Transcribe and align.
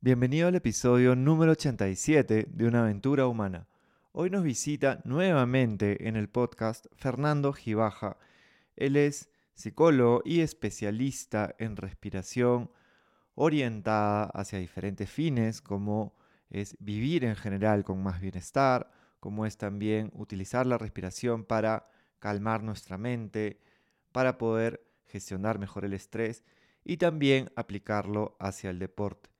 Bienvenido 0.00 0.46
al 0.46 0.54
episodio 0.54 1.16
número 1.16 1.50
87 1.50 2.46
de 2.48 2.66
Una 2.68 2.82
aventura 2.82 3.26
humana. 3.26 3.66
Hoy 4.12 4.30
nos 4.30 4.44
visita 4.44 5.00
nuevamente 5.02 6.06
en 6.06 6.14
el 6.14 6.28
podcast 6.28 6.86
Fernando 6.94 7.52
Gibaja. 7.52 8.16
Él 8.76 8.94
es 8.94 9.28
psicólogo 9.54 10.22
y 10.24 10.42
especialista 10.42 11.52
en 11.58 11.74
respiración 11.74 12.70
orientada 13.34 14.26
hacia 14.26 14.60
diferentes 14.60 15.10
fines, 15.10 15.60
como 15.60 16.14
es 16.48 16.76
vivir 16.78 17.24
en 17.24 17.34
general 17.34 17.82
con 17.82 18.00
más 18.00 18.20
bienestar, 18.20 18.92
como 19.18 19.46
es 19.46 19.56
también 19.56 20.12
utilizar 20.14 20.64
la 20.64 20.78
respiración 20.78 21.44
para 21.44 21.88
calmar 22.20 22.62
nuestra 22.62 22.98
mente, 22.98 23.58
para 24.12 24.38
poder 24.38 24.80
gestionar 25.06 25.58
mejor 25.58 25.84
el 25.84 25.92
estrés 25.92 26.44
y 26.84 26.98
también 26.98 27.50
aplicarlo 27.56 28.36
hacia 28.38 28.70
el 28.70 28.78
deporte. 28.78 29.37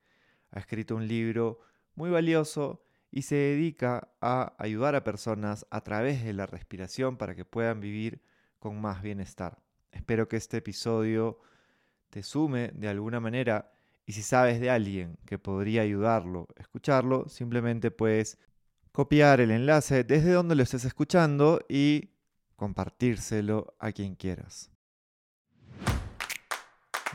Ha 0.51 0.59
escrito 0.59 0.95
un 0.95 1.07
libro 1.07 1.59
muy 1.95 2.09
valioso 2.09 2.83
y 3.11 3.23
se 3.23 3.35
dedica 3.35 4.09
a 4.21 4.53
ayudar 4.57 4.95
a 4.95 5.03
personas 5.03 5.65
a 5.69 5.81
través 5.81 6.23
de 6.23 6.33
la 6.33 6.45
respiración 6.45 7.17
para 7.17 7.35
que 7.35 7.45
puedan 7.45 7.79
vivir 7.79 8.21
con 8.59 8.79
más 8.79 9.01
bienestar. 9.01 9.59
Espero 9.91 10.27
que 10.27 10.37
este 10.37 10.57
episodio 10.57 11.39
te 12.09 12.23
sume 12.23 12.69
de 12.73 12.87
alguna 12.87 13.19
manera 13.19 13.71
y 14.05 14.13
si 14.13 14.23
sabes 14.23 14.59
de 14.59 14.69
alguien 14.69 15.17
que 15.25 15.37
podría 15.37 15.83
ayudarlo 15.83 16.47
a 16.57 16.61
escucharlo, 16.61 17.29
simplemente 17.29 17.91
puedes 17.91 18.37
copiar 18.91 19.39
el 19.39 19.51
enlace 19.51 20.03
desde 20.03 20.31
donde 20.31 20.55
lo 20.55 20.63
estés 20.63 20.85
escuchando 20.85 21.61
y 21.69 22.09
compartírselo 22.55 23.75
a 23.79 23.91
quien 23.91 24.15
quieras. 24.15 24.71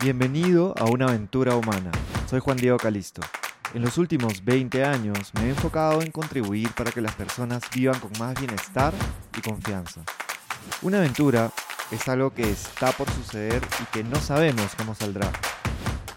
Bienvenido 0.01 0.75
a 0.79 0.85
una 0.85 1.07
aventura 1.07 1.57
humana. 1.57 1.91
Soy 2.29 2.41
Juan 2.41 2.57
Diego 2.57 2.79
Calisto. 2.79 3.21
En 3.75 3.83
los 3.83 3.99
últimos 3.99 4.45
20 4.45 4.85
años 4.85 5.33
me 5.35 5.43
he 5.43 5.51
enfocado 5.51 6.01
en 6.01 6.11
contribuir 6.11 6.71
para 6.73 6.91
que 6.91 7.03
las 7.03 7.15
personas 7.15 7.63
vivan 7.75 8.01
con 8.01 8.11
más 8.19 8.35
bienestar 8.35 8.95
y 9.37 9.41
confianza. 9.43 10.01
Una 10.83 10.99
aventura 10.99 11.51
es 11.91 12.09
algo 12.09 12.33
que 12.33 12.51
está 12.51 12.93
por 12.93 13.11
suceder 13.11 13.63
y 13.83 13.85
que 13.93 14.03
no 14.03 14.19
sabemos 14.21 14.75
cómo 14.77 14.95
saldrá. 14.95 15.31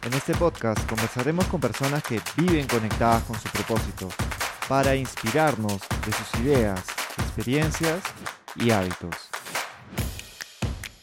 En 0.03 0.13
este 0.13 0.33
podcast 0.33 0.79
conversaremos 0.87 1.45
con 1.47 1.59
personas 1.59 2.01
que 2.03 2.21
viven 2.37 2.67
conectadas 2.67 3.23
con 3.23 3.37
su 3.37 3.49
propósito 3.49 4.07
para 4.69 4.95
inspirarnos 4.95 5.79
de 6.05 6.11
sus 6.13 6.41
ideas, 6.41 6.83
experiencias 7.17 8.01
y 8.55 8.71
hábitos. 8.71 9.15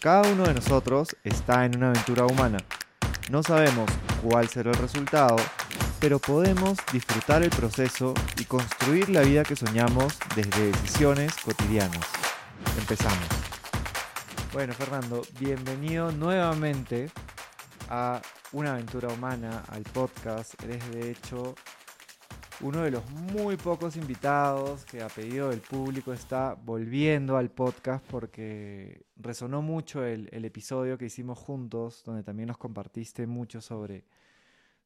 Cada 0.00 0.22
uno 0.32 0.44
de 0.44 0.54
nosotros 0.54 1.14
está 1.24 1.66
en 1.66 1.76
una 1.76 1.90
aventura 1.90 2.26
humana. 2.26 2.58
No 3.30 3.42
sabemos 3.42 3.90
cuál 4.24 4.48
será 4.48 4.70
el 4.70 4.78
resultado, 4.78 5.36
pero 6.00 6.18
podemos 6.18 6.78
disfrutar 6.92 7.42
el 7.42 7.50
proceso 7.50 8.14
y 8.40 8.44
construir 8.46 9.10
la 9.10 9.20
vida 9.20 9.42
que 9.42 9.54
soñamos 9.54 10.18
desde 10.34 10.72
decisiones 10.72 11.34
cotidianas. 11.44 12.00
Empezamos. 12.78 13.28
Bueno, 14.52 14.72
Fernando, 14.72 15.22
bienvenido 15.38 16.10
nuevamente 16.10 17.10
a 17.90 18.22
Una 18.52 18.72
aventura 18.72 19.08
humana, 19.08 19.62
al 19.68 19.82
podcast. 19.82 20.54
Eres 20.62 20.88
de 20.90 21.10
hecho 21.10 21.54
uno 22.64 22.82
de 22.82 22.90
los 22.90 23.08
muy 23.10 23.58
pocos 23.58 23.94
invitados 23.94 24.86
que 24.86 25.02
a 25.02 25.08
pedido 25.08 25.50
del 25.50 25.60
público 25.60 26.14
está 26.14 26.54
volviendo 26.64 27.36
al 27.36 27.50
podcast 27.50 28.02
porque 28.10 29.02
resonó 29.16 29.60
mucho 29.60 30.02
el, 30.02 30.30
episodio 30.46 30.96
que 30.96 31.04
hicimos 31.04 31.38
juntos, 31.38 32.02
donde 32.06 32.22
también 32.22 32.46
nos 32.46 32.56
compartiste 32.56 33.26
mucho 33.26 33.60
sobre, 33.60 34.06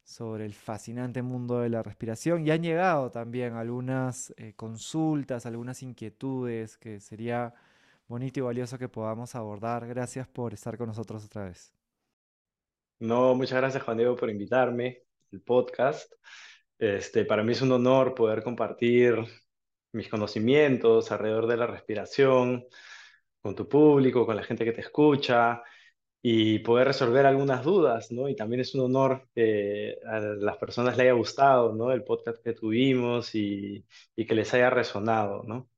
sobre 0.03 0.45
el 0.45 0.55
fascinante 0.55 1.23
mundo 1.23 1.61
de 1.61 1.69
la 1.69 1.84
respiración 1.84 2.45
y 2.45 2.51
han 2.51 2.65
llegado 2.65 3.12
también 3.12 3.53
algunas 3.53 4.34
eh, 4.39 4.55
consultas, 4.56 5.47
algunas 5.47 5.81
inquietudes 5.84 6.77
que 6.79 6.99
sería 6.99 7.55
bonito 8.09 8.41
y 8.41 8.43
valioso 8.43 8.77
que 8.77 8.88
podamos 8.88 9.37
abordar. 9.37 9.87
Gracias 9.87 10.27
por 10.27 10.53
estar 10.53 10.77
con 10.77 10.88
nosotros 10.88 11.25
otra 11.25 11.44
vez. 11.44 11.72
No, 12.99 13.37
muchas 13.37 13.61
gracias 13.61 13.84
Juan 13.84 13.99
Diego 13.99 14.17
por 14.17 14.31
invitarme 14.31 15.05
al 15.33 15.41
podcast. 15.43 16.12
Este, 16.78 17.25
para 17.25 17.43
mí 17.43 17.53
es 17.53 17.62
un 17.62 17.72
honor 17.72 18.15
poder 18.15 18.43
compartir 18.43 19.16
mis 19.93 20.09
conocimientos 20.09 21.11
alrededor 21.12 21.47
de 21.47 21.56
la 21.56 21.66
respiración 21.66 22.66
con 23.41 23.55
tu 23.55 23.69
público, 23.69 24.27
con 24.27 24.37
la 24.37 24.44
gente 24.44 24.65
que 24.65 24.72
te 24.72 24.83
escucha 24.83 25.62
y 26.22 26.61
poder 26.61 26.88
resolver 26.88 27.27
algunas 27.27 27.65
dudas, 27.65 28.12
¿no? 28.12 28.28
Y 28.28 28.37
también 28.37 28.61
es 28.61 28.75
un 28.75 28.83
honor 28.83 29.28
que 29.34 29.99
a 30.06 30.21
las 30.21 30.56
personas 30.59 30.97
les 30.97 31.05
haya 31.05 31.12
gustado, 31.15 31.75
¿no? 31.75 31.93
El 31.93 32.05
podcast 32.05 32.43
que 32.43 32.55
tuvimos 32.55 33.34
y, 33.34 33.84
que 34.17 34.34
les 34.34 34.53
haya 34.55 34.71
resonado, 34.71 35.44
¿no? 35.44 35.71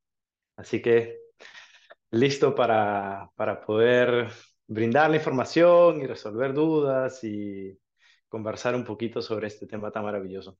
Así 0.56 0.82
que 0.82 1.20
listo 2.10 2.54
para 2.54 3.30
poder 3.66 4.28
brindar 4.66 5.10
la 5.10 5.16
información 5.16 6.00
y 6.02 6.06
resolver 6.06 6.52
dudas 6.54 7.24
y 7.24 7.78
conversar 8.28 8.74
un 8.76 8.84
poquito 8.84 9.22
sobre 9.22 9.48
este 9.48 9.66
tema 9.66 9.90
tan 9.92 10.04
maravilloso. 10.04 10.58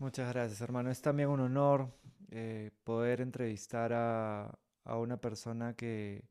Muchas 0.00 0.32
gracias, 0.32 0.60
hermano. 0.62 0.90
Es 0.90 1.02
también 1.02 1.28
un 1.28 1.40
honor 1.40 1.90
eh, 2.30 2.70
poder 2.84 3.20
entrevistar 3.20 3.92
a, 3.92 4.50
una 4.86 5.18
persona 5.18 5.74
que, 5.74 6.24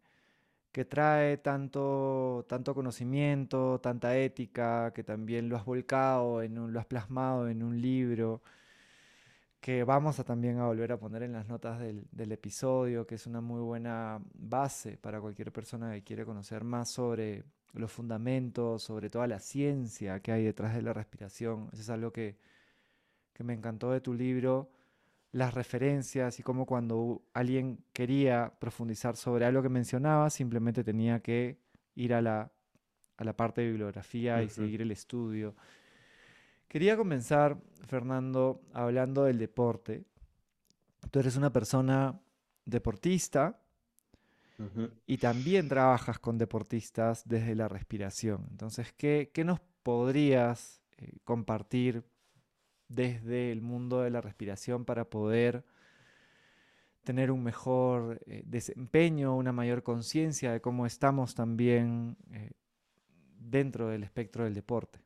que 0.72 0.86
trae 0.86 1.38
tanto, 1.38 2.46
tanto 2.50 2.74
conocimiento, 2.76 3.80
tanta 3.80 4.18
ética, 4.18 4.92
que 4.94 5.04
también 5.04 5.50
lo 5.50 5.56
has 5.56 5.66
volcado, 5.66 6.42
en 6.42 6.58
un, 6.58 6.74
lo 6.74 6.80
has 6.80 6.88
plasmado 6.88 7.48
en 7.48 7.62
un 7.64 7.80
libro, 7.80 8.42
que 9.62 9.84
vamos 9.84 10.20
a 10.20 10.24
también 10.24 10.58
a 10.60 10.66
volver 10.68 10.92
a 10.92 10.98
poner 11.00 11.24
en 11.24 11.34
las 11.34 11.48
notas 11.48 11.80
del, 11.80 12.08
del 12.12 12.32
episodio, 12.32 13.06
que 13.06 13.16
es 13.16 13.28
una 13.28 13.42
muy 13.42 13.62
buena 13.62 14.20
base 14.34 14.98
para 14.98 15.22
cualquier 15.22 15.52
persona 15.52 15.94
que 15.94 16.04
quiere 16.04 16.26
conocer 16.26 16.64
más 16.64 16.90
sobre 16.90 17.44
los 17.74 17.92
fundamentos, 17.92 18.82
sobre 18.84 19.12
toda 19.12 19.28
la 19.28 19.40
ciencia 19.40 20.20
que 20.22 20.32
hay 20.32 20.44
detrás 20.44 20.74
de 20.76 20.82
la 20.82 20.94
respiración. 20.94 21.70
Eso 21.72 21.82
es 21.84 21.90
algo 21.92 22.12
que 22.12 22.38
que 23.40 23.46
me 23.46 23.54
encantó 23.54 23.92
de 23.92 24.02
tu 24.02 24.14
libro, 24.14 24.70
las 25.32 25.54
referencias 25.54 26.42
y 26.42 26.44
cómo 26.44 26.66
cuando 26.66 27.22
alguien 27.34 27.86
quería 27.94 28.52
profundizar 28.60 29.16
sobre 29.16 29.46
algo 29.46 29.62
que 29.62 29.70
mencionaba, 29.70 30.30
simplemente 30.30 30.84
tenía 30.84 31.22
que 31.22 31.58
ir 31.96 32.14
a 32.14 32.22
la, 32.22 32.52
a 33.16 33.24
la 33.24 33.38
parte 33.38 33.62
de 33.62 33.68
bibliografía 33.70 34.44
y 34.44 34.50
seguir 34.50 34.82
el 34.82 34.92
estudio. 34.92 35.56
Quería 36.68 36.98
comenzar, 36.98 37.58
Fernando, 37.88 38.62
hablando 38.74 39.24
del 39.24 39.38
deporte. 39.38 40.04
Tú 41.10 41.20
eres 41.20 41.38
una 41.38 41.54
persona 41.54 42.20
deportista 42.66 43.58
y 45.08 45.18
también 45.18 45.70
trabajas 45.70 46.20
con 46.20 46.38
deportistas 46.38 47.24
desde 47.26 47.56
la 47.56 47.70
respiración. 47.70 48.48
Entonces, 48.52 48.92
¿qué, 48.98 49.32
qué 49.34 49.46
nos 49.46 49.62
podrías 49.82 50.82
eh, 50.98 51.20
compartir 51.24 52.04
desde 52.90 53.52
el 53.52 53.62
mundo 53.62 54.02
de 54.02 54.10
la 54.10 54.20
respiración 54.20 54.84
para 54.84 55.06
poder 55.06 55.64
tener 57.04 57.32
un 57.32 57.44
mejor 57.44 58.20
eh, 58.26 58.44
desempeño, 58.46 59.36
una 59.36 59.52
mayor 59.52 59.84
conciencia 59.84 60.52
de 60.52 60.62
cómo 60.62 60.86
estamos 60.86 61.34
también 61.34 62.18
eh, 62.34 62.52
dentro 63.40 63.88
del 63.88 64.04
espectro 64.04 64.44
del 64.44 64.54
deporte. 64.54 65.00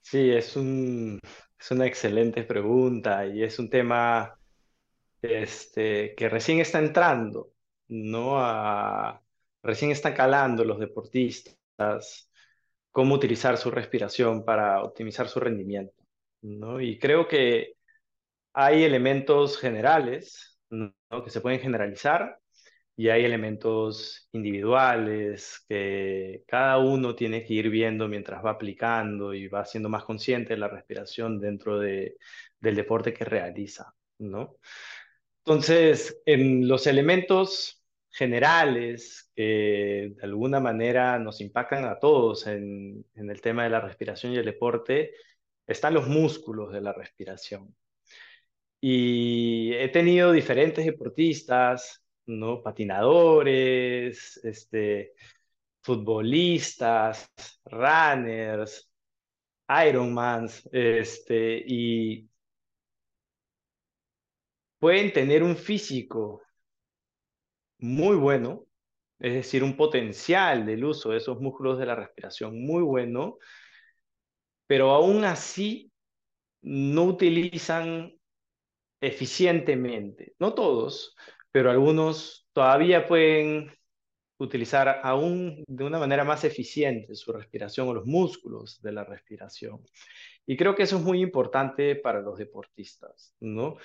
Sí, 0.00 0.30
es, 0.30 0.56
un, 0.56 1.20
es 1.58 1.70
una 1.70 1.86
excelente 1.86 2.42
pregunta 2.42 3.26
y 3.26 3.42
es 3.42 3.58
un 3.58 3.70
tema 3.70 4.38
este, 5.22 6.14
que 6.14 6.28
recién 6.28 6.60
está 6.60 6.80
entrando, 6.80 7.52
¿no? 7.88 8.38
Recién 9.62 9.92
están 9.92 10.14
calando 10.14 10.64
los 10.64 10.78
deportistas 10.78 12.30
cómo 12.94 13.16
utilizar 13.16 13.56
su 13.58 13.72
respiración 13.72 14.44
para 14.44 14.80
optimizar 14.80 15.28
su 15.28 15.40
rendimiento. 15.40 16.00
¿no? 16.42 16.80
Y 16.80 16.96
creo 17.00 17.26
que 17.26 17.74
hay 18.52 18.84
elementos 18.84 19.58
generales 19.58 20.60
¿no? 20.70 20.94
que 21.24 21.30
se 21.30 21.40
pueden 21.40 21.58
generalizar 21.58 22.38
y 22.96 23.08
hay 23.08 23.24
elementos 23.24 24.28
individuales 24.30 25.64
que 25.68 26.44
cada 26.46 26.78
uno 26.78 27.16
tiene 27.16 27.44
que 27.44 27.54
ir 27.54 27.68
viendo 27.68 28.06
mientras 28.06 28.44
va 28.44 28.50
aplicando 28.52 29.34
y 29.34 29.48
va 29.48 29.64
siendo 29.64 29.88
más 29.88 30.04
consciente 30.04 30.54
de 30.54 30.60
la 30.60 30.68
respiración 30.68 31.40
dentro 31.40 31.80
de, 31.80 32.16
del 32.60 32.76
deporte 32.76 33.12
que 33.12 33.24
realiza. 33.24 33.92
¿no? 34.20 34.56
Entonces, 35.44 36.22
en 36.26 36.68
los 36.68 36.86
elementos 36.86 37.83
generales 38.14 39.30
que 39.34 40.12
de 40.16 40.22
alguna 40.22 40.60
manera 40.60 41.18
nos 41.18 41.40
impactan 41.40 41.84
a 41.84 41.98
todos 41.98 42.46
en, 42.46 43.04
el 43.14 43.40
tema 43.40 43.64
de 43.64 43.70
la 43.70 43.80
respiración 43.80 44.32
y 44.32 44.36
el 44.36 44.44
deporte, 44.46 45.12
están 45.66 45.94
los 45.94 46.06
músculos 46.08 46.72
de 46.72 46.80
la 46.80 46.92
respiración. 46.92 47.74
Y 48.80 49.72
he 49.74 49.88
tenido 49.88 50.32
diferentes 50.32 50.84
deportistas, 50.84 52.04
¿no? 52.26 52.62
patinadores, 52.62 54.38
este, 54.44 55.14
futbolistas, 55.82 57.30
runners, 57.64 58.90
Ironmans, 59.68 60.68
este, 60.72 61.62
y 61.66 62.28
pueden 64.78 65.12
tener 65.12 65.42
un 65.42 65.56
físico 65.56 66.42
muy 67.84 68.16
bueno, 68.16 68.64
es 69.18 69.34
decir, 69.34 69.62
un 69.62 69.76
potencial 69.76 70.64
del 70.66 70.84
uso 70.84 71.10
de 71.10 71.18
esos 71.18 71.40
músculos 71.40 71.78
de 71.78 71.86
la 71.86 71.94
respiración 71.94 72.64
muy 72.64 72.82
bueno, 72.82 73.38
pero 74.66 74.90
aún 74.92 75.24
así 75.24 75.92
no 76.62 77.04
utilizan 77.04 78.14
eficientemente. 79.00 80.34
No 80.38 80.54
todos, 80.54 81.14
pero 81.52 81.70
algunos 81.70 82.48
todavía 82.54 83.06
pueden 83.06 83.70
utilizar 84.38 85.00
aún 85.02 85.62
de 85.66 85.84
una 85.84 85.98
manera 85.98 86.24
más 86.24 86.44
eficiente 86.44 87.14
su 87.14 87.32
respiración 87.32 87.88
o 87.88 87.94
los 87.94 88.06
músculos 88.06 88.80
de 88.80 88.92
la 88.92 89.04
respiración. 89.04 89.84
Y 90.46 90.56
creo 90.56 90.74
que 90.74 90.84
eso 90.84 90.96
es 90.96 91.02
muy 91.02 91.20
importante 91.20 91.96
para 91.96 92.20
los 92.20 92.38
deportistas, 92.38 93.34
¿no? 93.40 93.76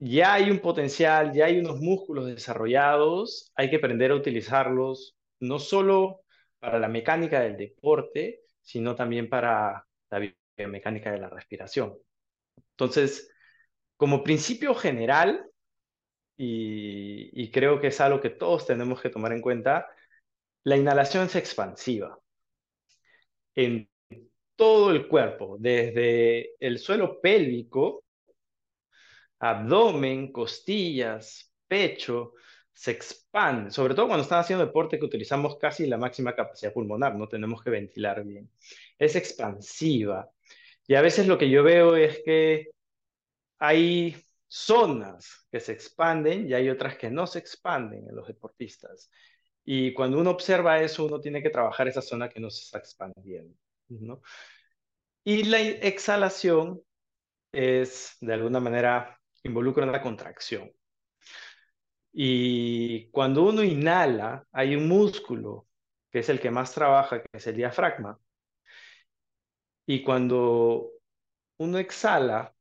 Ya 0.00 0.32
hay 0.32 0.50
un 0.50 0.60
potencial, 0.60 1.32
ya 1.34 1.44
hay 1.46 1.58
unos 1.58 1.78
músculos 1.78 2.26
desarrollados, 2.26 3.52
hay 3.54 3.68
que 3.68 3.76
aprender 3.76 4.10
a 4.12 4.16
utilizarlos 4.16 5.14
no 5.40 5.58
solo 5.58 6.22
para 6.58 6.78
la 6.78 6.88
mecánica 6.88 7.40
del 7.40 7.58
deporte, 7.58 8.40
sino 8.62 8.94
también 8.94 9.28
para 9.28 9.86
la 10.10 10.32
biomecánica 10.56 11.12
de 11.12 11.18
la 11.18 11.28
respiración. 11.28 11.98
Entonces, 12.72 13.30
como 13.98 14.24
principio 14.24 14.74
general, 14.74 15.46
y, 16.38 17.50
creo 17.50 17.78
que 17.78 17.88
es 17.88 18.00
algo 18.00 18.22
que 18.22 18.30
todos 18.30 18.66
tenemos 18.66 19.02
que 19.02 19.10
tomar 19.10 19.32
en 19.32 19.42
cuenta, 19.42 19.86
la 20.64 20.78
inhalación 20.78 21.26
es 21.26 21.36
expansiva 21.36 22.18
en 23.54 23.90
todo 24.56 24.90
el 24.90 25.08
cuerpo, 25.08 25.56
desde 25.60 26.54
el 26.58 26.78
suelo 26.78 27.20
pélvico, 27.20 28.04
abdomen, 29.40 30.32
costillas, 30.32 31.52
pecho, 31.66 32.34
se 32.72 32.92
expande, 32.92 33.70
sobre 33.70 33.94
todo 33.94 34.06
cuando 34.06 34.22
están 34.22 34.40
haciendo 34.40 34.64
deporte 34.64 34.98
que 34.98 35.04
utilizamos 35.04 35.58
casi 35.58 35.86
la 35.86 35.98
máxima 35.98 36.34
capacidad 36.34 36.72
pulmonar, 36.72 37.14
no 37.16 37.28
tenemos 37.28 37.62
que 37.62 37.70
ventilar 37.70 38.24
bien. 38.24 38.50
Es 38.98 39.16
expansiva. 39.16 40.30
Y 40.86 40.94
a 40.94 41.02
veces 41.02 41.26
lo 41.26 41.38
que 41.38 41.50
yo 41.50 41.62
veo 41.62 41.96
es 41.96 42.22
que 42.24 42.70
hay 43.58 44.16
zonas 44.48 45.46
que 45.50 45.60
se 45.60 45.72
expanden 45.72 46.48
y 46.48 46.54
hay 46.54 46.68
otras 46.70 46.96
que 46.96 47.10
no 47.10 47.26
se 47.26 47.38
expanden 47.38 48.08
en 48.08 48.16
los 48.16 48.26
deportistas. 48.26 49.10
Y 49.64 49.92
cuando 49.94 50.18
uno 50.18 50.30
observa 50.30 50.80
eso, 50.80 51.04
uno 51.04 51.20
tiene 51.20 51.42
que 51.42 51.50
trabajar 51.50 51.88
esa 51.88 52.02
zona 52.02 52.28
que 52.28 52.40
no 52.40 52.50
se 52.50 52.64
está 52.64 52.78
expandiendo. 52.78 53.54
¿no? 53.88 54.22
Y 55.24 55.44
la 55.44 55.60
exhalación 55.60 56.82
es, 57.52 58.16
de 58.20 58.32
alguna 58.34 58.60
manera, 58.60 59.19
involucra 59.42 59.86
una 59.86 60.02
contracción. 60.02 60.70
Y 62.12 63.08
cuando 63.10 63.44
uno 63.44 63.62
inhala, 63.62 64.46
hay 64.52 64.74
un 64.76 64.88
músculo 64.88 65.66
que 66.10 66.20
es 66.20 66.28
el 66.28 66.40
que 66.40 66.50
más 66.50 66.72
trabaja, 66.72 67.22
que 67.22 67.28
es 67.32 67.46
el 67.46 67.56
diafragma. 67.56 68.18
Y 69.86 70.02
cuando 70.02 70.92
uno 71.58 71.78
exhala, 71.78 72.54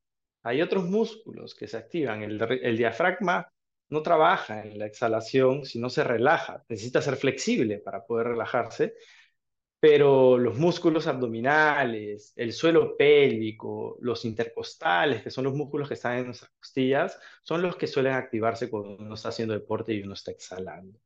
hay 0.44 0.62
otros 0.62 0.86
músculos 0.86 1.56
que 1.56 1.68
se 1.68 1.78
activan. 1.78 2.24
El, 2.24 2.78
diafragma 2.78 3.52
no 3.90 4.02
trabaja 4.02 4.64
en 4.64 4.80
la 4.80 4.86
exhalación, 4.86 5.66
sino 5.66 5.90
se 5.90 6.04
relaja. 6.04 6.64
Necesita 6.70 7.02
ser 7.02 7.16
flexible 7.16 7.80
para 7.80 8.06
poder 8.06 8.28
relajarse, 8.28 8.96
pero 9.80 10.38
los 10.38 10.58
músculos 10.58 11.08
abdominales, 11.08 12.34
el 12.36 12.52
suelo 12.54 12.98
pélvico, 12.98 13.98
los 14.02 14.26
intercostales, 14.26 15.24
que 15.24 15.32
son 15.32 15.46
los 15.46 15.54
músculos 15.56 15.88
que 15.88 15.94
están 15.94 16.18
en 16.20 16.26
nuestras 16.28 16.52
costillas, 16.60 17.18
son 17.44 17.62
los 17.62 17.76
que 17.78 17.88
suelen 17.88 18.14
activarse 18.14 18.70
cuando 18.70 18.98
uno 18.98 19.16
está 19.16 19.30
haciendo 19.30 19.54
deporte 19.54 19.94
y 19.94 20.02
uno 20.02 20.14
está 20.14 20.32
exhalando. 20.32 21.00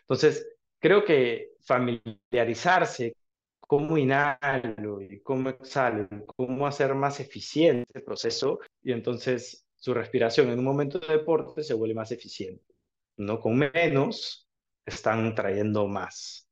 Entonces, 0.00 0.48
creo 0.78 1.04
que 1.04 1.52
familiarizarse 1.62 3.16
cómo 3.60 3.98
inhalo 3.98 5.00
y 5.02 5.20
cómo 5.22 5.50
exhalo, 5.50 6.08
cómo 6.36 6.66
hacer 6.66 6.94
más 6.94 7.20
eficiente 7.20 7.90
el 7.94 8.04
proceso 8.04 8.60
y 8.82 8.92
entonces 8.92 9.66
su 9.74 9.92
respiración 9.94 10.50
en 10.50 10.58
un 10.58 10.64
momento 10.64 10.98
de 10.98 11.08
deporte 11.08 11.62
se 11.62 11.74
vuelve 11.74 11.94
más 11.94 12.12
eficiente. 12.12 12.74
No 13.16 13.40
con 13.40 13.58
menos, 13.58 14.48
están 14.86 15.34
trayendo 15.34 15.86
más. 15.86 16.45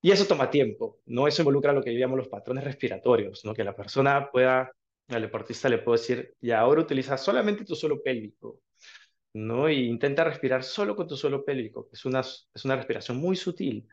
Y 0.00 0.10
eso 0.12 0.26
toma 0.26 0.50
tiempo, 0.50 1.00
¿no? 1.06 1.26
Eso 1.26 1.42
involucra 1.42 1.72
lo 1.72 1.82
que 1.82 1.98
yo 1.98 2.06
los 2.08 2.28
patrones 2.28 2.64
respiratorios, 2.64 3.44
¿no? 3.44 3.54
Que 3.54 3.64
la 3.64 3.74
persona 3.74 4.30
pueda, 4.30 4.72
al 5.08 5.22
deportista 5.22 5.68
le 5.68 5.78
puedo 5.78 5.98
decir, 5.98 6.34
y 6.40 6.52
ahora 6.52 6.82
utiliza 6.82 7.16
solamente 7.16 7.64
tu 7.64 7.74
suelo 7.74 8.00
pélvico, 8.02 8.60
¿no? 9.34 9.68
Y 9.70 9.86
intenta 9.88 10.24
respirar 10.24 10.64
solo 10.64 10.96
con 10.96 11.08
tu 11.08 11.16
suelo 11.16 11.44
pélvico, 11.44 11.88
que 11.88 11.96
es 11.96 12.04
una, 12.04 12.20
es 12.20 12.64
una 12.64 12.76
respiración 12.76 13.18
muy 13.18 13.36
sutil. 13.36 13.88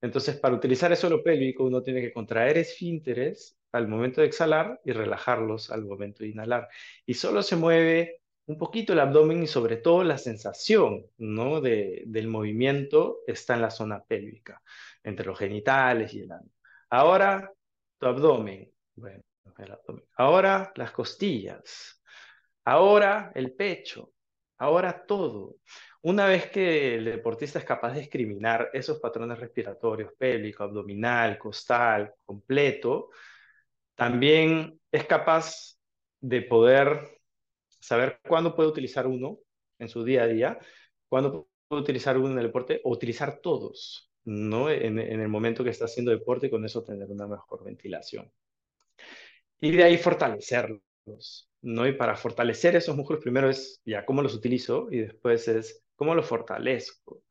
Entonces, 0.00 0.36
para 0.38 0.54
utilizar 0.54 0.90
el 0.90 0.96
suelo 0.96 1.22
pélvico, 1.22 1.64
uno 1.64 1.82
tiene 1.82 2.00
que 2.00 2.12
contraer 2.12 2.58
esfínteres 2.58 3.58
al 3.72 3.88
momento 3.88 4.20
de 4.20 4.28
exhalar 4.28 4.80
y 4.84 4.92
relajarlos 4.92 5.70
al 5.70 5.84
momento 5.84 6.22
de 6.24 6.30
inhalar. 6.30 6.68
Y 7.06 7.14
solo 7.14 7.42
se 7.42 7.56
mueve 7.56 8.20
un 8.46 8.58
poquito 8.58 8.92
el 8.92 9.00
abdomen 9.00 9.42
y 9.42 9.46
sobre 9.46 9.76
todo 9.76 10.04
la 10.04 10.18
sensación 10.18 11.06
¿no? 11.18 11.60
de, 11.60 12.04
del 12.06 12.28
movimiento 12.28 13.18
está 13.26 13.54
en 13.54 13.62
la 13.62 13.70
zona 13.70 14.02
pélvica, 14.04 14.62
entre 15.02 15.26
los 15.26 15.38
genitales 15.38 16.14
y 16.14 16.20
el 16.20 16.32
ano. 16.32 16.48
Ahora, 16.90 17.52
tu 17.98 18.06
abdomen. 18.06 18.70
Bueno, 18.94 19.22
el 19.58 19.72
abdomen. 19.72 20.04
Ahora, 20.16 20.72
las 20.76 20.92
costillas. 20.92 22.00
Ahora, 22.64 23.32
el 23.34 23.52
pecho. 23.52 24.12
Ahora, 24.58 25.04
todo. 25.06 25.56
Una 26.02 26.26
vez 26.26 26.50
que 26.50 26.94
el 26.94 27.04
deportista 27.06 27.58
es 27.58 27.64
capaz 27.64 27.92
de 27.92 28.00
discriminar 28.00 28.70
esos 28.72 29.00
patrones 29.00 29.38
respiratorios, 29.38 30.12
pélvico, 30.16 30.62
abdominal, 30.62 31.36
costal, 31.36 32.14
completo, 32.24 33.10
también 33.96 34.80
es 34.92 35.04
capaz 35.04 35.76
de 36.20 36.42
poder 36.42 37.15
saber 37.86 38.20
cuándo 38.26 38.54
puede 38.54 38.68
utilizar 38.68 39.06
uno 39.06 39.38
en 39.78 39.88
su 39.88 40.04
día 40.04 40.24
a 40.24 40.26
día, 40.26 40.58
cuándo 41.08 41.48
puede 41.68 41.82
utilizar 41.82 42.18
uno 42.18 42.32
en 42.32 42.38
el 42.38 42.46
deporte 42.46 42.80
o 42.84 42.92
utilizar 42.92 43.40
todos, 43.40 44.10
¿no? 44.24 44.70
En, 44.70 44.98
en 44.98 45.20
el 45.20 45.28
momento 45.28 45.64
que 45.64 45.70
está 45.70 45.86
haciendo 45.86 46.10
deporte 46.10 46.50
con 46.50 46.64
eso 46.64 46.82
tener 46.84 47.08
una 47.10 47.26
mejor 47.26 47.64
ventilación. 47.64 48.32
Y 49.60 49.72
de 49.72 49.84
ahí 49.84 49.98
fortalecerlos, 49.98 51.50
¿no? 51.62 51.86
Y 51.86 51.92
para 51.92 52.16
fortalecer 52.16 52.76
esos 52.76 52.96
músculos 52.96 53.22
primero 53.22 53.48
es 53.50 53.80
ya 53.84 54.04
cómo 54.04 54.22
los 54.22 54.34
utilizo 54.34 54.88
y 54.90 54.98
después 55.00 55.48
es 55.48 55.86
¿Cómo 55.96 56.14
lo 56.14 56.22
fortalezco? 56.22 57.22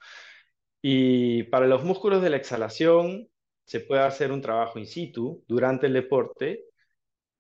Y 0.82 1.44
para 1.46 1.68
los 1.68 1.84
músculos 1.84 2.22
de 2.22 2.30
la 2.32 2.38
exhalación 2.38 3.30
se 3.66 3.80
puede 3.82 4.02
hacer 4.02 4.32
un 4.32 4.42
trabajo 4.42 4.80
in 4.80 4.88
situ 4.88 5.44
durante 5.48 5.88
el 5.88 5.94
deporte 5.94 6.66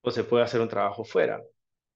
o 0.01 0.11
se 0.11 0.23
puede 0.23 0.43
hacer 0.43 0.61
un 0.61 0.69
trabajo 0.69 1.03
fuera. 1.03 1.41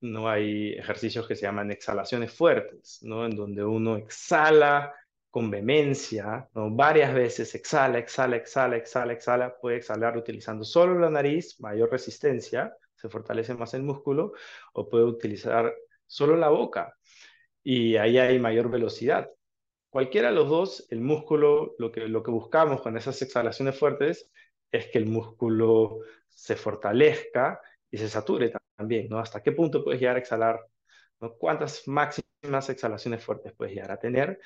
No 0.01 0.29
hay 0.29 0.74
ejercicios 0.74 1.27
que 1.27 1.36
se 1.36 1.44
llaman 1.44 1.72
exhalaciones 1.72 2.32
fuertes, 2.32 3.00
¿no? 3.01 3.25
En 3.25 3.36
donde 3.36 3.63
uno 3.63 3.98
exhala 3.98 4.94
con 5.29 5.51
vehemencia, 5.51 6.50
¿no? 6.53 6.72
Varias 6.72 7.13
veces 7.13 7.53
exhala, 7.56 8.00
exhala, 8.00 8.38
exhala, 8.38 8.77
exhala, 8.77 9.13
exhala. 9.13 9.56
Puede 9.60 9.77
exhalar 9.77 10.18
utilizando 10.18 10.63
solo 10.63 10.98
la 10.98 11.10
nariz, 11.10 11.60
mayor 11.60 11.91
resistencia, 11.91 12.74
se 12.96 13.10
fortalece 13.10 13.53
más 13.53 13.74
el 13.74 13.84
músculo, 13.84 14.34
o 14.74 14.89
puede 14.89 15.06
utilizar 15.06 15.74
solo 16.06 16.36
la 16.36 16.50
boca, 16.50 16.98
y 17.63 17.96
ahí 17.98 18.18
hay 18.18 18.39
mayor 18.39 18.70
velocidad. 18.70 19.29
Cualquiera 19.89 20.29
de 20.29 20.36
los 20.36 20.50
dos, 20.50 20.88
el 20.89 21.01
músculo, 21.01 21.75
lo 21.77 21.91
que, 21.91 22.08
lo 22.08 22.24
que 22.24 22.32
buscamos 22.32 22.82
con 22.82 22.98
esas 22.98 23.22
exhalaciones 23.22 23.77
fuertes 23.77 24.29
es 24.72 24.88
que 24.88 24.98
el 25.00 25.08
músculo 25.08 26.00
se 26.27 26.56
fortalezca 26.56 27.60
y 27.91 27.98
se 27.98 28.10
sature 28.10 28.51
también, 28.77 29.08
¿no? 29.10 29.19
¿Hasta 29.19 29.41
qué 29.41 29.51
punto 29.51 29.84
puedes 29.84 30.00
llegar 30.00 30.15
a 30.15 30.19
exhalar? 30.19 30.60
¿no? 31.19 31.34
¿Cuántas 31.36 31.88
máximas 31.88 32.69
exhalaciones 32.69 33.24
fuertes 33.24 33.53
puedes 33.53 33.74
llegar 33.74 33.91
a 33.91 34.00
tener? 34.00 34.39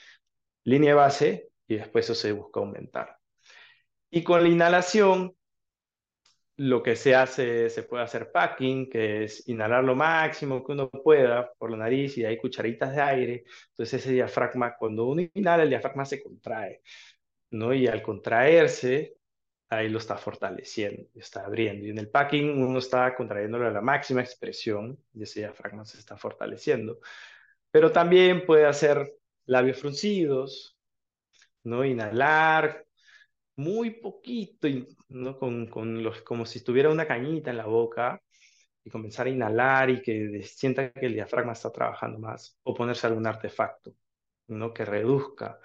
Línea 0.64 0.96
base 0.96 1.50
y 1.68 1.76
después 1.76 2.06
eso 2.06 2.16
se 2.16 2.32
busca 2.32 2.60
aumentar. 2.60 3.18
Y 4.10 4.24
con 4.24 4.44
la 4.44 4.50
inhalación, 4.50 5.36
lo 6.58 6.84
que 6.84 6.96
se 6.96 7.16
hace, 7.16 7.70
se 7.70 7.84
puede 7.84 8.04
hacer 8.04 8.32
packing, 8.32 8.90
que 8.90 9.24
es 9.26 9.48
inhalar 9.50 9.84
lo 9.84 9.96
máximo 9.96 10.64
que 10.64 10.74
uno 10.74 10.90
pueda 10.90 11.52
por 11.58 11.72
la 11.72 11.78
nariz 11.78 12.18
y 12.18 12.26
ahí 12.26 12.38
cucharitas 12.38 12.96
de 12.96 13.02
aire. 13.02 13.44
Entonces 13.70 14.02
ese 14.02 14.14
diafragma, 14.14 14.76
cuando 14.78 15.06
uno 15.06 15.24
inhala, 15.34 15.64
el 15.64 15.70
diafragma 15.70 16.06
se 16.06 16.22
contrae, 16.22 16.82
¿no? 17.52 17.74
Y 17.74 17.88
al 17.88 18.02
contraerse, 18.04 19.16
ahí 19.70 19.89
lo 19.89 19.98
está 19.98 20.17
fortaleciendo, 20.17 21.03
está 21.15 21.46
abriendo. 21.46 21.86
Y 21.86 21.91
en 21.91 22.00
el 22.00 22.10
packing 22.10 22.62
uno 22.63 22.79
está 22.79 23.15
contrayéndolo 23.15 23.67
a 23.67 23.72
la 23.72 23.82
máxima 23.82 24.22
expresión 24.22 24.98
y 25.13 25.24
ese 25.24 25.41
diafragma 25.41 25.86
se 25.86 26.00
está 26.00 26.17
fortaleciendo. 26.17 27.00
Pero 27.72 27.91
también 27.91 28.46
puede 28.46 28.65
hacer 28.65 29.13
labios 29.46 29.79
fruncidos, 29.79 30.77
¿no? 31.63 31.84
Inhalar 31.86 32.86
muy 33.55 33.91
poquito, 33.91 34.67
¿no? 35.10 35.38
Con, 35.38 35.67
con 35.67 36.03
los, 36.03 36.22
como 36.22 36.46
si 36.46 36.63
tuviera 36.63 36.89
una 36.89 37.08
cañita 37.08 37.51
en 37.51 37.58
la 37.58 37.65
boca 37.65 38.22
y 38.84 38.89
comenzar 38.89 39.27
a 39.27 39.29
inhalar 39.29 39.89
y 39.89 40.01
que 40.01 40.43
sienta 40.43 40.91
que 40.91 41.05
el 41.05 41.13
diafragma 41.13 41.53
está 41.53 41.72
trabajando 41.72 42.20
más, 42.20 42.60
o 42.63 42.74
ponerse 42.74 43.08
algún 43.08 43.25
artefacto, 43.27 43.93
¿no? 44.48 44.74
Que 44.74 44.86
reduzca 44.86 45.60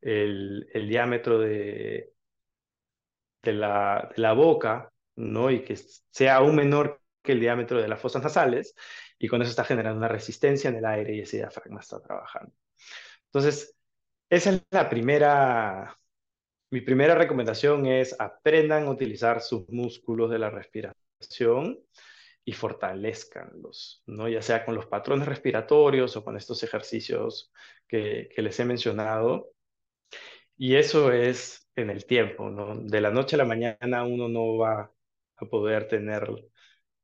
el, 0.00 0.68
el 0.72 0.88
diámetro 0.88 1.38
de, 1.38 2.12
de, 3.42 3.52
la, 3.52 4.10
de 4.14 4.22
la 4.22 4.32
boca, 4.32 4.92
¿no? 5.16 5.50
Y 5.50 5.64
que 5.64 5.76
sea 6.10 6.36
aún 6.36 6.56
menor 6.56 7.00
que 7.22 7.32
el 7.32 7.40
diámetro 7.40 7.80
de 7.80 7.88
las 7.88 8.00
fosas 8.00 8.22
nasales, 8.22 8.74
y 9.18 9.28
con 9.28 9.42
eso 9.42 9.50
está 9.50 9.64
generando 9.64 9.98
una 9.98 10.08
resistencia 10.08 10.70
en 10.70 10.76
el 10.76 10.84
aire 10.86 11.14
y 11.14 11.20
ese 11.20 11.38
diafragma 11.38 11.80
está 11.80 12.00
trabajando. 12.00 12.52
Entonces, 13.26 13.76
esa 14.30 14.50
es 14.50 14.62
la 14.70 14.88
primera, 14.88 15.96
mi 16.70 16.80
primera 16.80 17.14
recomendación 17.14 17.86
es 17.86 18.16
aprendan 18.18 18.86
a 18.86 18.90
utilizar 18.90 19.42
sus 19.42 19.68
músculos 19.68 20.30
de 20.30 20.38
la 20.38 20.50
respiración 20.50 21.78
y 22.44 22.52
fortalezcanlos, 22.52 24.02
¿no? 24.06 24.28
ya 24.28 24.42
sea 24.42 24.64
con 24.64 24.74
los 24.74 24.86
patrones 24.86 25.28
respiratorios 25.28 26.16
o 26.16 26.24
con 26.24 26.36
estos 26.36 26.62
ejercicios 26.62 27.52
que, 27.86 28.28
que 28.34 28.42
les 28.42 28.58
he 28.58 28.64
mencionado. 28.64 29.52
Y 30.56 30.76
eso 30.76 31.12
es 31.12 31.68
en 31.82 31.90
el 31.90 32.04
tiempo, 32.06 32.50
¿no? 32.50 32.76
De 32.76 33.00
la 33.00 33.10
noche 33.10 33.36
a 33.36 33.38
la 33.38 33.44
mañana 33.44 34.04
uno 34.04 34.28
no 34.28 34.56
va 34.58 34.92
a 35.36 35.44
poder 35.46 35.88
tener 35.88 36.28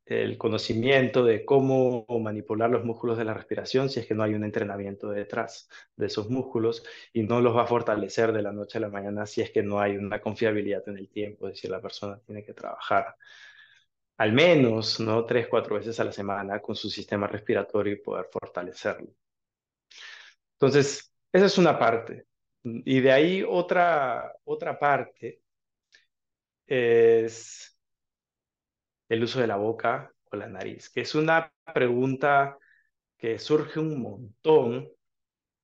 el 0.06 0.38
conocimiento 0.38 1.24
de 1.24 1.44
cómo 1.44 2.06
manipular 2.20 2.70
los 2.70 2.84
músculos 2.84 3.18
de 3.18 3.24
la 3.24 3.34
respiración 3.34 3.90
si 3.90 4.00
es 4.00 4.06
que 4.06 4.14
no 4.14 4.22
hay 4.22 4.34
un 4.34 4.44
entrenamiento 4.44 5.10
detrás 5.10 5.68
de 5.96 6.06
esos 6.06 6.30
músculos 6.30 6.84
y 7.12 7.22
no 7.24 7.40
los 7.40 7.56
va 7.56 7.62
a 7.64 7.66
fortalecer 7.66 8.32
de 8.32 8.42
la 8.42 8.52
noche 8.52 8.78
a 8.78 8.82
la 8.82 8.88
mañana 8.88 9.26
si 9.26 9.42
es 9.42 9.50
que 9.50 9.62
no 9.62 9.80
hay 9.80 9.96
una 9.96 10.20
confiabilidad 10.20 10.88
en 10.88 10.98
el 10.98 11.08
tiempo, 11.10 11.48
es 11.48 11.54
decir, 11.54 11.70
la 11.70 11.80
persona 11.80 12.20
tiene 12.24 12.44
que 12.44 12.54
trabajar 12.54 13.16
al 14.18 14.32
menos, 14.32 15.00
¿no? 15.00 15.24
Tres, 15.24 15.46
cuatro 15.48 15.76
veces 15.76 15.98
a 16.00 16.04
la 16.04 16.12
semana 16.12 16.60
con 16.60 16.76
su 16.76 16.90
sistema 16.90 17.26
respiratorio 17.26 17.94
y 17.94 17.96
poder 17.96 18.26
fortalecerlo. 18.30 19.08
Entonces, 20.54 21.12
esa 21.32 21.46
es 21.46 21.58
una 21.58 21.78
parte. 21.78 22.26
Y 22.84 23.00
de 23.00 23.12
ahí 23.12 23.42
otra, 23.48 24.34
otra 24.44 24.78
parte 24.78 25.40
es 26.66 27.76
el 29.08 29.22
uso 29.24 29.40
de 29.40 29.46
la 29.46 29.56
boca 29.56 30.12
o 30.30 30.36
la 30.36 30.48
nariz, 30.48 30.90
que 30.90 31.02
es 31.02 31.14
una 31.14 31.52
pregunta 31.74 32.58
que 33.16 33.38
surge 33.38 33.80
un 33.80 34.00
montón 34.02 34.88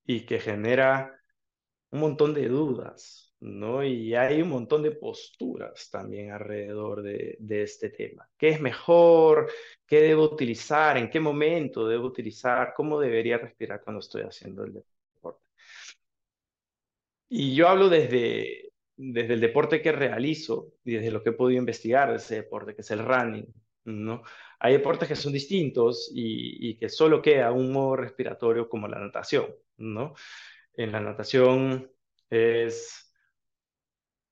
y 0.07 0.27
que 0.27 0.41
genera 0.41 1.21
un 1.91 2.01
montón 2.01 2.35
de 2.35 2.49
dudas, 2.49 3.35
¿no? 3.41 3.85
Y 3.85 4.15
hay 4.15 4.43
un 4.43 4.51
montón 4.51 4.83
de 4.83 4.93
posturas 4.93 5.91
también 5.91 6.33
alrededor 6.33 7.03
de, 7.03 7.37
de 7.41 7.65
este 7.65 7.91
tema. 7.91 8.29
¿Qué 8.39 8.51
es 8.51 8.61
mejor? 8.63 9.51
¿Qué 9.87 10.03
debo 10.03 10.25
utilizar? 10.25 10.99
¿En 10.99 11.11
qué 11.11 11.21
momento 11.21 11.89
debo 11.89 12.07
utilizar? 12.09 12.75
¿Cómo 12.77 13.01
debería 13.01 13.39
respirar 13.39 13.83
cuando 13.85 14.01
estoy 14.01 14.23
haciendo 14.23 14.65
el 14.65 14.75
deporte? 14.75 15.02
Y 17.35 17.55
yo 17.55 17.67
hablo 17.69 17.89
desde, 17.89 18.73
desde 18.95 19.33
el 19.33 19.41
deporte 19.41 19.81
que 19.81 19.91
realizo 19.91 20.75
y 20.85 20.93
desde 20.97 21.11
lo 21.11 21.23
que 21.23 21.31
he 21.31 21.33
podido 21.33 21.61
investigar 21.61 22.11
de 22.11 22.17
ese 22.17 22.35
deporte, 22.35 22.75
que 22.75 22.83
es 22.83 22.91
el 22.91 23.07
running, 23.07 23.47
¿no? 23.85 24.23
Hay 24.61 24.75
deportes 24.75 25.09
que 25.09 25.17
son 25.17 25.33
distintos 25.33 26.11
y, 26.15 26.77
que 26.77 26.91
solo 26.91 27.23
queda 27.23 27.51
un 27.51 27.73
modo 27.73 27.97
respiratorio 27.97 28.69
como 28.69 28.87
la 28.87 28.99
natación, 28.99 29.47
¿no? 29.79 30.15
En 30.75 30.93
la 30.93 31.01
natación 31.01 31.91
es, 32.29 33.15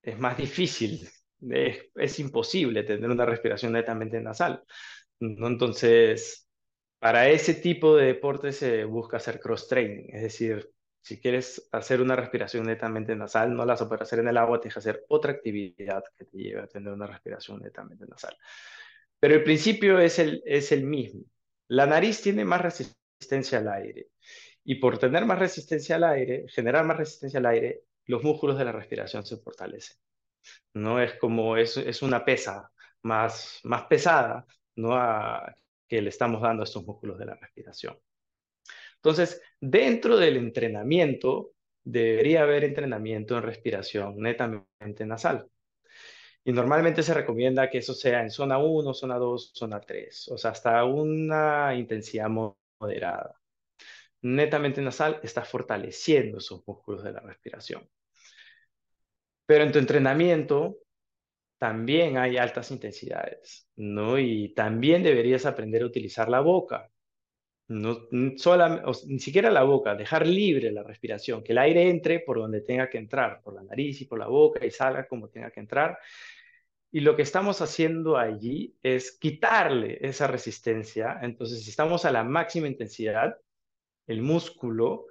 es 0.03 0.19
más 0.19 0.37
difícil, 0.37 1.09
es, 1.51 1.91
es 1.95 2.19
imposible 2.19 2.83
tener 2.83 3.09
una 3.09 3.25
respiración 3.25 3.73
netamente 3.73 4.21
nasal, 4.21 4.63
¿no? 5.21 5.47
Entonces, 5.47 6.51
para 6.99 7.31
ese 7.31 7.55
tipo 7.55 7.97
de 7.97 8.09
deportes 8.09 8.59
se 8.59 8.85
busca 8.85 9.17
hacer 9.17 9.41
cross-training, 9.41 10.11
es 10.15 10.23
decir, 10.23 10.71
si 11.03 11.19
quieres 11.21 11.69
hacer 11.73 12.01
una 12.01 12.17
respiración 12.17 12.67
netamente 12.67 13.17
nasal, 13.17 13.55
no 13.55 13.65
la 13.65 13.75
vas 13.75 13.83
a 13.83 13.95
hacer 13.95 14.19
en 14.21 14.29
el 14.29 14.37
agua, 14.37 14.61
tienes 14.61 14.75
que 14.75 14.81
hacer 14.81 15.05
otra 15.09 15.33
actividad 15.33 16.05
que 16.17 16.25
te 16.27 16.37
lleve 16.37 16.61
a 16.61 16.67
tener 16.67 16.93
una 16.93 17.07
respiración 17.07 17.61
netamente 17.61 18.07
nasal. 18.07 18.37
Pero 19.19 19.35
el 19.35 19.43
principio 19.43 19.99
es 19.99 20.19
el, 20.19 20.43
es 20.45 20.73
el 20.73 20.85
mismo. 20.85 21.25
La 21.69 21.87
nariz 21.87 22.21
tiene 22.21 22.45
más 22.45 22.61
resistencia 22.61 23.59
al 23.59 23.69
aire. 23.69 24.09
Y 24.65 24.77
por 24.77 24.99
tener 24.99 25.25
más 25.25 25.39
resistencia 25.39 25.97
al 25.97 26.05
aire, 26.05 26.47
generar 26.49 26.85
más 26.85 26.99
resistencia 26.99 27.39
al 27.39 27.47
aire, 27.47 27.85
los 28.07 28.23
músculos 28.23 28.59
de 28.59 28.65
la 28.65 28.73
respiración 28.73 29.25
se 29.25 29.37
fortalecen. 29.39 29.97
No 30.75 31.01
es 31.01 31.15
como, 31.15 31.57
es, 31.57 31.77
es 31.77 32.03
una 32.03 32.25
pesa 32.25 32.73
más, 33.03 33.61
más 33.65 33.85
pesada 33.85 34.47
¿no? 34.77 34.99
que 35.89 36.03
le 36.03 36.09
estamos 36.09 36.43
dando 36.43 36.63
a 36.63 36.65
estos 36.65 36.85
músculos 36.85 37.19
de 37.19 37.27
la 37.27 37.35
respiración. 37.35 37.99
Entonces, 39.03 39.43
dentro 39.61 40.17
del 40.17 40.37
entrenamiento, 40.37 41.53
debería 41.83 42.43
haber 42.43 42.65
entrenamiento 42.65 43.37
en 43.37 43.43
respiración 43.45 44.17
netamente 44.19 45.07
nasal. 45.07 45.49
Y 46.45 46.53
normalmente 46.53 47.03
se 47.03 47.15
recomienda 47.15 47.71
que 47.71 47.79
eso 47.79 47.95
sea 47.95 48.23
en 48.23 48.31
zona 48.31 48.59
1, 48.59 48.95
zona 48.95 49.17
2, 49.19 49.53
zona 49.55 49.81
3, 49.81 50.29
o 50.29 50.39
sea, 50.39 50.53
hasta 50.53 50.85
una 50.85 51.75
intensidad 51.75 52.29
moderada. 52.29 53.41
Netamente 54.23 54.83
nasal 54.83 55.21
está 55.23 55.45
fortaleciendo 55.45 56.39
esos 56.39 56.63
músculos 56.67 57.03
de 57.03 57.13
la 57.13 57.21
respiración. 57.21 57.89
Pero 59.47 59.65
en 59.65 59.73
tu 59.73 59.79
entrenamiento 59.79 60.79
también 61.59 62.17
hay 62.19 62.39
altas 62.39 62.71
intensidades, 62.71 63.69
¿no? 63.77 64.19
Y 64.19 64.55
también 64.55 65.03
deberías 65.03 65.45
aprender 65.47 65.83
a 65.83 65.87
utilizar 65.87 66.29
la 66.29 66.41
boca. 66.41 66.91
No, 67.71 68.09
sola, 68.37 68.83
ni 69.07 69.21
siquiera 69.21 69.49
la 69.49 69.63
boca, 69.63 69.95
dejar 69.95 70.27
libre 70.27 70.73
la 70.73 70.83
respiración, 70.83 71.45
que 71.45 71.53
el 71.53 71.59
aire 71.59 71.89
entre 71.89 72.19
por 72.19 72.39
donde 72.39 72.63
tenga 72.63 72.91
que 72.91 72.99
entrar, 72.99 73.41
por 73.43 73.55
la 73.55 73.63
nariz 73.63 74.01
y 74.01 74.07
por 74.07 74.19
la 74.19 74.27
boca 74.27 74.67
y 74.67 74.73
salga 74.73 75.07
como 75.07 75.29
tenga 75.29 75.53
que 75.53 75.61
entrar. 75.61 75.97
Y 76.91 76.99
lo 76.99 77.15
que 77.15 77.23
estamos 77.23 77.63
haciendo 77.63 78.19
allí 78.19 78.77
es 78.83 79.13
quitarle 79.13 79.99
esa 80.01 80.27
resistencia. 80.27 81.21
Entonces, 81.23 81.63
si 81.63 81.71
estamos 81.71 82.05
a 82.05 82.11
la 82.11 82.25
máxima 82.25 82.67
intensidad, 82.67 83.37
el 84.09 84.21
músculo, 84.21 85.07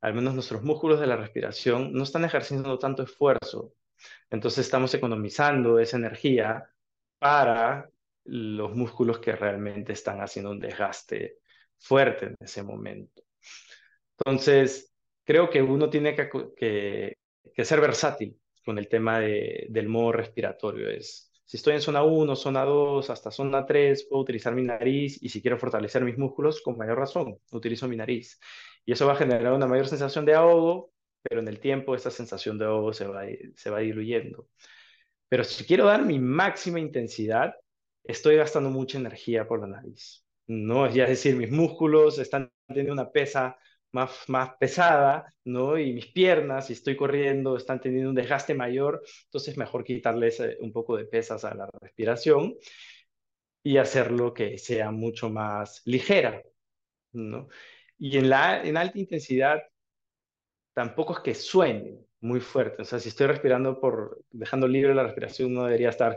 al 0.00 0.14
menos 0.14 0.34
nuestros 0.34 0.64
músculos 0.64 0.98
de 0.98 1.06
la 1.06 1.16
respiración, 1.16 1.92
no 1.92 2.02
están 2.02 2.24
ejerciendo 2.24 2.80
tanto 2.80 3.04
esfuerzo. 3.04 3.74
Entonces, 4.28 4.66
estamos 4.66 4.92
economizando 4.94 5.78
esa 5.78 5.98
energía 5.98 6.68
para 7.20 7.88
los 8.24 8.74
músculos 8.74 9.20
que 9.20 9.36
realmente 9.36 9.92
están 9.92 10.20
haciendo 10.20 10.50
un 10.50 10.58
desgaste 10.58 11.41
fuerte 11.82 12.26
en 12.26 12.36
ese 12.40 12.62
momento. 12.62 13.22
Entonces, 14.18 14.92
creo 15.24 15.50
que 15.50 15.62
uno 15.62 15.90
tiene 15.90 16.14
que, 16.14 17.18
ser 17.64 17.80
versátil 17.80 18.38
con 18.64 18.78
el 18.78 18.88
tema 18.88 19.20
del 19.20 19.88
modo 19.88 20.12
respiratorio. 20.12 20.88
Es, 20.88 21.30
si 21.44 21.56
estoy 21.56 21.74
en 21.74 21.80
zona 21.80 22.02
1, 22.02 22.36
zona 22.36 22.64
2, 22.64 23.10
hasta 23.10 23.30
zona 23.30 23.66
3, 23.66 24.06
puedo 24.08 24.22
utilizar 24.22 24.54
mi 24.54 24.62
nariz 24.62 25.22
y 25.22 25.28
si 25.28 25.42
quiero 25.42 25.58
fortalecer 25.58 26.04
mis 26.04 26.18
músculos, 26.18 26.62
con 26.62 26.76
mayor 26.78 26.98
razón, 26.98 27.38
utilizo 27.50 27.88
mi 27.88 27.96
nariz. 27.96 28.38
Y 28.84 28.92
eso 28.92 29.06
va 29.06 29.12
a 29.14 29.16
generar 29.16 29.52
una 29.52 29.66
mayor 29.66 29.88
sensación 29.88 30.24
de 30.24 30.34
ahogo, 30.34 30.92
pero 31.22 31.40
en 31.40 31.48
el 31.48 31.60
tiempo 31.60 31.94
esa 31.94 32.10
sensación 32.10 32.58
de 32.58 32.64
ahogo 32.66 32.92
se 32.92 33.06
va, 33.06 33.24
se 33.56 33.70
va 33.70 33.80
diluyendo. 33.80 34.48
Pero 35.28 35.44
si 35.44 35.64
quiero 35.64 35.86
dar 35.86 36.04
mi 36.04 36.18
máxima 36.18 36.78
intensidad, 36.80 37.54
estoy 38.04 38.36
gastando 38.36 38.70
mucha 38.70 38.98
energía 38.98 39.46
por 39.46 39.60
la 39.60 39.66
nariz. 39.66 40.24
¿No? 40.52 40.86
Es 40.86 40.94
decir, 40.94 41.36
mis 41.36 41.50
músculos 41.50 42.18
están 42.18 42.52
teniendo 42.66 42.92
una 42.92 43.10
pesa 43.10 43.56
más, 43.92 44.10
más 44.28 44.56
pesada, 44.58 45.32
¿no? 45.44 45.78
Y 45.78 45.92
mis 45.92 46.06
piernas, 46.06 46.66
si 46.66 46.74
estoy 46.74 46.96
corriendo, 46.96 47.56
están 47.56 47.80
teniendo 47.80 48.10
un 48.10 48.16
desgaste 48.16 48.54
mayor, 48.54 49.02
entonces 49.24 49.56
mejor 49.56 49.84
quitarles 49.84 50.40
eh, 50.40 50.56
un 50.60 50.72
poco 50.72 50.96
de 50.96 51.04
pesas 51.06 51.44
a 51.44 51.54
la 51.54 51.68
respiración 51.80 52.54
y 53.62 53.76
hacerlo 53.78 54.34
que 54.34 54.58
sea 54.58 54.90
mucho 54.90 55.30
más 55.30 55.82
ligera, 55.84 56.42
¿no? 57.12 57.48
Y 57.98 58.18
en, 58.18 58.30
la, 58.30 58.62
en 58.64 58.76
alta 58.76 58.98
intensidad 58.98 59.62
tampoco 60.74 61.14
es 61.14 61.20
que 61.20 61.34
suene 61.34 61.98
muy 62.20 62.40
fuerte, 62.40 62.82
o 62.82 62.84
sea, 62.84 62.98
si 63.00 63.08
estoy 63.08 63.26
respirando 63.26 63.80
por, 63.80 64.22
dejando 64.30 64.68
libre 64.68 64.94
la 64.94 65.04
respiración, 65.04 65.52
no 65.54 65.64
debería 65.64 65.90
estar... 65.90 66.16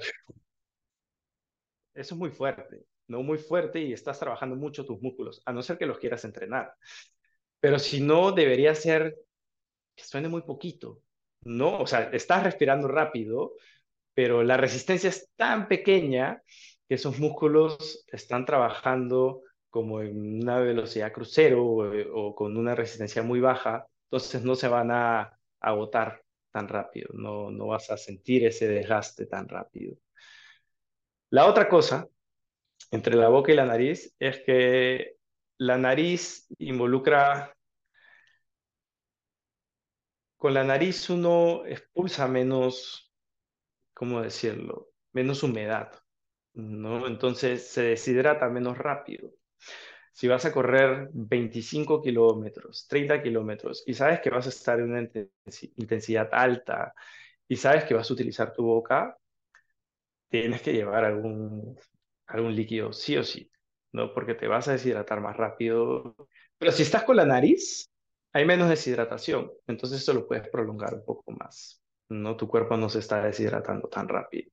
Eso 1.95 2.13
es 2.13 2.19
muy 2.19 2.29
fuerte, 2.29 2.85
no 3.07 3.23
muy 3.23 3.37
fuerte 3.37 3.79
y 3.81 3.93
estás 3.93 4.19
trabajando 4.19 4.55
mucho 4.55 4.85
tus 4.85 5.01
músculos, 5.01 5.41
a 5.45 5.53
no 5.53 5.61
ser 5.61 5.77
que 5.77 5.85
los 5.85 5.99
quieras 5.99 6.25
entrenar. 6.25 6.73
Pero 7.59 7.79
si 7.79 8.01
no, 8.01 8.31
debería 8.31 8.75
ser 8.75 9.15
que 9.95 10.03
suene 10.03 10.29
muy 10.29 10.41
poquito, 10.43 11.01
¿no? 11.41 11.79
O 11.79 11.87
sea, 11.87 12.09
estás 12.11 12.43
respirando 12.43 12.87
rápido, 12.87 13.53
pero 14.13 14.43
la 14.43 14.57
resistencia 14.57 15.09
es 15.09 15.29
tan 15.35 15.67
pequeña 15.67 16.41
que 16.87 16.95
esos 16.95 17.19
músculos 17.19 18.05
están 18.11 18.45
trabajando 18.45 19.41
como 19.69 20.01
en 20.01 20.43
una 20.43 20.59
velocidad 20.59 21.11
crucero 21.11 21.65
o, 21.65 22.35
con 22.35 22.55
una 22.57 22.75
resistencia 22.75 23.23
muy 23.23 23.41
baja, 23.41 23.85
entonces 24.05 24.43
no 24.43 24.55
se 24.55 24.67
van 24.69 24.91
a 24.91 25.37
agotar 25.59 26.23
tan 26.51 26.67
rápido, 26.69 27.09
no, 27.13 27.51
no 27.51 27.67
vas 27.67 27.89
a 27.91 27.97
sentir 27.97 28.45
ese 28.45 28.67
desgaste 28.67 29.25
tan 29.25 29.49
rápido. 29.49 29.97
La 31.29 31.45
otra 31.47 31.67
cosa 31.67 32.07
entre 32.95 33.15
la 33.15 33.29
boca 33.29 33.51
y 33.51 33.55
la 33.55 33.65
nariz 33.65 34.13
es 34.19 34.39
que 34.45 35.17
la 35.57 35.77
nariz 35.77 36.47
involucra, 36.57 37.55
con 40.37 40.53
la 40.53 40.63
nariz 40.63 41.09
uno 41.09 41.65
expulsa 41.65 42.27
menos, 42.27 43.11
¿cómo 43.93 44.21
decirlo? 44.21 44.89
Menos 45.13 45.43
humedad, 45.43 45.91
¿no? 46.53 47.07
Entonces 47.07 47.67
se 47.67 47.83
deshidrata 47.83 48.49
menos 48.49 48.77
rápido. 48.77 49.31
Si 50.13 50.27
vas 50.27 50.45
a 50.45 50.53
correr 50.53 51.09
25 51.13 52.01
kilómetros, 52.01 52.87
30 52.87 53.21
kilómetros 53.21 53.83
y 53.85 53.93
sabes 53.93 54.21
que 54.21 54.29
vas 54.29 54.45
a 54.45 54.49
estar 54.49 54.79
en 54.79 54.91
una 54.91 55.09
intensidad 55.75 56.29
alta 56.31 56.93
y 57.47 57.57
sabes 57.57 57.83
que 57.85 57.93
vas 57.93 58.09
a 58.09 58.13
utilizar 58.13 58.53
tu 58.53 58.63
boca, 58.63 59.17
tienes 60.29 60.61
que 60.61 60.73
llevar 60.73 61.05
algún, 61.05 61.77
algún 62.27 62.55
líquido 62.55 62.93
sí 62.93 63.17
o 63.17 63.23
sí, 63.23 63.51
¿no? 63.91 64.13
Porque 64.13 64.35
te 64.35 64.47
vas 64.47 64.67
a 64.67 64.73
deshidratar 64.73 65.21
más 65.21 65.37
rápido. 65.37 66.15
Pero 66.57 66.71
si 66.71 66.83
estás 66.83 67.03
con 67.03 67.15
la 67.17 67.25
nariz, 67.25 67.89
hay 68.33 68.45
menos 68.45 68.69
deshidratación, 68.69 69.51
entonces 69.67 70.01
eso 70.01 70.13
lo 70.13 70.27
puedes 70.27 70.49
prolongar 70.49 70.93
un 70.93 71.05
poco 71.05 71.31
más, 71.31 71.81
¿no? 72.09 72.35
Tu 72.35 72.47
cuerpo 72.47 72.75
no 72.77 72.89
se 72.89 72.99
está 72.99 73.23
deshidratando 73.23 73.87
tan 73.87 74.07
rápido. 74.09 74.51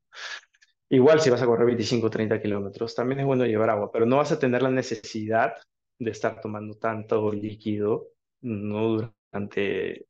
Igual 0.88 1.20
si 1.20 1.30
vas 1.30 1.42
a 1.42 1.46
correr 1.46 1.66
25 1.66 2.06
o 2.06 2.10
30 2.10 2.40
kilómetros, 2.40 2.94
también 2.94 3.20
es 3.20 3.26
bueno 3.26 3.46
llevar 3.46 3.70
agua, 3.70 3.90
pero 3.90 4.06
no 4.06 4.18
vas 4.18 4.30
a 4.32 4.38
tener 4.38 4.62
la 4.62 4.70
necesidad 4.70 5.54
de 5.98 6.10
estar 6.10 6.40
tomando 6.40 6.74
tanto 6.74 7.32
líquido, 7.32 8.08
no 8.42 9.10
durante, 9.32 10.06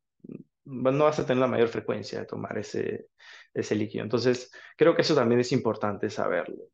no 0.64 1.04
vas 1.04 1.18
a 1.20 1.26
tener 1.26 1.40
la 1.40 1.46
mayor 1.46 1.68
frecuencia 1.68 2.20
de 2.20 2.26
tomar 2.26 2.58
ese, 2.58 3.08
ese 3.54 3.74
líquido. 3.74 4.04
Entonces, 4.04 4.50
creo 4.76 4.94
que 4.94 5.02
eso 5.02 5.14
también 5.14 5.40
es 5.40 5.52
importante 5.52 6.10
saberlo. 6.10 6.64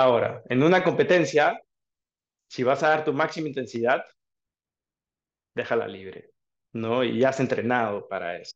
Ahora, 0.00 0.42
en 0.48 0.62
una 0.62 0.84
competencia, 0.84 1.60
si 2.48 2.62
vas 2.64 2.82
a 2.82 2.90
dar 2.90 3.04
tu 3.04 3.12
máxima 3.12 3.48
intensidad, 3.48 4.04
déjala 5.54 5.88
libre, 5.88 6.32
¿no? 6.72 7.02
Y 7.04 7.18
ya 7.20 7.30
has 7.30 7.40
entrenado 7.40 8.06
para 8.08 8.36
eso. 8.38 8.54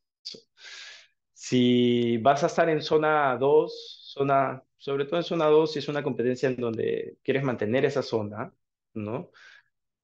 Si 1.33 2.19
vas 2.19 2.43
a 2.45 2.47
estar 2.47 2.69
en 2.69 2.83
zona 2.83 3.37
2, 3.39 4.13
zona, 4.15 4.63
sobre 4.77 5.05
todo 5.07 5.17
en 5.17 5.25
zona 5.25 5.47
2, 5.47 5.73
si 5.73 5.79
es 5.79 5.89
una 5.89 6.03
competencia 6.03 6.49
en 6.49 6.57
donde 6.57 7.19
quieres 7.23 7.43
mantener 7.43 7.85
esa 7.87 8.03
zona, 8.03 8.53
¿no? 8.95 9.31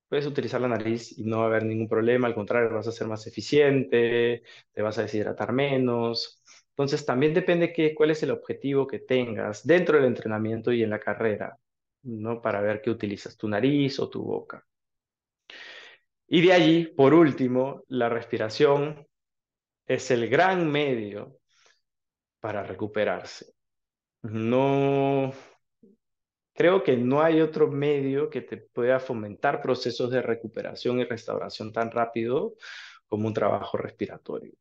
Puedes 0.08 0.26
utilizar 0.26 0.60
la 0.60 0.68
nariz 0.68 1.18
y 1.18 1.24
no 1.24 1.38
va 1.38 1.44
a 1.44 1.46
haber 1.48 1.64
ningún 1.64 1.88
problema, 1.88 2.28
al 2.28 2.34
contrario, 2.34 2.74
vas 2.74 2.88
a 2.88 2.92
ser 2.92 3.08
más 3.08 3.26
eficiente, 3.26 4.42
te 4.72 4.82
vas 4.82 4.98
a 4.98 5.02
deshidratar 5.02 5.52
menos. 5.52 6.42
Entonces, 6.76 7.06
también 7.06 7.32
depende 7.32 7.72
qué, 7.72 7.94
cuál 7.94 8.10
es 8.10 8.22
el 8.22 8.30
objetivo 8.30 8.86
que 8.86 8.98
tengas 8.98 9.66
dentro 9.66 9.96
del 9.96 10.06
entrenamiento 10.08 10.72
y 10.72 10.82
en 10.82 10.90
la 10.90 11.00
carrera, 11.00 11.58
¿no? 12.02 12.42
Para 12.42 12.60
ver 12.60 12.82
qué 12.82 12.90
utilizas, 12.90 13.34
tu 13.38 13.48
nariz 13.48 13.98
o 13.98 14.10
tu 14.10 14.22
boca. 14.22 14.62
Y 16.28 16.42
de 16.42 16.52
allí, 16.52 16.86
por 16.86 17.14
último, 17.14 17.82
la 17.88 18.10
respiración 18.10 19.06
es 19.86 20.10
el 20.10 20.28
gran 20.28 20.70
medio 20.70 21.38
para 22.40 22.62
recuperarse. 22.62 23.54
No, 24.20 25.32
creo 26.52 26.82
que 26.82 26.98
no 26.98 27.22
hay 27.22 27.40
otro 27.40 27.68
medio 27.68 28.28
que 28.28 28.42
te 28.42 28.58
pueda 28.58 29.00
fomentar 29.00 29.62
procesos 29.62 30.10
de 30.10 30.20
recuperación 30.20 31.00
y 31.00 31.04
restauración 31.04 31.72
tan 31.72 31.90
rápido 31.90 32.54
como 33.06 33.28
un 33.28 33.34
trabajo 33.34 33.78
respiratorio. 33.78 34.52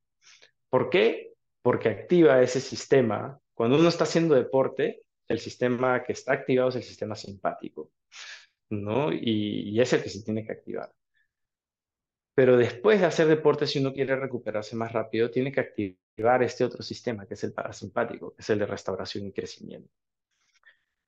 ¿Por 0.70 0.90
qué? 0.90 1.35
Porque 1.66 1.90
activa 1.90 2.44
ese 2.44 2.60
sistema. 2.62 3.42
Cuando 3.56 3.80
uno 3.80 3.90
está 3.90 4.04
haciendo 4.04 4.36
deporte, 4.36 5.02
el 5.28 5.40
sistema 5.40 6.04
que 6.04 6.14
está 6.14 6.34
activado 6.34 6.70
es 6.70 6.76
el 6.76 6.84
sistema 6.84 7.16
simpático, 7.16 7.92
¿no? 8.70 9.12
Y, 9.12 9.82
es 9.82 9.92
el 9.94 10.04
que 10.04 10.10
se 10.10 10.24
tiene 10.24 10.46
que 10.46 10.52
activar. 10.52 10.94
Pero 12.36 12.56
después 12.56 13.00
de 13.00 13.08
hacer 13.08 13.26
deporte, 13.26 13.66
si 13.66 13.80
uno 13.80 13.94
quiere 13.94 14.16
recuperarse 14.16 14.76
más 14.76 14.92
rápido, 14.92 15.32
tiene 15.32 15.52
que 15.52 15.62
activar 15.62 16.44
este 16.44 16.64
otro 16.64 16.84
sistema, 16.84 17.26
que 17.26 17.34
es 17.34 17.44
el 17.44 17.54
parasimpático, 17.54 18.36
que 18.36 18.44
es 18.44 18.50
el 18.52 18.60
de 18.60 18.68
restauración 18.68 19.26
y 19.26 19.32
crecimiento. 19.32 19.90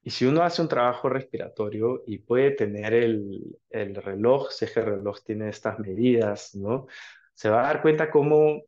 Y 0.02 0.10
si 0.10 0.26
uno 0.26 0.42
hace 0.42 0.64
un 0.64 0.70
trabajo 0.70 1.08
respiratorio 1.08 2.02
y 2.08 2.18
puede 2.18 2.50
tener 2.50 2.96
el, 2.96 3.60
el 3.70 3.94
reloj, 3.94 4.50
si 4.50 4.66
reloj 4.66 5.20
tiene 5.24 5.50
estas 5.50 5.78
medidas, 5.78 6.56
¿no? 6.56 6.88
Se 7.36 7.48
va 7.48 7.60
a 7.60 7.68
dar 7.68 7.84
cuenta 7.84 8.10
cómo 8.10 8.64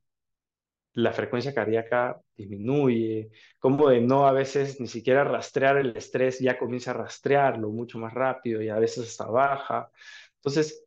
la 0.94 1.14
frecuencia 1.14 1.54
cardíaca 1.54 2.20
disminuye, 2.36 3.32
cómo 3.60 3.90
de 3.90 4.02
no 4.02 4.28
a 4.28 4.32
veces 4.32 4.80
ni 4.80 4.88
siquiera 4.88 5.24
rastrear 5.24 5.78
el 5.78 5.96
estrés 5.96 6.40
ya 6.40 6.58
comienza 6.58 6.92
a 6.92 6.96
rastrearlo 6.96 7.70
mucho 7.70 8.00
más 8.00 8.14
rápido 8.14 8.62
y 8.62 8.70
a 8.70 8.80
veces 8.80 9.08
hasta 9.08 9.28
baja. 9.28 9.92
Entonces, 10.36 10.86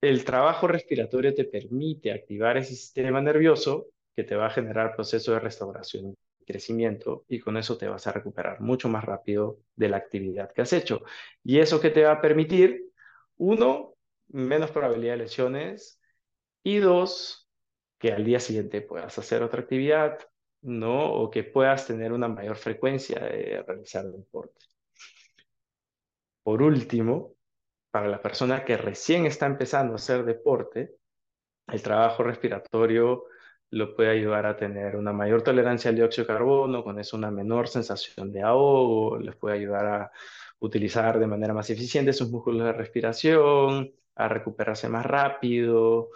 el 0.00 0.24
trabajo 0.24 0.66
respiratorio 0.66 1.34
te 1.34 1.44
permite 1.44 2.12
activar 2.12 2.56
ese 2.56 2.74
sistema 2.74 3.20
nervioso 3.20 3.88
que 4.16 4.24
te 4.24 4.34
va 4.36 4.46
a 4.46 4.50
generar 4.50 4.94
proceso 4.94 5.32
de 5.32 5.40
restauración 5.40 6.16
y 6.40 6.44
crecimiento 6.44 7.24
y 7.28 7.40
con 7.40 7.56
eso 7.56 7.76
te 7.76 7.88
vas 7.88 8.06
a 8.06 8.12
recuperar 8.12 8.60
mucho 8.60 8.88
más 8.88 9.04
rápido 9.04 9.58
de 9.76 9.88
la 9.88 9.98
actividad 9.98 10.52
que 10.52 10.62
has 10.62 10.72
hecho. 10.72 11.02
Y 11.44 11.58
eso 11.58 11.80
que 11.80 11.90
te 11.90 12.04
va 12.04 12.12
a 12.12 12.20
permitir, 12.20 12.86
uno, 13.36 13.94
menos 14.28 14.70
probabilidad 14.70 15.14
de 15.14 15.18
lesiones 15.24 16.00
y 16.62 16.78
dos, 16.78 17.49
que 18.00 18.12
al 18.12 18.24
día 18.24 18.40
siguiente 18.40 18.80
puedas 18.80 19.16
hacer 19.18 19.42
otra 19.42 19.60
actividad, 19.60 20.18
¿no? 20.62 21.12
O 21.12 21.30
que 21.30 21.44
puedas 21.44 21.86
tener 21.86 22.12
una 22.12 22.28
mayor 22.28 22.56
frecuencia 22.56 23.20
de 23.20 23.62
realizar 23.66 24.06
deporte. 24.06 24.64
Por 26.42 26.62
último, 26.62 27.34
para 27.90 28.08
la 28.08 28.22
persona 28.22 28.64
que 28.64 28.78
recién 28.78 29.26
está 29.26 29.46
empezando 29.46 29.92
a 29.92 29.96
hacer 29.96 30.24
deporte, 30.24 30.96
el 31.68 31.82
trabajo 31.82 32.22
respiratorio 32.22 33.24
lo 33.70 33.94
puede 33.94 34.10
ayudar 34.10 34.46
a 34.46 34.56
tener 34.56 34.96
una 34.96 35.12
mayor 35.12 35.42
tolerancia 35.42 35.90
al 35.90 35.96
dióxido 35.96 36.24
de 36.24 36.32
carbono, 36.34 36.82
con 36.82 36.98
eso 36.98 37.16
una 37.18 37.30
menor 37.30 37.68
sensación 37.68 38.32
de 38.32 38.42
ahogo, 38.42 39.18
les 39.18 39.36
puede 39.36 39.56
ayudar 39.58 39.86
a 39.86 40.12
utilizar 40.60 41.18
de 41.18 41.26
manera 41.26 41.52
más 41.52 41.68
eficiente 41.68 42.14
sus 42.14 42.30
músculos 42.30 42.64
de 42.64 42.72
respiración, 42.72 43.92
a 44.14 44.28
recuperarse 44.28 44.88
más 44.88 45.04
rápido, 45.04 46.10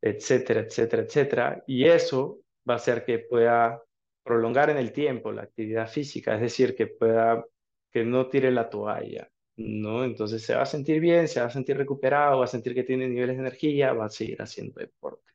etcétera, 0.00 0.60
etcétera, 0.60 1.02
etcétera. 1.02 1.64
Y 1.66 1.84
eso 1.86 2.40
va 2.68 2.74
a 2.74 2.76
hacer 2.76 3.04
que 3.04 3.18
pueda 3.20 3.82
prolongar 4.22 4.70
en 4.70 4.76
el 4.76 4.92
tiempo 4.92 5.32
la 5.32 5.42
actividad 5.42 5.88
física, 5.88 6.34
es 6.34 6.40
decir, 6.40 6.74
que 6.76 6.86
pueda 6.86 7.44
que 7.90 8.04
no 8.04 8.28
tire 8.28 8.50
la 8.50 8.70
toalla, 8.70 9.28
¿no? 9.56 10.04
Entonces 10.04 10.42
se 10.42 10.54
va 10.54 10.62
a 10.62 10.66
sentir 10.66 11.00
bien, 11.00 11.28
se 11.28 11.40
va 11.40 11.46
a 11.46 11.50
sentir 11.50 11.76
recuperado, 11.76 12.38
va 12.38 12.44
a 12.44 12.48
sentir 12.48 12.74
que 12.74 12.84
tiene 12.84 13.08
niveles 13.08 13.36
de 13.36 13.42
energía, 13.42 13.92
va 13.92 14.06
a 14.06 14.08
seguir 14.10 14.40
haciendo 14.40 14.78
deporte. 14.78 15.32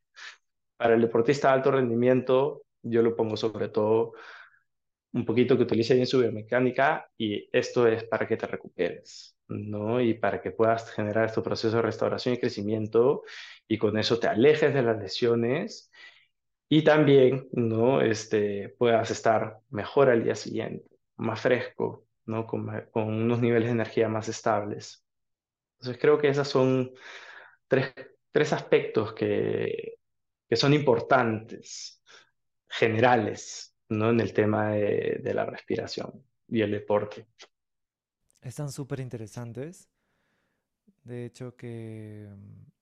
Para 0.77 0.95
el 0.95 1.01
deportista 1.01 1.49
de 1.49 1.53
alto 1.55 1.71
rendimiento, 1.71 2.63
yo 2.81 3.01
lo 3.01 3.15
pongo 3.15 3.35
sobre 3.37 3.69
todo 3.69 4.13
un 5.13 5.25
poquito 5.25 5.55
que 5.57 5.63
utilice 5.63 5.95
bien 5.95 6.05
su 6.05 6.19
biomecánica 6.19 7.09
y 7.17 7.47
esto 7.51 7.87
es 7.87 8.03
para 8.03 8.27
que 8.27 8.37
te 8.37 8.47
recuperes, 8.47 9.37
¿no? 9.47 10.01
Y 10.01 10.13
para 10.15 10.41
que 10.41 10.51
puedas 10.51 10.91
generar 10.91 11.25
estos 11.25 11.43
procesos 11.43 11.73
de 11.73 11.81
restauración 11.81 12.35
y 12.35 12.39
crecimiento 12.39 13.23
y 13.67 13.77
con 13.77 13.97
eso 13.97 14.19
te 14.19 14.27
alejes 14.27 14.73
de 14.73 14.81
las 14.81 14.97
lesiones 14.97 15.91
y 16.69 16.83
también, 16.83 17.47
¿no? 17.51 18.01
Este, 18.01 18.69
puedas 18.77 19.11
estar 19.11 19.59
mejor 19.69 20.09
al 20.09 20.23
día 20.23 20.35
siguiente, 20.35 20.89
más 21.17 21.41
fresco, 21.41 22.05
¿no? 22.25 22.47
Con, 22.47 22.69
unos 22.93 23.41
niveles 23.41 23.67
de 23.67 23.73
energía 23.73 24.09
más 24.09 24.27
estables. 24.29 25.05
Entonces 25.79 26.01
creo 26.01 26.17
que 26.17 26.29
esos 26.29 26.47
son 26.47 26.91
tres, 27.67 27.93
tres 28.31 28.53
aspectos 28.53 29.13
que, 29.13 29.97
que, 30.49 30.55
son 30.55 30.73
importantes, 30.73 32.01
generales, 32.67 33.75
¿no? 33.89 34.09
En 34.09 34.19
el 34.19 34.33
tema 34.33 34.71
de, 34.71 35.19
de 35.23 35.33
la 35.33 35.45
respiración 35.45 36.25
y 36.47 36.61
el 36.61 36.71
deporte. 36.71 37.27
Están 38.41 38.71
súper 38.71 38.99
interesantes. 38.99 39.89
De 41.03 41.25
hecho 41.25 41.55
que 41.55 42.27
mm, 42.27 42.74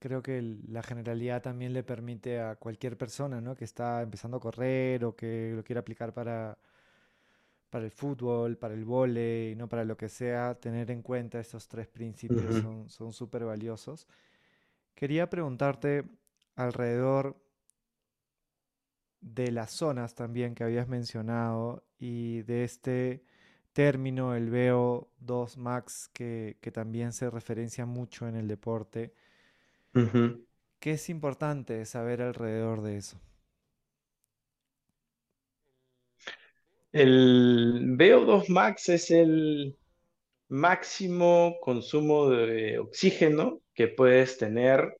creo 0.00 0.22
que 0.22 0.42
la 0.68 0.82
generalidad 0.82 1.42
también 1.42 1.72
le 1.72 1.84
permite 1.84 2.40
a 2.40 2.56
cualquier 2.56 2.96
persona, 2.98 3.40
¿no? 3.40 3.54
Que 3.54 3.64
está 3.64 4.02
empezando 4.02 4.38
a 4.38 4.40
correr 4.40 5.04
o 5.04 5.14
que 5.14 5.52
lo 5.54 5.62
quiere 5.62 5.78
aplicar 5.78 6.12
para 6.12 6.58
para 7.70 7.84
el 7.84 7.92
fútbol, 7.92 8.56
para 8.56 8.74
el 8.74 8.84
vóley, 8.84 9.54
no 9.54 9.68
para 9.68 9.84
lo 9.84 9.96
que 9.96 10.08
sea, 10.08 10.56
tener 10.56 10.90
en 10.90 11.02
cuenta 11.02 11.38
estos 11.38 11.68
tres 11.68 11.86
principios 11.86 12.64
son 12.88 13.12
súper 13.12 13.44
valiosos. 13.44 14.08
Quería 14.96 15.30
preguntarte 15.30 16.04
alrededor 16.56 17.36
de 19.20 19.52
las 19.52 19.70
zonas 19.70 20.14
también 20.14 20.54
que 20.54 20.64
habías 20.64 20.88
mencionado 20.88 21.84
y 21.98 22.42
de 22.42 22.64
este 22.64 23.22
término, 23.72 24.34
el 24.34 24.50
VO2 24.50 25.56
max, 25.56 26.10
que, 26.12 26.56
también 26.72 27.12
se 27.12 27.30
referencia 27.30 27.86
mucho 27.86 28.26
en 28.28 28.36
el 28.36 28.48
deporte. 28.48 29.14
¿Qué 30.78 30.90
es 30.92 31.08
importante 31.08 31.86
saber 31.86 32.20
alrededor 32.20 32.82
de 32.82 32.98
eso? 32.98 33.18
El 36.92 37.96
VO2 37.96 38.48
max 38.48 38.88
es 38.88 39.10
el 39.10 39.76
máximo 40.48 41.56
consumo 41.60 42.30
de 42.30 42.78
oxígeno 42.78 43.62
que 43.74 43.88
puedes 43.88 44.38
tener, 44.38 44.98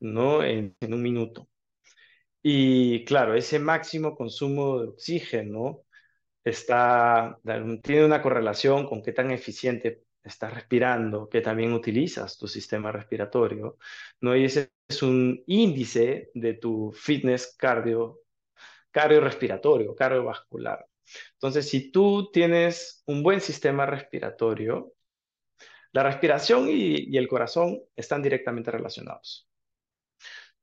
¿no? 0.00 0.44
en, 0.44 0.76
en 0.80 0.94
un 0.94 1.02
minuto. 1.02 1.48
Y 2.42 3.04
claro, 3.04 3.34
ese 3.34 3.58
máximo 3.58 4.16
consumo 4.16 4.80
de 4.80 4.88
oxígeno 4.88 5.82
está, 6.44 7.38
tiene 7.82 8.06
una 8.06 8.22
correlación 8.22 8.86
con 8.88 9.02
qué 9.02 9.12
tan 9.12 9.30
eficiente 9.32 10.04
estás 10.26 10.52
respirando, 10.54 11.28
que 11.28 11.40
también 11.40 11.72
utilizas 11.72 12.38
tu 12.38 12.48
sistema 12.48 12.92
respiratorio, 12.92 13.78
¿no? 14.20 14.36
Y 14.36 14.44
ese 14.44 14.72
es 14.88 15.02
un 15.02 15.42
índice 15.46 16.30
de 16.34 16.54
tu 16.54 16.92
fitness 16.92 17.54
cardio, 17.56 18.20
cardiorrespiratorio, 18.90 19.94
cardiovascular. 19.94 20.86
Entonces, 21.34 21.68
si 21.68 21.90
tú 21.92 22.30
tienes 22.32 23.02
un 23.06 23.22
buen 23.22 23.40
sistema 23.40 23.86
respiratorio, 23.86 24.94
la 25.92 26.02
respiración 26.02 26.68
y, 26.68 27.16
el 27.16 27.28
corazón 27.28 27.80
están 27.96 28.22
directamente 28.22 28.70
relacionados. 28.70 29.48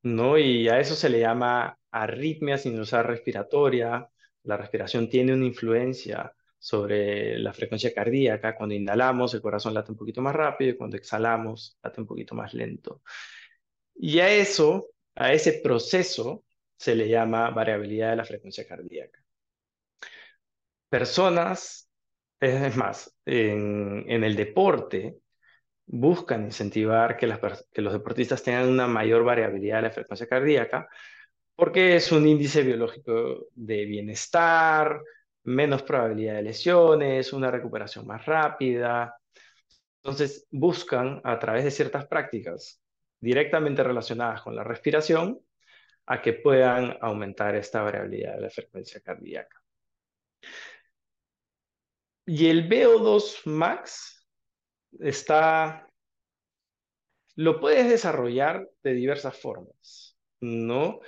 ¿no? 0.04 0.38
Y 0.38 0.68
a 0.70 0.80
eso 0.80 0.96
se 0.96 1.10
le 1.10 1.20
llama 1.20 1.80
arritmia 1.92 2.58
sinusal 2.58 3.06
respiratoria. 3.06 4.10
La 4.44 4.58
respiración 4.58 5.10
tiene 5.10 5.34
una 5.34 5.46
influencia 5.46 6.36
sobre 6.64 7.38
la 7.40 7.52
frecuencia 7.52 7.94
cardíaca. 7.94 8.56
Cuando 8.56 8.74
inhalamos, 8.74 9.34
el 9.34 9.42
corazón 9.42 9.74
late 9.74 9.92
un 9.92 9.98
poquito 9.98 10.22
más 10.22 10.34
rápido 10.34 10.72
y 10.72 10.78
cuando 10.78 10.96
exhalamos, 10.96 11.78
late 11.84 12.00
un 12.00 12.08
poquito 12.08 12.36
más 12.36 12.54
lento. 12.54 13.02
Y 13.96 14.20
a 14.20 14.34
eso, 14.34 14.88
a 15.14 15.34
ese 15.34 15.60
proceso, 15.62 16.46
se 16.78 16.96
le 16.96 17.10
llama 17.10 17.50
variabilidad 17.50 18.12
de 18.12 18.16
la 18.16 18.24
frecuencia 18.24 18.66
cardíaca. 18.66 19.22
Personas, 20.88 21.90
es 22.40 22.78
más, 22.78 23.14
en, 23.26 24.06
en 24.08 24.24
el 24.24 24.38
deporte, 24.38 25.18
buscan 25.86 26.46
incentivar 26.46 27.18
que, 27.18 27.28
que, 27.74 27.82
los 27.82 27.92
deportistas 27.92 28.42
tengan 28.42 28.70
una 28.70 28.88
mayor 28.88 29.26
variabilidad 29.26 29.78
de 29.78 29.82
la 29.82 29.92
frecuencia 29.92 30.28
cardíaca, 30.28 30.88
porque 31.56 31.98
es 31.98 32.10
un 32.14 32.26
índice 32.26 32.64
biológico 32.64 33.48
de 33.54 33.84
bienestar, 33.84 35.02
menos 35.44 35.84
probabilidad 35.84 36.36
de 36.36 36.44
lesiones, 36.44 37.34
una 37.34 37.52
recuperación 37.52 38.08
más 38.08 38.26
rápida. 38.26 39.18
Entonces, 40.04 40.48
buscan 40.52 41.22
a 41.24 41.40
través 41.40 41.64
de 41.64 41.72
ciertas 41.72 42.08
prácticas 42.08 42.82
directamente 43.20 43.84
relacionadas 43.84 44.42
con 44.42 44.56
la 44.56 44.64
respiración 44.64 45.40
a 46.06 46.22
que 46.22 46.34
puedan 46.34 46.98
aumentar 47.02 47.56
esta 47.56 47.82
variabilidad 47.82 48.36
de 48.36 48.42
la 48.42 48.50
frecuencia 48.50 49.00
cardíaca. 49.02 49.62
Y 52.26 52.50
el 52.50 52.70
VO2 52.70 53.46
max 53.46 54.28
está, 55.00 55.88
lo 57.36 57.60
puedes 57.60 57.90
desarrollar 57.90 58.70
de 58.82 58.94
diversas 58.94 59.38
formas, 59.38 60.18
¿no? 60.42 61.00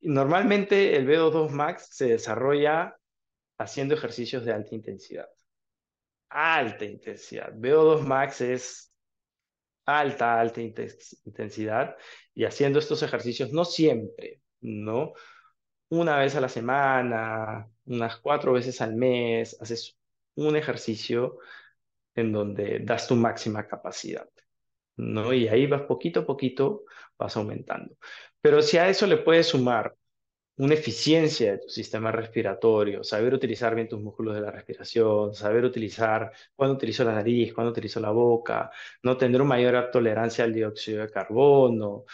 Normalmente 0.00 0.96
el 0.96 1.06
VO2 1.06 1.50
max 1.50 1.88
se 1.92 2.08
desarrolla 2.08 2.96
haciendo 3.58 3.94
ejercicios 3.94 4.44
de 4.44 4.52
alta 4.52 4.74
intensidad. 4.74 5.28
Alta 6.28 6.84
intensidad. 6.84 7.52
VO2 7.54 8.02
max 8.02 8.40
es 8.40 8.92
alta, 9.84 10.40
alta 10.40 10.60
intensidad 10.60 11.96
y 12.34 12.44
haciendo 12.44 12.78
estos 12.78 13.02
ejercicios 13.02 13.52
no 13.52 13.64
siempre, 13.64 14.40
¿no? 14.60 15.12
Una 15.88 16.18
vez 16.18 16.34
a 16.36 16.40
la 16.40 16.48
semana, 16.48 17.68
unas 17.84 18.16
cuatro 18.18 18.52
veces 18.52 18.80
al 18.80 18.94
mes, 18.94 19.56
haces 19.60 19.98
un 20.36 20.56
ejercicio 20.56 21.38
en 22.14 22.32
donde 22.32 22.80
das 22.80 23.06
tu 23.08 23.14
máxima 23.16 23.66
capacidad, 23.66 24.28
¿no? 24.96 25.32
Y 25.32 25.48
ahí 25.48 25.66
vas 25.66 25.82
poquito 25.82 26.20
a 26.20 26.26
poquito, 26.26 26.84
vas 27.18 27.36
aumentando. 27.36 27.96
Pero 28.40 28.62
si 28.62 28.78
a 28.78 28.88
eso 28.88 29.06
le 29.06 29.18
puedes 29.18 29.48
sumar 29.48 29.94
una 30.62 30.74
eficiencia 30.74 31.52
de 31.52 31.58
tu 31.58 31.68
sistema 31.68 32.12
respiratorio, 32.12 33.02
saber 33.02 33.34
utilizar 33.34 33.74
bien 33.74 33.88
tus 33.88 34.00
músculos 34.00 34.34
de 34.36 34.42
la 34.42 34.50
respiración, 34.52 35.34
saber 35.34 35.64
utilizar 35.64 36.32
cuándo 36.54 36.76
utilizo 36.76 37.02
la 37.04 37.14
nariz, 37.14 37.52
cuándo 37.52 37.72
utilizo 37.72 37.98
la 38.00 38.10
boca, 38.10 38.70
no 39.02 39.16
tener 39.16 39.42
mayor 39.42 39.90
tolerancia 39.90 40.44
al 40.44 40.52
dióxido 40.54 41.02
de 41.02 41.10
carbono, 41.10 42.04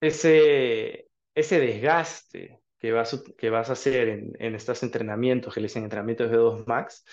ese, 0.00 1.08
ese 1.34 1.60
desgaste 1.60 2.60
que 2.78 2.92
vas, 2.92 3.22
que 3.36 3.50
vas 3.50 3.70
a 3.70 3.72
hacer 3.74 4.08
en, 4.08 4.32
en 4.38 4.54
estos 4.54 4.82
entrenamientos, 4.82 5.54
que 5.54 5.60
les 5.60 5.72
dicen 5.72 5.84
entrenamientos 5.84 6.30
de 6.30 6.36
2 6.36 6.66
max, 6.66 7.04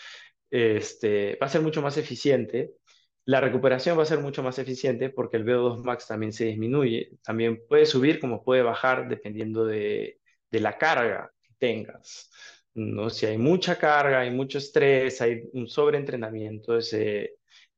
este, 0.49 1.37
va 1.41 1.47
a 1.47 1.49
ser 1.49 1.61
mucho 1.61 1.81
más 1.81 1.97
eficiente. 1.97 2.75
La 3.25 3.39
recuperación 3.39 3.97
va 3.97 4.03
a 4.03 4.05
ser 4.05 4.19
mucho 4.19 4.43
más 4.43 4.57
eficiente 4.59 5.09
porque 5.09 5.37
el 5.37 5.45
VO2 5.45 5.83
max 5.83 6.07
también 6.07 6.33
se 6.33 6.45
disminuye. 6.45 7.11
También 7.23 7.61
puede 7.67 7.85
subir 7.85 8.19
como 8.19 8.43
puede 8.43 8.63
bajar 8.63 9.07
dependiendo 9.07 9.65
de, 9.65 10.19
la 10.51 10.77
carga 10.77 11.31
que 11.41 11.53
tengas. 11.57 12.31
¿no? 12.73 13.09
Si 13.09 13.25
hay 13.25 13.37
mucha 13.37 13.77
carga, 13.77 14.21
hay 14.21 14.31
mucho 14.31 14.57
estrés, 14.57 15.21
hay 15.21 15.43
un 15.53 15.67
sobreentrenamiento, 15.67 16.77
ese, 16.77 17.35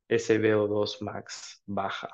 ese 0.07 0.39
VO2 0.39 1.01
max 1.01 1.61
baja. 1.65 2.09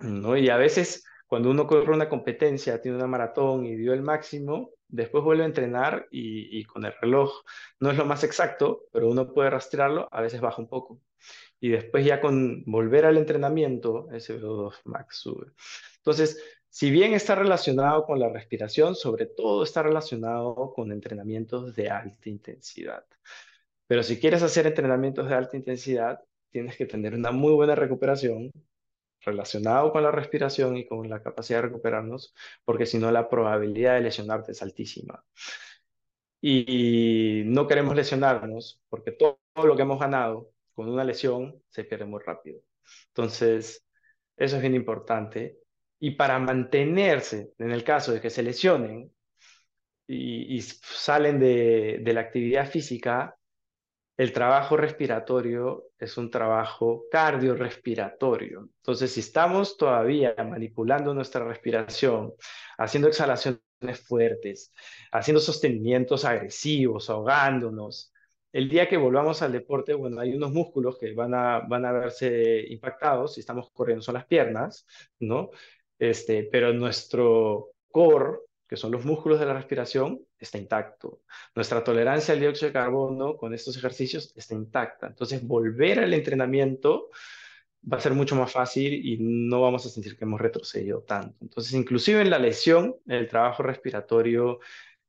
¿no? 0.00 0.36
Y 0.36 0.48
a 0.50 0.56
veces 0.56 1.04
cuando 1.28 1.50
uno 1.50 1.66
corre 1.66 1.92
una 1.92 2.08
competencia, 2.08 2.80
tiene 2.80 2.96
una 2.96 3.06
maratón 3.06 3.66
y 3.66 3.76
dio 3.76 3.92
el 3.92 4.02
máximo, 4.02 4.70
después 4.88 5.22
vuelve 5.22 5.42
a 5.42 5.46
entrenar 5.46 6.06
y, 6.10 6.64
con 6.64 6.86
el 6.86 6.94
reloj 7.00 7.30
no 7.80 7.90
es 7.90 7.98
lo 7.98 8.06
más 8.06 8.24
exacto, 8.24 8.84
pero 8.90 9.08
uno 9.10 9.32
puede 9.32 9.50
rastrearlo, 9.50 10.08
a 10.10 10.22
veces 10.22 10.40
baja 10.40 10.62
un 10.62 10.68
poco. 10.68 11.00
Y 11.60 11.70
después 11.70 12.04
ya 12.04 12.20
con 12.20 12.64
volver 12.66 13.04
al 13.06 13.16
entrenamiento, 13.16 14.08
ese 14.12 14.40
VO2 14.40 14.74
max 14.84 15.16
sube. 15.16 15.52
Entonces, 15.96 16.42
si 16.70 16.90
bien 16.90 17.14
está 17.14 17.34
relacionado 17.34 18.04
con 18.04 18.20
la 18.20 18.28
respiración, 18.28 18.94
sobre 18.94 19.26
todo 19.26 19.64
está 19.64 19.82
relacionado 19.82 20.72
con 20.74 20.92
entrenamientos 20.92 21.74
de 21.74 21.90
alta 21.90 22.28
intensidad. 22.28 23.04
Pero 23.86 24.02
si 24.02 24.20
quieres 24.20 24.42
hacer 24.42 24.66
entrenamientos 24.66 25.28
de 25.28 25.34
alta 25.34 25.56
intensidad, 25.56 26.20
tienes 26.50 26.76
que 26.76 26.86
tener 26.86 27.14
una 27.14 27.32
muy 27.32 27.52
buena 27.52 27.74
recuperación, 27.74 28.52
relacionado 29.20 29.92
con 29.92 30.02
la 30.02 30.10
respiración 30.10 30.76
y 30.76 30.86
con 30.86 31.08
la 31.10 31.22
capacidad 31.22 31.58
de 31.58 31.68
recuperarnos, 31.68 32.34
porque 32.64 32.86
si 32.86 32.98
no 32.98 33.10
la 33.10 33.28
probabilidad 33.28 33.94
de 33.94 34.02
lesionarte 34.02 34.52
es 34.52 34.62
altísima. 34.62 35.24
Y 36.40 37.42
no 37.46 37.66
queremos 37.66 37.96
lesionarnos 37.96 38.80
porque 38.88 39.12
todo, 39.12 39.40
lo 39.64 39.76
que 39.76 39.82
hemos 39.82 39.98
ganado 39.98 40.52
con 40.78 40.88
una 40.88 41.02
lesión 41.02 41.60
se 41.70 41.82
pierde 41.82 42.04
muy 42.04 42.20
rápido. 42.24 42.60
Entonces, 43.08 43.84
eso 44.36 44.54
es 44.54 44.62
bien 44.62 44.76
importante. 44.76 45.58
Y 45.98 46.12
para 46.12 46.38
mantenerse, 46.38 47.52
en 47.58 47.72
el 47.72 47.82
caso 47.82 48.12
de 48.12 48.20
que 48.20 48.30
se 48.30 48.44
lesionen 48.44 49.12
y, 50.06 50.62
salen 50.62 51.40
de, 51.40 51.98
de 52.00 52.12
la 52.12 52.20
actividad 52.20 52.70
física, 52.70 53.36
el 54.16 54.32
trabajo 54.32 54.76
respiratorio 54.76 55.86
es 55.98 56.16
un 56.16 56.30
trabajo 56.30 57.06
cardiorrespiratorio. 57.10 58.68
Entonces, 58.76 59.10
si 59.10 59.18
estamos 59.18 59.76
todavía 59.76 60.36
manipulando 60.48 61.12
nuestra 61.12 61.44
respiración, 61.44 62.34
haciendo 62.76 63.08
exhalaciones 63.08 63.60
fuertes, 64.06 64.72
haciendo 65.10 65.40
sostenimientos 65.40 66.24
agresivos, 66.24 67.10
ahogándonos, 67.10 68.12
el 68.52 68.68
día 68.68 68.88
que 68.88 68.96
volvamos 68.96 69.42
al 69.42 69.52
deporte, 69.52 69.94
bueno, 69.94 70.20
hay 70.20 70.34
unos 70.34 70.52
músculos 70.52 70.98
que 70.98 71.12
van 71.12 71.34
a, 71.34 71.60
van 71.60 71.84
a 71.84 71.92
verse 71.92 72.64
impactados 72.68 73.34
si 73.34 73.40
estamos 73.40 73.70
corriendo, 73.72 74.02
son 74.02 74.14
las 74.14 74.26
piernas, 74.26 74.86
¿no? 75.20 75.50
Este, 75.98 76.44
pero 76.44 76.72
nuestro 76.72 77.72
core, 77.90 78.38
que 78.66 78.76
son 78.76 78.92
los 78.92 79.04
músculos 79.04 79.40
de 79.40 79.46
la 79.46 79.54
respiración, 79.54 80.20
está 80.38 80.58
intacto. 80.58 81.22
Nuestra 81.54 81.82
tolerancia 81.82 82.34
al 82.34 82.40
dióxido 82.40 82.68
de 82.68 82.72
carbono 82.74 83.36
con 83.36 83.54
estos 83.54 83.76
ejercicios 83.76 84.32
está 84.36 84.54
intacta. 84.54 85.08
Entonces, 85.08 85.46
volver 85.46 86.00
al 86.00 86.14
entrenamiento 86.14 87.10
va 87.90 87.98
a 87.98 88.00
ser 88.00 88.12
mucho 88.12 88.36
más 88.36 88.52
fácil 88.52 88.94
y 88.94 89.18
no 89.20 89.62
vamos 89.62 89.86
a 89.86 89.88
sentir 89.88 90.16
que 90.16 90.24
hemos 90.24 90.40
retrocedido 90.40 91.02
tanto. 91.02 91.36
Entonces, 91.40 91.72
inclusive 91.74 92.20
en 92.20 92.30
la 92.30 92.38
lesión, 92.38 92.96
el 93.06 93.28
trabajo 93.28 93.62
respiratorio 93.62 94.60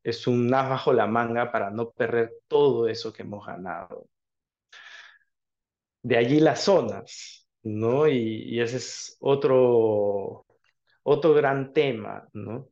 es 0.03 0.27
un 0.27 0.53
as 0.53 0.69
bajo 0.69 0.93
la 0.93 1.07
manga 1.07 1.51
para 1.51 1.69
no 1.71 1.91
perder 1.91 2.33
todo 2.47 2.87
eso 2.87 3.13
que 3.13 3.23
hemos 3.23 3.45
ganado. 3.45 4.07
De 6.01 6.17
allí 6.17 6.39
las 6.39 6.61
zonas, 6.61 7.47
¿no? 7.63 8.07
Y, 8.07 8.43
y 8.55 8.61
ese 8.61 8.77
es 8.77 9.17
otro, 9.19 10.45
otro 11.03 11.33
gran 11.33 11.73
tema, 11.73 12.27
¿no? 12.33 12.69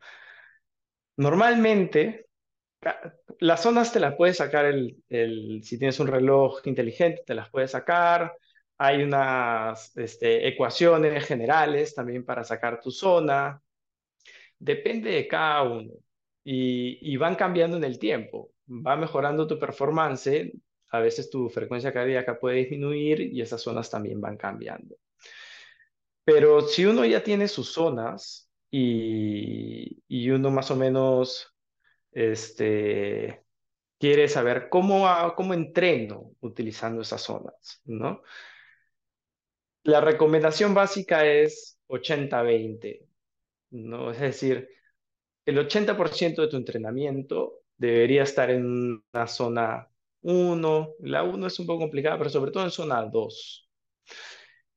Normalmente, 1.18 2.28
las 3.40 3.62
zonas 3.63 3.92
te 3.92 4.00
las 4.00 4.16
puedes 4.16 4.38
sacar 4.38 4.66
el, 4.66 5.62
si 5.63 5.78
tienes 5.78 6.00
un 6.00 6.08
reloj 6.08 6.62
inteligente, 6.66 7.24
te 7.26 7.36
las 7.36 7.50
puedes 7.50 7.72
sacar. 7.72 8.36
Hay 8.78 9.04
unas 9.04 9.96
este, 9.98 10.48
ecuaciones 10.48 11.26
generales 11.26 11.96
también 11.96 12.26
para 12.26 12.44
sacar 12.44 12.80
tu 12.80 12.92
zona. 12.92 13.62
Depende 14.60 15.12
de 15.12 15.28
cada 15.28 15.63
uno 15.63 15.94
y, 16.50 17.18
van 17.18 17.36
cambiando 17.36 17.76
en 17.78 17.84
el 17.84 18.00
tiempo. 18.00 18.54
Va 18.70 18.96
mejorando 18.96 19.48
tu 19.48 19.60
performance, 19.60 20.54
a 20.90 21.00
veces 21.00 21.30
tu 21.30 21.50
frecuencia 21.50 21.92
cardíaca 21.92 22.40
puede 22.40 22.58
disminuir 22.58 23.20
y 23.22 23.42
esas 23.42 23.62
zonas 23.62 23.90
también 23.90 24.22
van 24.22 24.38
cambiando. 24.38 24.96
Pero 26.24 26.62
si 26.62 26.86
uno 26.86 27.06
ya 27.06 27.24
tiene 27.24 27.48
sus 27.50 27.72
zonas 27.74 28.50
y, 28.72 30.02
y 30.08 30.30
uno 30.30 30.50
más 30.50 30.72
o 30.72 30.78
menos 30.78 31.54
este, 32.12 33.44
quiere 34.00 34.30
saber 34.30 34.70
cómo, 34.70 35.06
cómo 35.36 35.54
entreno 35.54 36.32
utilizando 36.40 37.02
esas 37.02 37.22
zonas, 37.22 37.82
¿no? 37.86 38.22
La 39.84 40.02
recomendación 40.02 40.74
básica 40.74 41.26
es 41.26 41.80
80-20, 41.88 43.06
¿no? 43.72 44.12
Es 44.12 44.20
decir, 44.20 44.70
el 45.48 45.58
80% 45.58 46.42
de 46.42 46.50
tu 46.50 46.58
entrenamiento 46.58 47.62
debería 47.78 48.24
estar 48.24 48.50
en 48.52 49.02
una 49.14 49.28
zona 49.28 49.90
1, 50.22 50.96
la 51.00 51.24
1 51.24 51.48
es 51.48 51.60
un 51.60 51.66
poco 51.66 51.80
complicada, 51.80 52.18
pero 52.18 52.30
sobre 52.30 52.52
todo 52.52 52.66
en 52.66 52.72
zona 52.72 53.02
2. 53.06 53.70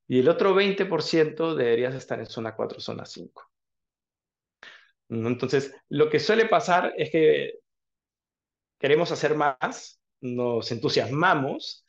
Y 0.06 0.20
el 0.20 0.28
otro 0.28 0.54
20% 0.54 1.56
deberías 1.56 1.94
estar 1.94 2.20
en 2.20 2.26
zona 2.26 2.54
4, 2.54 2.80
zona 2.80 3.04
5. 3.04 3.50
Entonces, 5.08 5.74
lo 5.88 6.08
que 6.08 6.20
suele 6.20 6.46
pasar 6.46 6.94
es 6.96 7.10
que 7.10 7.54
queremos 8.78 9.10
hacer 9.10 9.34
más, 9.34 10.00
nos 10.20 10.70
entusiasmamos 10.70 11.84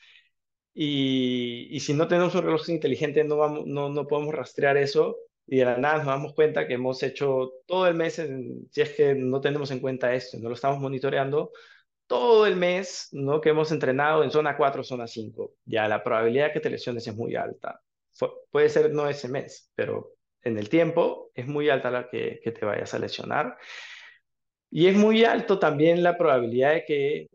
y, 0.74 1.78
si 1.82 1.94
no 1.94 2.08
tenemos 2.08 2.34
un 2.34 2.44
reloj 2.44 2.68
inteligente 2.70 3.24
no, 3.24 3.38
vamos, 3.38 3.68
no, 3.68 3.90
no 3.90 4.08
podemos 4.08 4.34
rastrear 4.34 4.78
eso 4.78 5.18
y 5.52 5.58
de 5.58 5.66
la 5.66 5.76
nada 5.78 5.98
nos 5.98 6.06
damos 6.06 6.34
cuenta 6.34 6.66
que 6.66 6.76
hemos 6.76 7.04
hecho 7.04 7.52
todo 7.68 7.86
el 7.86 7.94
mes, 7.94 8.16
si 8.72 8.82
es 8.82 8.90
que 8.92 9.14
no 9.14 9.42
tenemos 9.42 9.70
en 9.72 9.82
cuenta 9.82 10.14
esto, 10.14 10.38
no 10.40 10.48
lo 10.48 10.56
estamos 10.56 10.80
monitoreando, 10.80 11.52
todo 12.08 12.48
el 12.48 12.56
mes 12.56 13.10
¿no? 13.12 13.42
que 13.42 13.50
hemos 13.50 13.70
entrenado 13.74 14.24
en 14.24 14.32
zona 14.32 14.56
4, 14.56 14.82
zona 14.82 15.08
5. 15.08 15.56
Ya 15.66 15.90
la 15.90 16.02
probabilidad 16.04 16.54
que 16.54 16.62
te 16.62 16.70
lesiones 16.70 17.06
es 17.06 17.16
muy 17.18 17.36
alta. 17.36 17.82
puede 18.50 18.70
ser 18.70 18.94
no 18.94 19.10
ese 19.10 19.28
mes, 19.28 19.70
pero 19.76 20.14
en 20.42 20.58
el 20.58 20.70
tiempo 20.70 21.32
es 21.36 21.48
muy 21.48 21.70
alta 21.70 21.92
la 21.92 22.10
que, 22.10 22.40
que 22.42 22.52
te 22.54 22.66
vayas 22.66 22.94
a 22.94 23.00
lesionar. 23.00 23.58
Y 24.70 24.88
es 24.88 24.96
muy 24.96 25.26
alto 25.26 25.60
también 25.60 26.02
la 26.02 26.18
probabilidad 26.18 26.76
de 26.76 26.86
que 26.86 27.28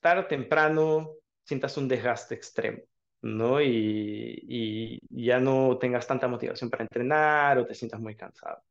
tarde 0.00 0.22
o 0.22 0.26
temprano 0.26 1.16
sientas 1.44 1.76
un 1.76 1.86
desgaste 1.86 2.34
extremo, 2.34 2.78
¿no? 3.22 3.60
Y, 3.62 5.00
ya 5.10 5.40
no 5.40 5.78
tengas 5.78 6.06
tanta 6.06 6.28
motivación 6.28 6.70
para 6.70 6.84
entrenar 6.84 7.58
o 7.58 7.66
te 7.66 7.74
sientas 7.74 8.00
muy 8.00 8.16
cansado. 8.16 8.62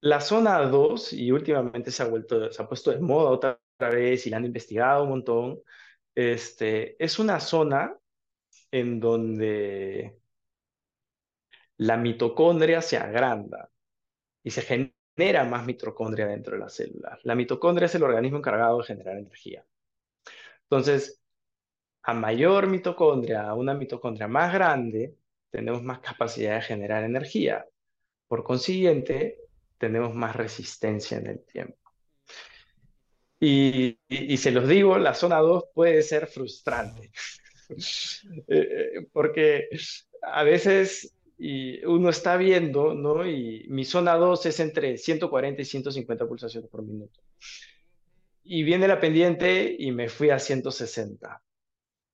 La 0.00 0.20
zona 0.20 0.58
2, 0.60 1.12
y 1.14 1.30
últimamente 1.32 1.90
se 1.90 2.02
ha, 2.02 2.06
vuelto, 2.06 2.52
se 2.52 2.62
ha 2.62 2.68
puesto 2.68 2.90
de 2.90 3.00
moda 3.00 3.30
otra 3.30 3.58
vez 3.90 4.26
y 4.26 4.30
la 4.30 4.36
han 4.38 4.44
investigado 4.44 5.02
un 5.04 5.10
montón, 5.10 5.60
este, 6.14 7.02
es 7.02 7.18
una 7.18 7.40
zona 7.40 7.96
en 8.70 9.00
donde 9.00 10.18
la 11.78 11.96
mitocondria 11.96 12.82
se 12.82 12.96
agranda 12.96 13.70
y 14.42 14.50
se 14.50 14.62
genera 14.62 15.44
más 15.44 15.66
mitocondria 15.66 16.26
dentro 16.26 16.54
de 16.54 16.60
las 16.60 16.74
células. 16.74 17.20
La 17.24 17.34
mitocondria 17.34 17.86
es 17.86 17.94
el 17.94 18.02
organismo 18.04 18.38
encargado 18.38 18.78
de 18.78 18.84
generar 18.84 19.18
energía. 19.18 19.66
Entonces, 20.64 21.20
a 22.06 22.14
mayor 22.14 22.68
mitocondria, 22.68 23.48
a 23.48 23.54
una 23.54 23.74
mitocondria 23.74 24.28
más 24.28 24.52
grande, 24.52 25.16
tenemos 25.50 25.82
más 25.82 25.98
capacidad 25.98 26.54
de 26.54 26.62
generar 26.62 27.02
energía. 27.02 27.66
Por 28.28 28.44
consiguiente, 28.44 29.38
tenemos 29.76 30.14
más 30.14 30.36
resistencia 30.36 31.18
en 31.18 31.26
el 31.26 31.40
tiempo. 31.40 31.76
Y, 33.40 33.98
se 34.36 34.52
los 34.52 34.68
digo, 34.68 34.96
la 34.98 35.14
zona 35.14 35.38
2 35.38 35.64
puede 35.74 36.00
ser 36.02 36.28
frustrante, 36.28 37.10
eh, 37.68 38.46
eh, 38.48 39.06
porque 39.12 39.68
a 40.22 40.44
veces 40.44 41.12
y 41.38 41.84
uno 41.84 42.10
está 42.10 42.36
viendo, 42.36 42.94
¿no? 42.94 43.28
Y 43.28 43.66
mi 43.68 43.84
zona 43.84 44.14
2 44.14 44.46
es 44.46 44.60
entre 44.60 44.96
140 44.96 45.60
y 45.60 45.64
150 45.64 46.26
pulsaciones 46.26 46.70
por 46.70 46.82
minuto. 46.82 47.20
Y 48.44 48.62
viene 48.62 48.86
la 48.86 49.00
pendiente 49.00 49.74
y 49.76 49.90
me 49.90 50.08
fui 50.08 50.30
a 50.30 50.38
160 50.38 51.42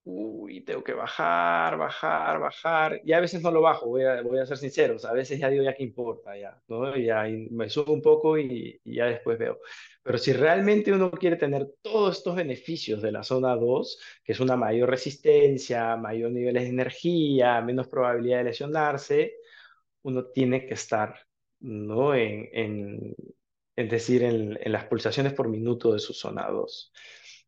uy, 0.05 0.65
tengo 0.65 0.83
que 0.83 0.95
bajar, 0.95 1.77
bajar, 1.79 2.41
bajar, 2.41 3.01
y 3.05 3.13
a 3.13 3.21
veces 3.21 3.43
no 3.43 3.51
lo 3.51 3.61
bajo, 3.63 3.87
voy 3.87 4.03
a, 4.05 4.21
voy 4.23 4.39
a 4.39 4.47
ser 4.47 4.59
sincero, 4.59 4.97
a 5.05 5.13
veces 5.13 5.39
ya 5.39 5.49
digo, 5.49 5.63
ya 5.63 5.75
que 5.75 5.85
importa, 5.85 6.37
ya, 6.37 6.61
¿no? 6.69 6.97
Ya 6.97 7.25
me 7.51 7.69
subo 7.71 7.93
un 7.93 8.03
poco 8.03 8.39
y, 8.39 8.81
ya 8.85 9.07
después 9.07 9.39
veo. 9.39 9.61
Pero 10.03 10.19
si 10.19 10.33
realmente 10.33 10.93
uno 10.93 11.11
quiere 11.13 11.37
tener 11.37 11.69
todos 11.83 12.19
estos 12.19 12.35
beneficios 12.37 13.01
de 13.03 13.13
la 13.13 13.23
zona 13.23 13.55
2, 13.55 14.01
que 14.25 14.33
es 14.33 14.41
una 14.41 14.57
mayor 14.57 14.91
resistencia, 14.91 15.97
mayor 15.97 16.33
nivel 16.33 16.55
de 16.55 16.67
energía, 16.67 17.61
menos 17.61 17.89
probabilidad 17.89 18.39
de 18.39 18.45
lesionarse, 18.45 19.35
uno 20.03 20.27
tiene 20.27 20.67
que 20.67 20.75
estar, 20.75 21.15
¿no? 21.61 22.15
En, 22.15 22.49
en 22.53 23.15
es 23.77 23.91
decir, 23.91 24.23
en, 24.25 24.59
en 24.61 24.73
las 24.73 24.87
pulsaciones 24.87 25.33
por 25.35 25.49
minuto 25.49 25.93
de 25.93 25.99
su 26.01 26.13
zona 26.13 26.49
2. 26.49 26.93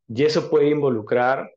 Y 0.08 0.24
eso 0.24 0.50
puede 0.50 0.68
involucrar 0.70 1.50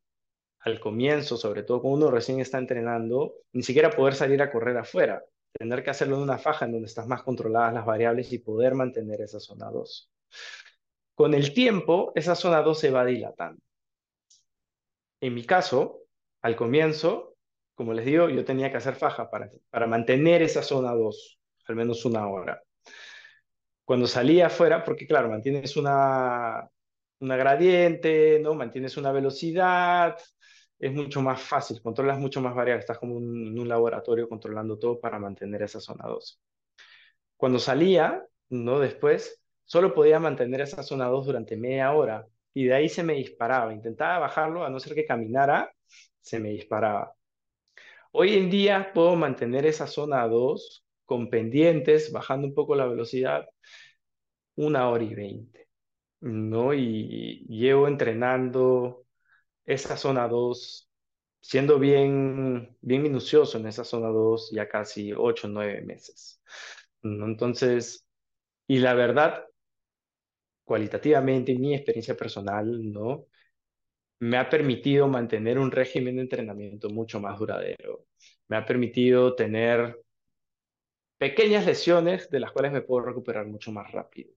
al 0.67 0.79
comienzo, 0.79 1.37
sobre 1.37 1.63
todo 1.63 1.81
cuando 1.81 2.07
uno 2.07 2.11
recién 2.11 2.39
está 2.39 2.57
entrenando, 2.57 3.35
ni 3.53 3.63
siquiera 3.63 3.89
poder 3.89 4.15
salir 4.15 4.41
a 4.41 4.51
correr 4.51 4.77
afuera, 4.77 5.23
tener 5.53 5.83
que 5.83 5.89
hacerlo 5.89 6.17
en 6.17 6.23
una 6.23 6.37
faja 6.37 6.65
en 6.65 6.73
donde 6.73 6.87
estás 6.87 7.07
más 7.07 7.23
controladas 7.23 7.73
las 7.73 7.85
variables 7.85 8.31
y 8.33 8.39
poder 8.39 8.75
mantener 8.75 9.21
esa 9.21 9.39
zona 9.39 9.71
2. 9.71 10.11
Con 11.15 11.33
el 11.33 11.53
tiempo, 11.53 12.11
esa 12.15 12.35
zona 12.35 12.61
2 12.61 12.79
se 12.79 12.91
va 12.91 13.05
dilatando. 13.05 13.61
En 15.21 15.33
mi 15.33 15.43
caso, 15.45 16.01
al 16.41 16.55
comienzo, 16.55 17.35
como 17.73 17.93
les 17.93 18.05
digo, 18.05 18.29
yo 18.29 18.45
tenía 18.45 18.69
que 18.69 18.77
hacer 18.77 18.95
faja 18.95 19.29
para, 19.31 19.49
para 19.69 19.87
mantener 19.87 20.41
esa 20.41 20.61
zona 20.61 20.93
2, 20.93 21.39
al 21.67 21.75
menos 21.75 22.05
una 22.05 22.27
hora. 22.27 22.61
Cuando 23.85 24.05
salía 24.05 24.47
afuera, 24.47 24.83
porque 24.83 25.07
claro, 25.07 25.29
mantienes 25.29 25.77
una, 25.77 26.69
una 27.19 27.37
gradiente, 27.37 28.39
¿no? 28.41 28.53
Mantienes 28.53 28.97
una 28.97 29.11
velocidad, 29.11 30.17
es 30.79 30.93
mucho 30.93 31.21
más 31.21 31.41
fácil, 31.41 31.81
controlas 31.81 32.19
mucho 32.19 32.41
más 32.41 32.55
variables, 32.55 32.83
estás 32.83 32.99
como 32.99 33.17
en 33.17 33.59
un 33.59 33.67
laboratorio 33.67 34.29
controlando 34.29 34.77
todo 34.77 34.99
para 34.99 35.19
mantener 35.19 35.63
esa 35.63 35.79
zona 35.79 36.07
2. 36.07 36.39
Cuando 37.35 37.59
salía, 37.59 38.23
¿no? 38.49 38.79
Después, 38.79 39.41
solo 39.65 39.93
podía 39.93 40.19
mantener 40.19 40.61
esa 40.61 40.83
zona 40.83 41.07
2 41.07 41.25
durante 41.27 41.57
media 41.57 41.93
hora 41.93 42.27
y 42.53 42.65
de 42.65 42.73
ahí 42.73 42.89
se 42.89 43.03
me 43.03 43.13
disparaba. 43.13 43.73
Intentaba 43.73 44.19
bajarlo, 44.19 44.63
a 44.65 44.69
no 44.69 44.79
ser 44.79 44.95
que 44.95 45.05
caminara, 45.05 45.71
se 46.21 46.39
me 46.39 46.49
disparaba. 46.49 47.13
Hoy 48.11 48.35
en 48.35 48.49
día 48.49 48.91
puedo 48.93 49.15
mantener 49.15 49.65
esa 49.65 49.87
zona 49.87 50.27
2 50.27 50.85
con 51.05 51.29
pendientes, 51.29 52.11
bajando 52.11 52.47
un 52.47 52.53
poco 52.53 52.75
la 52.75 52.85
velocidad, 52.85 53.47
una 54.55 54.89
hora 54.89 55.03
y 55.03 55.15
veinte, 55.15 55.67
¿no? 56.21 56.73
Y 56.73 57.45
llevo 57.47 57.87
entrenando 57.87 59.06
esa 59.67 59.97
zona 59.97 60.27
2, 60.27 60.89
siendo 61.41 61.79
bien, 61.79 62.75
bien 62.81 63.03
minucioso 63.03 63.59
en 63.59 63.67
esa 63.67 63.83
zona 63.83 64.09
2 64.09 64.51
ya 64.51 64.67
casi 64.69 65.13
8 65.13 65.47
o 65.47 65.51
9 65.51 65.81
meses. 65.83 66.41
Entonces, 67.03 68.05
y 68.67 68.79
la 68.79 68.93
verdad, 68.95 69.45
cualitativamente, 70.63 71.55
mi 71.57 71.73
experiencia 71.73 72.15
personal, 72.15 72.91
¿no? 72.91 73.25
Me 74.19 74.37
ha 74.37 74.49
permitido 74.49 75.07
mantener 75.07 75.59
un 75.59 75.71
régimen 75.71 76.17
de 76.17 76.23
entrenamiento 76.23 76.89
mucho 76.89 77.19
más 77.19 77.39
duradero. 77.39 78.05
Me 78.47 78.57
ha 78.57 78.65
permitido 78.65 79.35
tener 79.35 79.99
pequeñas 81.19 81.65
lesiones 81.67 82.27
de 82.31 82.39
las 82.39 82.51
cuales 82.51 82.71
me 82.71 82.81
puedo 82.81 83.05
recuperar 83.05 83.45
mucho 83.45 83.71
más 83.71 83.91
rápido. 83.91 84.31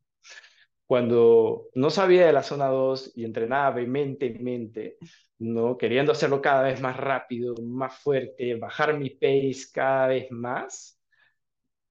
Cuando 0.91 1.69
no 1.75 1.89
sabía 1.89 2.27
de 2.27 2.33
la 2.33 2.43
zona 2.43 2.67
2 2.67 3.13
y 3.15 3.25
entrenaba 3.25 3.77
vehementemente, 3.77 4.97
¿no? 5.39 5.79
Queriendo 5.79 6.11
hacerlo 6.11 6.43
cada 6.43 6.65
vez 6.65 6.81
más 6.81 6.97
rápido, 6.97 7.55
más 7.63 7.97
fuerte, 7.97 8.57
bajar 8.57 8.99
mi 8.99 9.11
pace 9.11 9.69
cada 9.73 10.09
vez 10.09 10.33
más, 10.33 11.01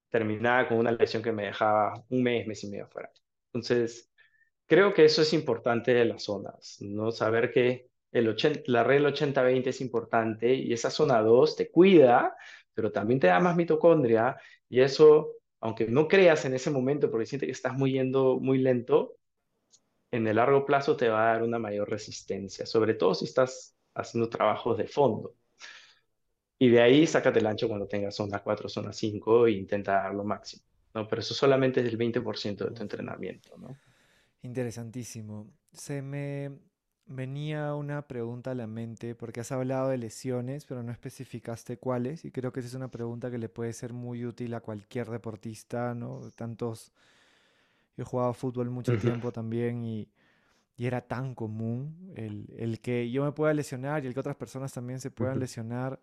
terminaba 0.10 0.68
con 0.68 0.80
una 0.80 0.92
lesión 0.92 1.24
que 1.24 1.32
me 1.32 1.46
dejaba 1.46 2.04
un 2.10 2.24
mes, 2.24 2.46
mes 2.46 2.62
y 2.66 2.70
medio 2.72 2.90
fuera. 2.90 3.10
Entonces, 3.54 4.12
creo 4.68 4.94
que 4.94 5.06
eso 5.06 5.22
es 5.22 5.32
importante 5.32 5.94
de 5.94 6.04
las 6.04 6.24
zonas, 6.24 6.76
¿no? 6.82 7.10
Saber 7.14 7.54
que 7.54 7.88
el 8.12 8.28
80, 8.28 8.64
la 8.66 8.84
regla 8.84 9.12
80-20 9.12 9.68
es 9.68 9.80
importante 9.80 10.54
y 10.54 10.74
esa 10.74 10.90
zona 10.90 11.22
2 11.22 11.56
te 11.56 11.72
cuida, 11.72 12.36
pero 12.74 12.92
también 12.92 13.22
te 13.22 13.28
da 13.28 13.40
más 13.40 13.56
mitocondria 13.56 14.36
y 14.68 14.82
eso, 14.82 15.36
aunque 15.60 15.88
no 15.88 16.08
creas 16.08 16.46
en 16.46 16.54
ese 16.54 16.72
momento 16.72 17.12
porque 17.12 17.26
sientes 17.26 17.48
que 17.48 17.52
estás 17.52 17.78
muy 17.78 17.94
yendo 17.94 18.40
muy 18.40 18.60
lento, 18.60 19.18
en 20.12 20.28
el 20.28 20.38
largo 20.38 20.66
plazo 20.66 20.96
te 20.96 21.10
va 21.10 21.24
a 21.24 21.34
dar 21.34 21.44
una 21.44 21.60
mayor 21.60 21.90
resistencia, 21.90 22.66
sobre 22.66 22.94
todo 22.96 23.14
si 23.14 23.26
estás 23.26 23.76
haciendo 23.94 24.30
trabajos 24.30 24.78
de 24.78 24.88
fondo. 24.88 25.36
Y 26.58 26.70
de 26.70 26.82
ahí 26.82 27.08
sácate 27.08 27.40
el 27.40 27.48
ancho 27.48 27.68
cuando 27.68 27.88
tengas 27.88 28.16
zona 28.16 28.40
4, 28.40 28.68
zona 28.68 28.92
5 28.92 29.48
e 29.48 29.52
intenta 29.52 29.94
dar 29.94 30.14
lo 30.14 30.24
máximo. 30.24 30.64
¿no? 30.94 31.08
Pero 31.08 31.22
eso 31.22 31.34
solamente 31.34 31.80
es 31.80 31.88
el 31.88 31.98
20% 31.98 32.66
de 32.66 32.72
tu 32.72 32.82
entrenamiento, 32.82 33.58
¿no? 33.58 33.78
Interesantísimo. 34.42 35.54
Se 35.72 36.02
me 36.02 36.52
venía 37.10 37.76
una 37.76 38.08
pregunta 38.08 38.52
a 38.52 38.56
la 38.56 38.68
mente 38.68 39.16
porque 39.16 39.42
has 39.42 39.52
hablado 39.52 39.90
de 39.90 39.98
lesiones, 39.98 40.66
pero 40.66 40.84
no 40.84 40.92
especificaste 40.94 41.78
cuáles, 41.78 42.26
y 42.26 42.32
creo 42.32 42.54
que 42.54 42.62
esa 42.62 42.70
es 42.70 42.76
una 42.76 42.92
pregunta 42.92 43.32
que 43.32 43.38
le 43.40 43.50
puede 43.50 43.74
ser 43.74 43.94
muy 43.94 44.26
útil 44.26 44.54
a 44.54 44.62
cualquier 44.62 45.10
deportista, 45.10 45.96
¿no? 45.96 46.32
Tantos, 46.36 46.94
yo 47.98 48.04
he 48.04 48.06
jugado 48.06 48.34
fútbol 48.34 48.70
mucho 48.70 48.98
tiempo 48.98 49.32
también 49.32 49.84
y, 49.84 50.10
y 50.78 50.88
era 50.88 51.02
tan 51.08 51.36
común 51.36 52.12
el, 52.16 52.48
el 52.58 52.82
que 52.82 53.12
yo 53.12 53.24
me 53.26 53.34
pueda 53.34 53.54
lesionar 53.54 54.04
y 54.04 54.08
el 54.08 54.16
que 54.16 54.22
otras 54.22 54.38
personas 54.38 54.74
también 54.74 55.02
se 55.02 55.12
puedan 55.12 55.40
lesionar, 55.40 56.02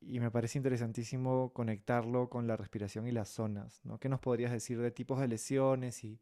y 0.00 0.20
me 0.20 0.30
parece 0.30 0.58
interesantísimo 0.58 1.52
conectarlo 1.54 2.30
con 2.30 2.46
la 2.46 2.56
respiración 2.56 3.08
y 3.08 3.12
las 3.12 3.28
zonas, 3.30 3.80
¿no? 3.84 3.98
¿Qué 3.98 4.08
nos 4.08 4.20
podrías 4.20 4.52
decir 4.52 4.80
de 4.80 4.90
tipos 4.92 5.20
de 5.20 5.28
lesiones 5.28 6.04
y 6.04 6.20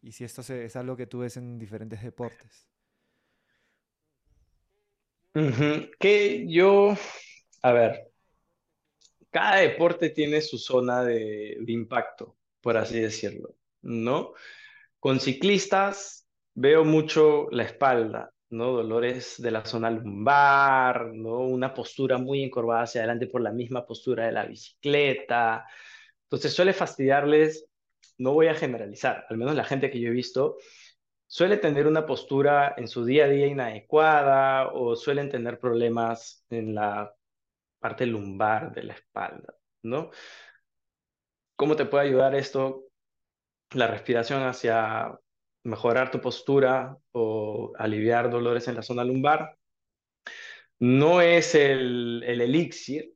y 0.00 0.12
si 0.12 0.24
esto 0.24 0.42
se- 0.42 0.64
es 0.64 0.76
algo 0.76 0.96
que 0.96 1.06
tú 1.06 1.18
ves 1.20 1.36
en 1.36 1.58
diferentes 1.58 2.02
deportes. 2.02 2.68
Que 5.98 6.46
yo, 6.48 6.96
a 7.62 7.72
ver, 7.72 8.08
cada 9.30 9.56
deporte 9.56 10.08
tiene 10.08 10.40
su 10.40 10.56
zona 10.56 11.04
de, 11.04 11.58
de 11.60 11.72
impacto, 11.72 12.36
por 12.62 12.78
así 12.78 13.00
decirlo, 13.00 13.54
¿no? 13.82 14.32
Con 14.98 15.20
ciclistas 15.20 16.26
veo 16.54 16.86
mucho 16.86 17.48
la 17.50 17.64
espalda, 17.64 18.32
¿no? 18.48 18.72
Dolores 18.72 19.34
de 19.36 19.50
la 19.50 19.64
zona 19.66 19.90
lumbar, 19.90 21.12
¿no? 21.12 21.40
Una 21.40 21.74
postura 21.74 22.16
muy 22.16 22.42
encorvada 22.42 22.84
hacia 22.84 23.02
adelante 23.02 23.26
por 23.26 23.42
la 23.42 23.52
misma 23.52 23.84
postura 23.84 24.24
de 24.24 24.32
la 24.32 24.46
bicicleta. 24.46 25.66
Entonces 26.22 26.54
suele 26.54 26.72
fastidiarles, 26.72 27.68
no 28.16 28.32
voy 28.32 28.46
a 28.46 28.54
generalizar, 28.54 29.26
al 29.28 29.36
menos 29.36 29.54
la 29.54 29.64
gente 29.64 29.90
que 29.90 30.00
yo 30.00 30.08
he 30.08 30.12
visto 30.12 30.56
suele 31.36 31.58
tener 31.58 31.86
una 31.86 32.06
postura 32.06 32.74
en 32.78 32.88
su 32.88 33.04
día 33.04 33.26
a 33.26 33.28
día 33.28 33.46
inadecuada 33.46 34.68
o 34.72 34.96
suelen 34.96 35.28
tener 35.28 35.58
problemas 35.58 36.42
en 36.48 36.74
la 36.74 37.14
parte 37.78 38.06
lumbar 38.06 38.72
de 38.72 38.84
la 38.84 38.94
espalda, 38.94 39.54
¿no? 39.82 40.10
¿Cómo 41.54 41.76
te 41.76 41.84
puede 41.84 42.06
ayudar 42.06 42.34
esto? 42.34 42.84
La 43.72 43.86
respiración 43.86 44.44
hacia 44.44 45.20
mejorar 45.62 46.10
tu 46.10 46.22
postura 46.22 46.96
o 47.12 47.70
aliviar 47.76 48.30
dolores 48.30 48.66
en 48.68 48.76
la 48.76 48.82
zona 48.82 49.04
lumbar. 49.04 49.58
No 50.78 51.20
es 51.20 51.54
el, 51.54 52.22
el 52.26 52.40
elixir, 52.40 53.12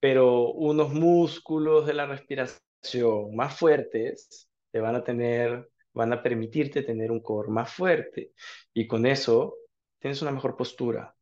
pero 0.00 0.52
unos 0.52 0.94
músculos 0.94 1.86
de 1.86 1.92
la 1.92 2.06
respiración 2.06 3.36
más 3.36 3.58
fuertes 3.58 4.48
te 4.70 4.80
van 4.80 4.94
a 4.94 5.04
tener, 5.04 5.68
van 5.98 6.12
a 6.12 6.22
permitirte 6.22 6.82
tener 6.82 7.10
un 7.10 7.20
core 7.20 7.50
más 7.50 7.72
fuerte 7.72 8.32
y 8.72 8.86
con 8.86 9.04
eso 9.04 9.56
tienes 9.98 10.22
una 10.22 10.30
mejor 10.30 10.56
postura, 10.56 11.14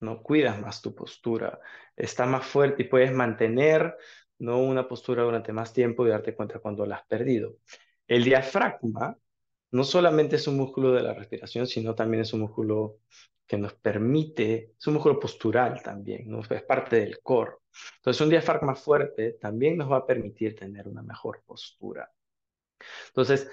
no 0.00 0.22
cuidas 0.22 0.60
más 0.60 0.80
tu 0.80 0.94
postura, 0.94 1.60
está 1.96 2.26
más 2.26 2.46
fuerte 2.46 2.82
y 2.84 2.88
puedes 2.88 3.12
mantener 3.12 3.96
no 4.38 4.58
una 4.62 4.86
postura 4.88 5.24
durante 5.24 5.52
más 5.52 5.72
tiempo 5.72 6.06
y 6.06 6.10
darte 6.10 6.34
cuenta 6.34 6.60
cuando 6.60 6.86
la 6.86 6.96
has 6.96 7.06
perdido. 7.06 7.56
El 8.06 8.24
diafragma 8.24 9.16
no 9.72 9.84
solamente 9.84 10.36
es 10.36 10.46
un 10.46 10.56
músculo 10.56 10.92
de 10.92 11.02
la 11.02 11.12
respiración, 11.12 11.66
sino 11.66 11.94
también 11.94 12.22
es 12.22 12.32
un 12.32 12.40
músculo 12.40 13.00
que 13.46 13.58
nos 13.58 13.74
permite, 13.74 14.74
es 14.78 14.86
un 14.86 14.94
músculo 14.94 15.18
postural 15.18 15.82
también, 15.82 16.30
¿no? 16.30 16.40
es 16.40 16.62
parte 16.62 17.00
del 17.00 17.20
core. 17.20 17.56
Entonces, 17.96 18.20
un 18.20 18.30
diafragma 18.30 18.76
fuerte 18.76 19.32
también 19.40 19.76
nos 19.76 19.90
va 19.90 19.98
a 19.98 20.06
permitir 20.06 20.54
tener 20.54 20.86
una 20.86 21.02
mejor 21.02 21.42
postura. 21.44 22.08
Entonces, 23.08 23.50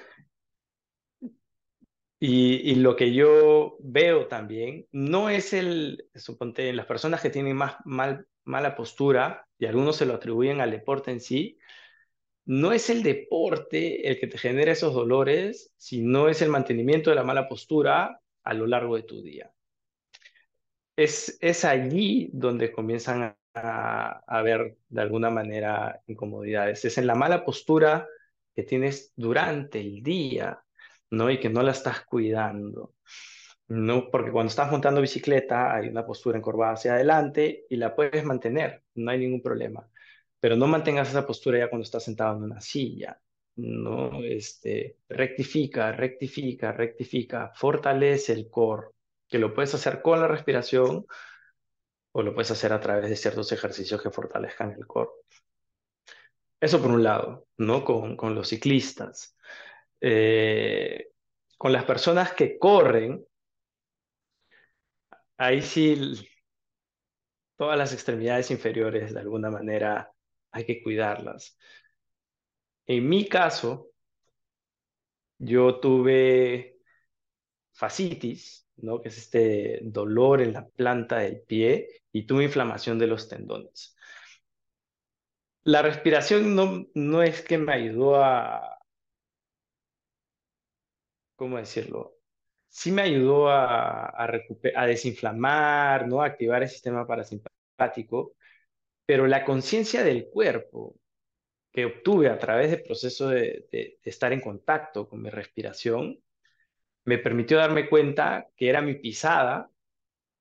y, 2.19 2.75
lo 2.75 2.95
que 2.95 3.13
yo 3.13 3.77
veo 3.79 4.27
también, 4.27 4.87
no 4.91 5.29
es 5.29 5.53
el, 5.53 6.09
suponte, 6.15 6.73
las 6.73 6.87
personas 6.87 7.21
que 7.21 7.29
tienen 7.29 7.55
más 7.55 7.77
mal, 7.85 8.27
mala 8.43 8.75
postura, 8.75 9.47
y 9.59 9.65
algunos 9.67 9.97
se 9.97 10.05
lo 10.05 10.15
atribuyen 10.15 10.61
al 10.61 10.71
deporte 10.71 11.11
en 11.11 11.19
sí, 11.19 11.59
no 12.45 12.71
es 12.71 12.89
el 12.89 13.03
deporte 13.03 14.07
el 14.09 14.19
que 14.19 14.27
te 14.27 14.37
genera 14.37 14.71
esos 14.71 14.93
dolores, 14.93 15.73
sino 15.77 16.29
es 16.29 16.41
el 16.41 16.49
mantenimiento 16.49 17.09
de 17.09 17.17
la 17.17 17.23
mala 17.23 17.47
postura 17.47 18.21
a 18.43 18.53
lo 18.53 18.67
largo 18.67 18.95
de 18.95 19.03
tu 19.03 19.21
día. 19.21 19.51
Es, 20.95 21.37
es 21.41 21.65
allí 21.65 22.29
donde 22.33 22.71
comienzan 22.71 23.37
a, 23.53 24.23
a 24.25 24.41
ver 24.41 24.77
de 24.89 25.01
alguna 25.01 25.29
manera 25.29 26.01
incomodidades. 26.07 26.85
Es 26.85 26.97
en 26.97 27.07
la 27.07 27.15
mala 27.15 27.45
postura 27.45 28.07
que 28.55 28.63
tienes 28.63 29.13
durante 29.15 29.79
el 29.79 30.01
día, 30.01 30.63
¿no? 31.11 31.29
Y 31.29 31.39
que 31.39 31.49
no 31.49 31.63
la 31.63 31.71
estás 31.71 32.05
cuidando. 32.05 32.95
No, 33.69 34.09
porque 34.09 34.31
cuando 34.31 34.49
estás 34.49 34.71
montando 34.71 35.01
bicicleta 35.01 35.75
hay 35.75 35.89
una 35.89 36.05
postura 36.05 36.37
encorvada 36.37 36.73
hacia 36.73 36.93
adelante 36.93 37.65
y 37.69 37.75
la 37.75 37.95
puedes 37.95 38.23
mantener, 38.23 38.83
no 38.95 39.11
hay 39.11 39.19
ningún 39.19 39.41
problema. 39.41 39.89
Pero 40.39 40.55
no 40.55 40.67
mantengas 40.67 41.09
esa 41.09 41.25
postura 41.27 41.59
ya 41.59 41.69
cuando 41.69 41.83
estás 41.83 42.03
sentado 42.03 42.37
en 42.37 42.43
una 42.43 42.61
silla. 42.61 43.19
No, 43.57 44.23
este, 44.23 44.97
rectifica, 45.09 45.91
rectifica, 45.91 46.71
rectifica, 46.71 47.51
fortalece 47.55 48.33
el 48.33 48.49
core, 48.49 48.89
que 49.27 49.39
lo 49.39 49.53
puedes 49.53 49.73
hacer 49.73 50.01
con 50.01 50.21
la 50.21 50.27
respiración 50.27 51.05
o 52.11 52.21
lo 52.21 52.33
puedes 52.33 52.51
hacer 52.51 52.71
a 52.73 52.79
través 52.79 53.09
de 53.09 53.15
ciertos 53.15 53.51
ejercicios 53.51 54.01
que 54.01 54.11
fortalezcan 54.11 54.71
el 54.71 54.85
core. 54.87 55.11
Eso 56.59 56.81
por 56.81 56.91
un 56.91 57.03
lado, 57.03 57.47
¿no? 57.57 57.83
Con, 57.83 58.15
con 58.15 58.35
los 58.35 58.49
ciclistas. 58.49 59.35
Eh, 60.01 61.09
con 61.57 61.71
las 61.71 61.85
personas 61.85 62.33
que 62.33 62.57
corren, 62.59 63.25
ahí 65.37 65.61
sí 65.61 66.27
todas 67.55 67.77
las 67.77 67.93
extremidades 67.93 68.51
inferiores 68.51 69.13
de 69.13 69.19
alguna 69.19 69.49
manera 69.49 70.11
hay 70.51 70.65
que 70.65 70.81
cuidarlas. 70.81 71.57
En 72.85 73.07
mi 73.09 73.27
caso, 73.27 73.91
yo 75.39 75.79
tuve 75.79 76.79
fascitis, 77.73 78.67
¿no? 78.77 79.01
Que 79.01 79.09
es 79.09 79.17
este 79.17 79.79
dolor 79.83 80.41
en 80.41 80.53
la 80.53 80.67
planta 80.67 81.17
del 81.19 81.41
pie 81.41 82.03
y 82.11 82.25
tuve 82.25 82.45
inflamación 82.45 82.97
de 82.99 83.07
los 83.07 83.27
tendones. 83.27 83.95
La 85.63 85.81
respiración 85.81 86.55
no, 86.55 86.87
no 86.95 87.21
es 87.21 87.41
que 87.41 87.57
me 87.57 87.73
ayudó 87.73 88.23
a, 88.23 88.76
¿cómo 91.37 91.57
decirlo? 91.57 92.17
Sí 92.69 92.91
me 92.91 93.03
ayudó 93.03 93.49
a, 93.49 94.29
desinflamar, 94.87 96.07
¿no? 96.07 96.21
A 96.21 96.27
activar 96.27 96.63
el 96.63 96.69
sistema 96.69 97.07
parasimpático, 97.07 98.35
pero 99.05 99.27
la 99.27 99.45
conciencia 99.45 100.03
del 100.03 100.27
cuerpo 100.29 100.95
que 101.71 101.85
obtuve 101.85 102.29
a 102.29 102.39
través 102.39 102.71
del 102.71 102.83
proceso 102.83 103.29
de, 103.29 103.67
de, 103.71 103.99
de 104.03 104.09
estar 104.09 104.33
en 104.33 104.41
contacto 104.41 105.07
con 105.09 105.21
mi 105.21 105.29
respiración 105.29 106.19
me 107.05 107.17
permitió 107.19 107.57
darme 107.57 107.89
cuenta 107.89 108.47
que 108.55 108.69
era 108.69 108.81
mi 108.81 108.95
pisada 108.95 109.71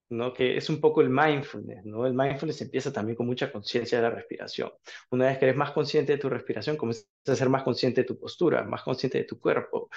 ¿no? 0.08 0.32
Que 0.32 0.56
es 0.56 0.68
un 0.70 0.80
poco 0.80 1.00
el 1.00 1.10
mindfulness, 1.10 1.84
¿no? 1.84 2.06
El 2.06 2.14
mindfulness 2.14 2.62
empieza 2.62 2.92
también 2.92 3.16
con 3.16 3.26
mucha 3.26 3.50
conciencia 3.50 3.98
de 3.98 4.04
la 4.04 4.10
respiración. 4.10 4.70
Una 5.10 5.26
vez 5.26 5.38
que 5.38 5.46
eres 5.46 5.56
más 5.56 5.72
consciente 5.72 6.12
de 6.12 6.18
tu 6.18 6.28
respiración, 6.28 6.76
comienzas 6.76 7.06
a 7.26 7.36
ser 7.36 7.48
más 7.48 7.62
consciente 7.62 8.02
de 8.02 8.06
tu 8.06 8.18
postura, 8.18 8.62
más 8.64 8.82
consciente 8.82 9.18
de 9.18 9.24
tu 9.24 9.40
cuerpo. 9.40 9.88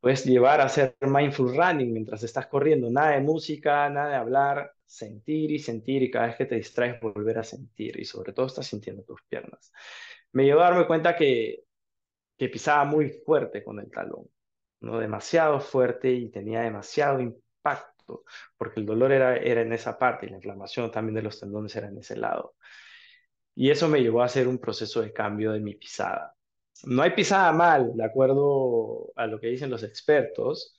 Puedes 0.00 0.24
llevar 0.24 0.60
a 0.60 0.64
hacer 0.64 0.96
mindful 1.00 1.54
running 1.54 1.92
mientras 1.92 2.22
estás 2.22 2.46
corriendo, 2.46 2.90
nada 2.90 3.12
de 3.12 3.20
música, 3.20 3.88
nada 3.90 4.08
de 4.08 4.16
hablar, 4.16 4.72
sentir 4.86 5.50
y 5.50 5.58
sentir 5.58 6.02
y 6.02 6.10
cada 6.10 6.28
vez 6.28 6.36
que 6.36 6.46
te 6.46 6.56
distraes 6.56 6.98
volver 7.00 7.38
a 7.38 7.44
sentir 7.44 7.98
y 8.00 8.04
sobre 8.04 8.32
todo 8.32 8.46
estás 8.46 8.66
sintiendo 8.66 9.02
tus 9.02 9.22
piernas. 9.28 9.72
Me 10.32 10.44
llevó 10.44 10.60
a 10.62 10.70
darme 10.70 10.86
cuenta 10.86 11.14
que, 11.16 11.64
pisaba 12.38 12.84
muy 12.86 13.10
fuerte 13.10 13.62
con 13.62 13.78
el 13.80 13.90
talón, 13.90 14.26
¿no? 14.80 14.98
Demasiado 14.98 15.60
fuerte 15.60 16.10
y 16.10 16.30
tenía 16.30 16.62
demasiado 16.62 17.20
impacto, 17.20 18.24
porque 18.56 18.80
el 18.80 18.86
dolor 18.86 19.12
era, 19.12 19.36
era 19.36 19.60
en 19.60 19.72
esa 19.74 19.98
parte 19.98 20.26
y 20.26 20.30
la 20.30 20.36
inflamación 20.36 20.90
también 20.90 21.16
de 21.16 21.22
los 21.22 21.38
tendones 21.38 21.76
era 21.76 21.88
en 21.88 21.98
ese 21.98 22.16
lado. 22.16 22.54
Y 23.54 23.70
eso 23.70 23.88
me 23.88 24.00
llevó 24.00 24.22
a 24.22 24.26
hacer 24.26 24.48
un 24.48 24.58
proceso 24.58 25.02
de 25.02 25.12
cambio 25.12 25.52
de 25.52 25.60
mi 25.60 25.74
pisada. 25.74 26.34
No 26.84 27.02
hay 27.02 27.10
pisada 27.10 27.52
mal, 27.52 27.92
de 27.94 28.04
acuerdo 28.04 29.12
a 29.16 29.26
lo 29.26 29.38
que 29.40 29.48
dicen 29.48 29.70
los 29.70 29.82
expertos, 29.82 30.76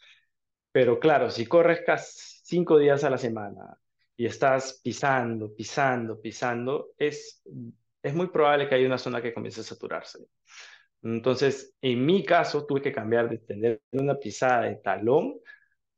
pero 0.71 0.99
claro, 0.99 1.29
si 1.29 1.45
corres 1.45 1.81
casi 1.85 2.39
cinco 2.43 2.77
días 2.77 3.03
a 3.03 3.09
la 3.09 3.17
semana 3.17 3.77
y 4.15 4.25
estás 4.25 4.79
pisando, 4.83 5.53
pisando, 5.55 6.19
pisando, 6.21 6.89
es, 6.97 7.41
es 8.01 8.13
muy 8.13 8.27
probable 8.27 8.67
que 8.67 8.75
haya 8.75 8.87
una 8.87 8.97
zona 8.97 9.21
que 9.21 9.33
comience 9.33 9.61
a 9.61 9.63
saturarse. 9.63 10.19
Entonces, 11.03 11.75
en 11.81 12.05
mi 12.05 12.23
caso, 12.23 12.65
tuve 12.65 12.81
que 12.81 12.91
cambiar 12.91 13.29
de 13.29 13.39
tener 13.39 13.81
una 13.91 14.15
pisada 14.15 14.63
de 14.63 14.75
talón 14.77 15.39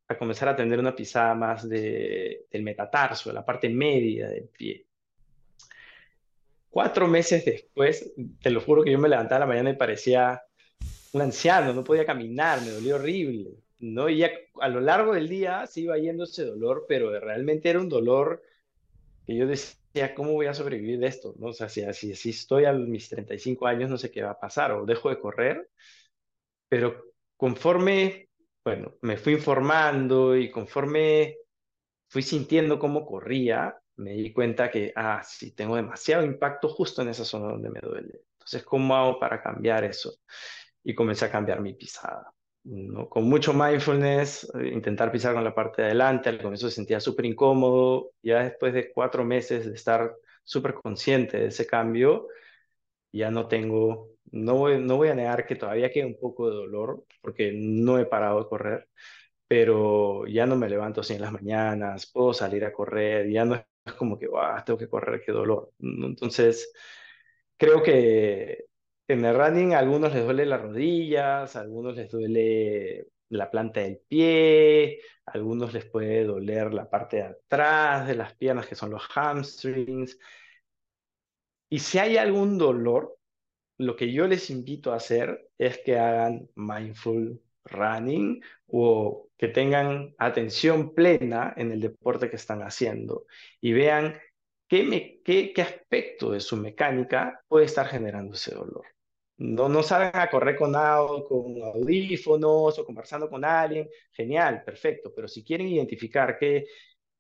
a 0.08 0.18
comenzar 0.18 0.50
a 0.50 0.56
tener 0.56 0.80
una 0.80 0.96
pisada 0.96 1.36
más 1.36 1.68
de, 1.68 2.46
del 2.52 2.64
metatarso, 2.64 3.30
de 3.30 3.36
la 3.36 3.46
parte 3.46 3.70
media 3.70 4.30
del 4.30 4.50
pie. 4.50 4.88
Cuatro 6.74 7.08
meses 7.08 7.46
después, 7.46 8.12
te 8.42 8.50
lo 8.50 8.60
juro 8.60 8.84
que 8.84 8.92
yo 8.92 8.98
me 8.98 9.08
levantaba 9.08 9.42
la 9.42 9.46
mañana 9.46 9.70
y 9.70 9.76
parecía 9.76 10.42
un 11.12 11.22
anciano, 11.22 11.72
no 11.72 11.84
podía 11.84 12.04
caminar, 12.04 12.62
me 12.64 12.72
dolía 12.72 12.96
horrible, 12.96 13.52
¿no? 13.78 14.10
Y 14.10 14.24
a 14.24 14.68
lo 14.70 14.82
largo 14.82 15.14
del 15.14 15.30
día 15.30 15.68
se 15.68 15.82
iba 15.82 16.00
yendo 16.00 16.24
ese 16.24 16.46
dolor, 16.46 16.86
pero 16.88 17.12
realmente 17.20 17.70
era 17.70 17.80
un 17.80 17.90
dolor 17.90 18.42
que 19.24 19.36
yo 19.36 19.46
decía, 19.46 20.16
¿cómo 20.16 20.34
voy 20.34 20.48
a 20.48 20.56
sobrevivir 20.56 20.98
de 21.00 21.08
esto? 21.08 21.36
¿No? 21.38 21.50
O 21.50 21.54
sea, 21.54 21.70
si, 21.70 21.84
si, 21.94 22.16
si 22.16 22.32
estoy 22.32 22.66
a 22.66 22.74
mis 22.74 23.08
35 23.08 23.68
años, 23.68 23.92
no 23.92 24.00
sé 24.00 24.10
qué 24.10 24.24
va 24.24 24.32
a 24.32 24.40
pasar, 24.40 24.72
o 24.72 24.84
dejo 24.84 25.10
de 25.10 25.20
correr, 25.20 25.70
pero 26.70 27.04
conforme, 27.38 28.30
bueno, 28.66 28.96
me 29.02 29.18
fui 29.18 29.34
informando 29.34 30.36
y 30.36 30.50
conforme 30.50 31.38
fui 32.08 32.24
sintiendo 32.24 32.80
cómo 32.80 33.06
corría, 33.06 33.78
me 33.98 34.14
di 34.14 34.34
cuenta 34.34 34.70
que, 34.72 34.94
ah, 34.96 35.22
sí, 35.24 35.52
tengo 35.52 35.76
demasiado 35.76 36.26
impacto 36.26 36.70
justo 36.70 37.02
en 37.02 37.10
esa 37.10 37.26
zona 37.26 37.52
donde 37.52 37.70
me 37.70 37.80
duele. 37.82 38.22
Entonces, 38.34 38.64
¿cómo 38.64 38.96
hago 38.96 39.20
para 39.20 39.42
cambiar 39.42 39.84
eso? 39.84 40.16
Y 40.84 40.96
comencé 40.96 41.26
a 41.26 41.32
cambiar 41.32 41.62
mi 41.62 41.74
pisada. 41.74 42.34
¿no? 42.64 43.10
Con 43.10 43.26
mucho 43.26 43.54
mindfulness, 43.54 44.52
eh, 44.56 44.70
intentar 44.74 45.12
pisar 45.12 45.34
con 45.34 45.44
la 45.44 45.54
parte 45.56 45.82
de 45.82 45.88
adelante, 45.90 46.30
al 46.30 46.42
comienzo 46.42 46.70
se 46.70 46.76
sentía 46.76 47.00
súper 47.00 47.26
incómodo, 47.26 48.12
ya 48.22 48.44
después 48.44 48.74
de 48.74 48.92
cuatro 48.92 49.26
meses 49.26 49.66
de 49.66 49.74
estar 49.74 50.16
súper 50.44 50.74
consciente 50.76 51.38
de 51.40 51.48
ese 51.48 51.66
cambio, 51.68 52.28
ya 53.12 53.32
no 53.32 53.48
tengo, 53.48 54.10
no 54.32 54.56
voy, 54.56 54.80
no 54.80 54.98
voy 54.98 55.10
a 55.10 55.16
negar 55.16 55.46
que 55.46 55.56
todavía 55.56 55.92
queda 55.92 56.08
un 56.08 56.20
poco 56.20 56.50
de 56.50 56.56
dolor, 56.56 57.06
porque 57.22 57.54
no 57.56 58.00
he 58.00 58.06
parado 58.06 58.40
de 58.40 58.50
correr, 58.50 58.90
pero 59.48 60.26
ya 60.28 60.46
no 60.46 60.56
me 60.56 60.70
levanto 60.70 61.02
así 61.02 61.14
en 61.16 61.22
las 61.22 61.32
mañanas, 61.34 62.12
puedo 62.12 62.34
salir 62.34 62.66
a 62.66 62.74
correr, 62.74 63.30
ya 63.32 63.46
no 63.46 63.56
es 63.56 63.62
como 63.98 64.18
que, 64.18 64.28
wow, 64.28 64.64
tengo 64.66 64.80
que 64.80 64.90
correr, 64.90 65.22
qué 65.26 65.32
dolor. 65.32 65.72
Entonces, 65.80 66.72
creo 67.58 67.84
que 67.84 68.66
en 69.08 69.26
el 69.26 69.36
running 69.38 69.74
a 69.74 69.80
algunos 69.80 70.14
les 70.14 70.24
duele 70.24 70.46
las 70.46 70.62
rodillas, 70.62 71.56
a 71.56 71.62
algunos 71.62 71.96
les 71.96 72.10
duele 72.12 73.08
la 73.30 73.52
planta 73.52 73.82
del 73.82 74.00
pie, 74.08 75.02
a 75.26 75.32
algunos 75.32 75.74
les 75.74 75.86
puede 75.86 76.24
doler 76.24 76.74
la 76.74 76.90
parte 76.90 77.18
de 77.18 77.24
atrás 77.24 78.08
de 78.08 78.16
las 78.16 78.36
piernas, 78.36 78.68
que 78.68 78.76
son 78.76 78.92
los 78.92 79.04
hamstrings. 79.16 80.18
Y 81.70 81.80
si 81.80 82.00
hay 82.00 82.18
algún 82.18 82.58
dolor, 82.58 83.18
lo 83.78 83.96
que 83.96 84.12
yo 84.14 84.28
les 84.28 84.50
invito 84.50 84.94
a 84.94 84.98
hacer 84.98 85.50
es 85.58 85.80
que 85.80 85.98
hagan 85.98 86.50
mindful 86.56 87.43
running 87.66 88.42
o 88.68 89.28
que 89.38 89.48
tengan 89.50 90.14
atención 90.18 90.94
plena 90.94 91.54
en 91.58 91.72
el 91.72 91.82
deporte 91.82 92.30
que 92.30 92.36
están 92.38 92.62
haciendo 92.62 93.26
y 93.62 93.74
vean 93.74 94.20
qué, 94.68 95.22
qué, 95.24 95.54
qué 95.54 95.62
aspecto 95.62 96.32
de 96.32 96.40
su 96.40 96.58
mecánica 96.58 97.42
puede 97.48 97.66
estar 97.66 97.88
generando 97.88 98.34
ese 98.36 98.56
dolor. 98.56 98.86
No, 99.38 99.68
no 99.68 99.84
salgan 99.84 100.22
a 100.22 100.30
correr 100.30 100.56
con, 100.56 100.74
con 100.74 101.62
audífonos 101.62 102.78
o 102.80 102.86
conversando 102.86 103.30
con 103.30 103.44
alguien, 103.44 103.90
genial, 104.12 104.64
perfecto, 104.64 105.12
pero 105.16 105.28
si 105.28 105.44
quieren 105.44 105.68
identificar 105.68 106.38
qué, 106.40 106.66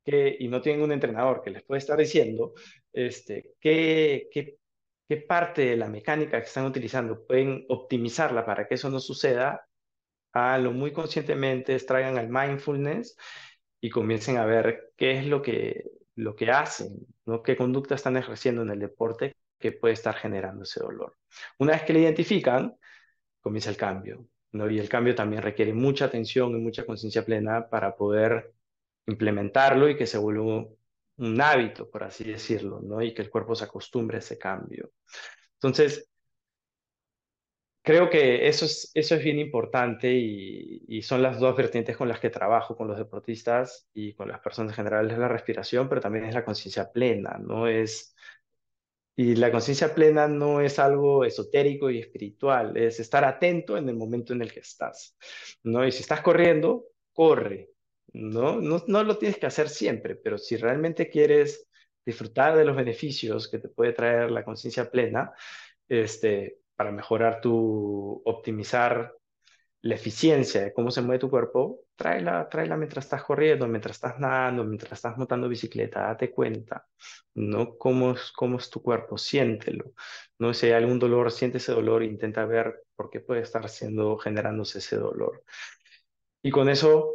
qué 0.05 0.35
y 0.39 0.47
no 0.47 0.61
tienen 0.61 0.83
un 0.83 0.91
entrenador 0.91 1.41
que 1.41 1.51
les 1.51 1.63
puede 1.63 1.79
estar 1.79 1.97
diciendo 1.97 2.53
este, 2.93 3.55
qué, 3.59 4.29
qué, 4.31 4.57
qué 5.07 5.17
parte 5.17 5.65
de 5.65 5.77
la 5.77 5.89
mecánica 5.89 6.39
que 6.39 6.47
están 6.47 6.65
utilizando 6.65 7.25
pueden 7.25 7.65
optimizarla 7.69 8.45
para 8.45 8.67
que 8.67 8.75
eso 8.75 8.89
no 8.89 8.99
suceda, 8.99 9.67
háganlo 10.33 10.71
muy 10.71 10.91
conscientemente, 10.91 11.75
extraigan 11.75 12.17
al 12.17 12.29
mindfulness 12.29 13.15
y 13.79 13.89
comiencen 13.89 14.37
a 14.37 14.45
ver 14.45 14.91
qué 14.97 15.17
es 15.17 15.25
lo 15.27 15.41
que, 15.41 15.85
lo 16.15 16.35
que 16.35 16.51
hacen, 16.51 17.07
¿no? 17.25 17.43
qué 17.43 17.55
conducta 17.55 17.95
están 17.95 18.17
ejerciendo 18.17 18.63
en 18.63 18.71
el 18.71 18.79
deporte 18.79 19.35
que 19.59 19.71
puede 19.71 19.93
estar 19.93 20.15
generando 20.15 20.63
ese 20.63 20.81
dolor. 20.81 21.15
Una 21.59 21.73
vez 21.73 21.83
que 21.83 21.93
lo 21.93 21.99
identifican, 21.99 22.75
comienza 23.41 23.69
el 23.69 23.77
cambio. 23.77 24.27
¿no? 24.51 24.69
Y 24.69 24.79
el 24.79 24.89
cambio 24.89 25.15
también 25.15 25.41
requiere 25.41 25.73
mucha 25.73 26.05
atención 26.05 26.51
y 26.51 26.61
mucha 26.61 26.85
conciencia 26.85 27.25
plena 27.25 27.69
para 27.69 27.95
poder 27.95 28.53
implementarlo 29.05 29.89
y 29.89 29.97
que 29.97 30.07
se 30.07 30.17
vuelva 30.17 30.65
un 31.17 31.41
hábito, 31.41 31.89
por 31.89 32.03
así 32.03 32.23
decirlo, 32.23 32.81
¿no? 32.81 33.01
y 33.01 33.13
que 33.13 33.21
el 33.21 33.29
cuerpo 33.29 33.55
se 33.55 33.65
acostumbre 33.65 34.17
a 34.17 34.19
ese 34.19 34.37
cambio. 34.37 34.91
Entonces, 35.55 36.09
creo 37.83 38.09
que 38.09 38.47
eso 38.47 38.65
es, 38.65 38.91
eso 38.93 39.15
es 39.15 39.23
bien 39.23 39.39
importante 39.39 40.11
y, 40.11 41.01
son 41.03 41.21
las 41.21 41.39
dos 41.39 41.55
vertientes 41.55 41.97
con 41.97 42.07
las 42.07 42.19
que 42.19 42.29
trabajo 42.29 42.75
con 42.77 42.87
los 42.87 42.97
deportistas 42.97 43.89
y 43.93 44.13
con 44.13 44.29
las 44.29 44.39
personas 44.39 44.75
generales, 44.75 45.13
es 45.13 45.19
la 45.19 45.27
respiración, 45.27 45.89
pero 45.89 46.01
también 46.01 46.25
es 46.25 46.33
la 46.33 46.45
conciencia 46.45 46.91
plena, 46.91 47.37
¿no? 47.39 47.67
Es, 47.67 48.15
y 49.15 49.35
la 49.35 49.51
conciencia 49.51 49.93
plena 49.93 50.27
no 50.27 50.61
es 50.61 50.79
algo 50.79 51.25
esotérico 51.25 51.89
y 51.89 51.99
espiritual, 51.99 52.77
es 52.77 52.99
estar 52.99 53.25
atento 53.25 53.77
en 53.77 53.89
el 53.89 53.95
momento 53.95 54.33
en 54.33 54.41
el 54.41 54.51
que 54.53 54.61
estás, 54.61 55.17
¿no? 55.63 55.85
Y 55.85 55.91
si 55.91 56.01
estás 56.01 56.21
corriendo, 56.21 56.85
corre, 57.11 57.71
¿no? 58.13 58.61
No, 58.61 58.83
no 58.87 59.03
lo 59.03 59.17
tienes 59.17 59.37
que 59.37 59.45
hacer 59.47 59.69
siempre, 59.69 60.15
pero 60.15 60.37
si 60.37 60.55
realmente 60.57 61.09
quieres 61.09 61.67
disfrutar 62.05 62.57
de 62.57 62.65
los 62.65 62.75
beneficios 62.75 63.49
que 63.49 63.59
te 63.59 63.69
puede 63.69 63.93
traer 63.93 64.31
la 64.31 64.45
conciencia 64.45 64.89
plena, 64.89 65.33
este, 65.89 66.62
para 66.75 66.91
mejorar 66.91 67.41
tu, 67.41 68.21
optimizar 68.25 69.13
la 69.83 69.95
eficiencia 69.95 70.61
de 70.63 70.73
cómo 70.73 70.91
se 70.91 71.01
mueve 71.01 71.19
tu 71.19 71.29
cuerpo, 71.29 71.81
tráela, 71.95 72.47
tráela 72.49 72.77
mientras 72.77 73.05
estás 73.05 73.23
corriendo, 73.23 73.67
mientras 73.67 73.97
estás 73.97 74.17
nadando, 74.17 74.63
mientras 74.63 74.93
estás 74.93 75.17
montando 75.17 75.49
bicicleta, 75.49 76.03
date 76.03 76.31
cuenta, 76.31 76.87
¿no? 77.35 77.77
¿Cómo 77.77 78.11
es, 78.11 78.31
cómo 78.31 78.57
es 78.57 78.69
tu 78.69 78.81
cuerpo? 78.81 79.17
Siéntelo, 79.17 79.91
¿no? 80.39 80.53
Si 80.53 80.67
hay 80.67 80.73
algún 80.73 80.99
dolor, 80.99 81.31
siente 81.31 81.57
ese 81.57 81.73
dolor 81.73 82.01
intenta 82.03 82.45
ver 82.45 82.83
por 82.95 83.09
qué 83.09 83.19
puede 83.19 83.41
estar 83.41 83.67
siendo, 83.69 84.17
generándose 84.17 84.79
ese 84.79 84.95
dolor. 84.95 85.43
Y 86.41 86.51
con 86.51 86.69
eso 86.69 87.13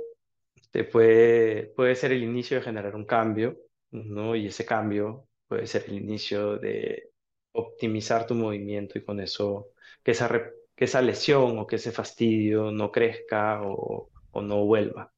te 0.70 0.84
puede, 0.84 1.72
puede 1.76 1.94
ser 1.94 2.12
el 2.12 2.22
inicio 2.22 2.58
de 2.58 2.64
generar 2.64 2.94
un 2.96 3.06
cambio, 3.06 3.56
¿no? 3.90 4.36
Y 4.36 4.48
ese 4.48 4.66
cambio 4.66 5.26
puede 5.46 5.66
ser 5.66 5.84
el 5.88 5.94
inicio 5.94 6.58
de 6.58 7.10
optimizar 7.52 8.26
tu 8.26 8.34
movimiento 8.34 8.98
y 8.98 9.04
con 9.04 9.20
eso 9.20 9.68
que 10.02 10.12
esa, 10.12 10.28
que 10.74 10.84
esa 10.84 11.02
lesión 11.02 11.58
o 11.58 11.66
que 11.66 11.76
ese 11.76 11.92
fastidio 11.92 12.70
no 12.70 12.90
crezca 12.90 13.62
o, 13.62 14.10
o 14.30 14.42
no 14.42 14.64
vuelva. 14.64 15.12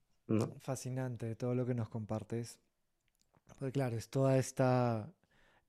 Fascinante 0.61 1.35
todo 1.35 1.55
lo 1.55 1.67
que 1.67 1.75
nos 1.75 1.89
compartes. 1.89 2.59
Porque 3.59 3.73
claro, 3.73 3.97
es 3.97 4.09
toda 4.09 4.39
esta, 4.39 5.11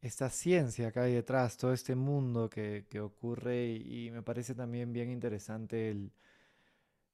esta 0.01 0.29
ciencia 0.29 0.91
que 0.91 0.99
hay 0.99 1.13
detrás, 1.13 1.57
todo 1.57 1.73
este 1.73 1.95
mundo 1.95 2.49
que, 2.49 2.85
que 2.89 2.99
ocurre 2.99 3.65
y, 3.67 4.07
y, 4.07 4.11
me 4.11 4.21
parece 4.21 4.55
también 4.55 4.93
bien 4.93 5.09
interesante 5.09 5.89
el, 5.89 6.11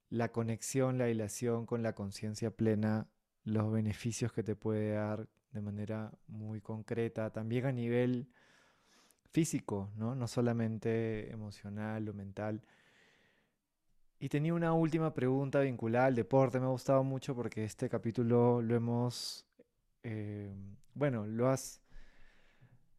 la 0.10 0.32
conexión, 0.32 0.98
la 0.98 1.10
hilación 1.10 1.66
con 1.66 1.84
la 1.84 1.94
conciencia 1.94 2.52
plena, 2.52 3.08
los 3.44 3.72
beneficios 3.72 4.32
que 4.32 4.44
te 4.44 4.56
puede 4.56 4.92
dar 4.94 5.28
de 5.52 5.62
manera 5.62 6.12
muy 6.28 6.62
concreta, 6.62 7.32
también 7.32 7.66
a 7.66 7.72
nivel 7.72 8.28
físico, 9.32 9.90
¿no? 9.96 10.16
No 10.16 10.28
solamente 10.28 11.32
emocional 11.32 12.10
o 12.10 12.14
mental. 12.14 12.62
Y 14.20 14.30
tenía 14.30 14.54
una 14.54 14.74
última 14.74 15.14
pregunta 15.14 15.60
vinculada 15.60 16.08
al 16.08 16.16
deporte. 16.16 16.60
Me 16.60 16.66
ha 16.66 16.70
gustado 16.70 17.04
mucho 17.04 17.36
porque 17.36 17.64
este 17.64 17.88
capítulo 17.88 18.62
lo 18.62 18.76
hemos, 18.76 19.46
eh, 20.04 20.52
bueno, 20.96 21.28
lo 21.28 21.50
has, 21.50 21.82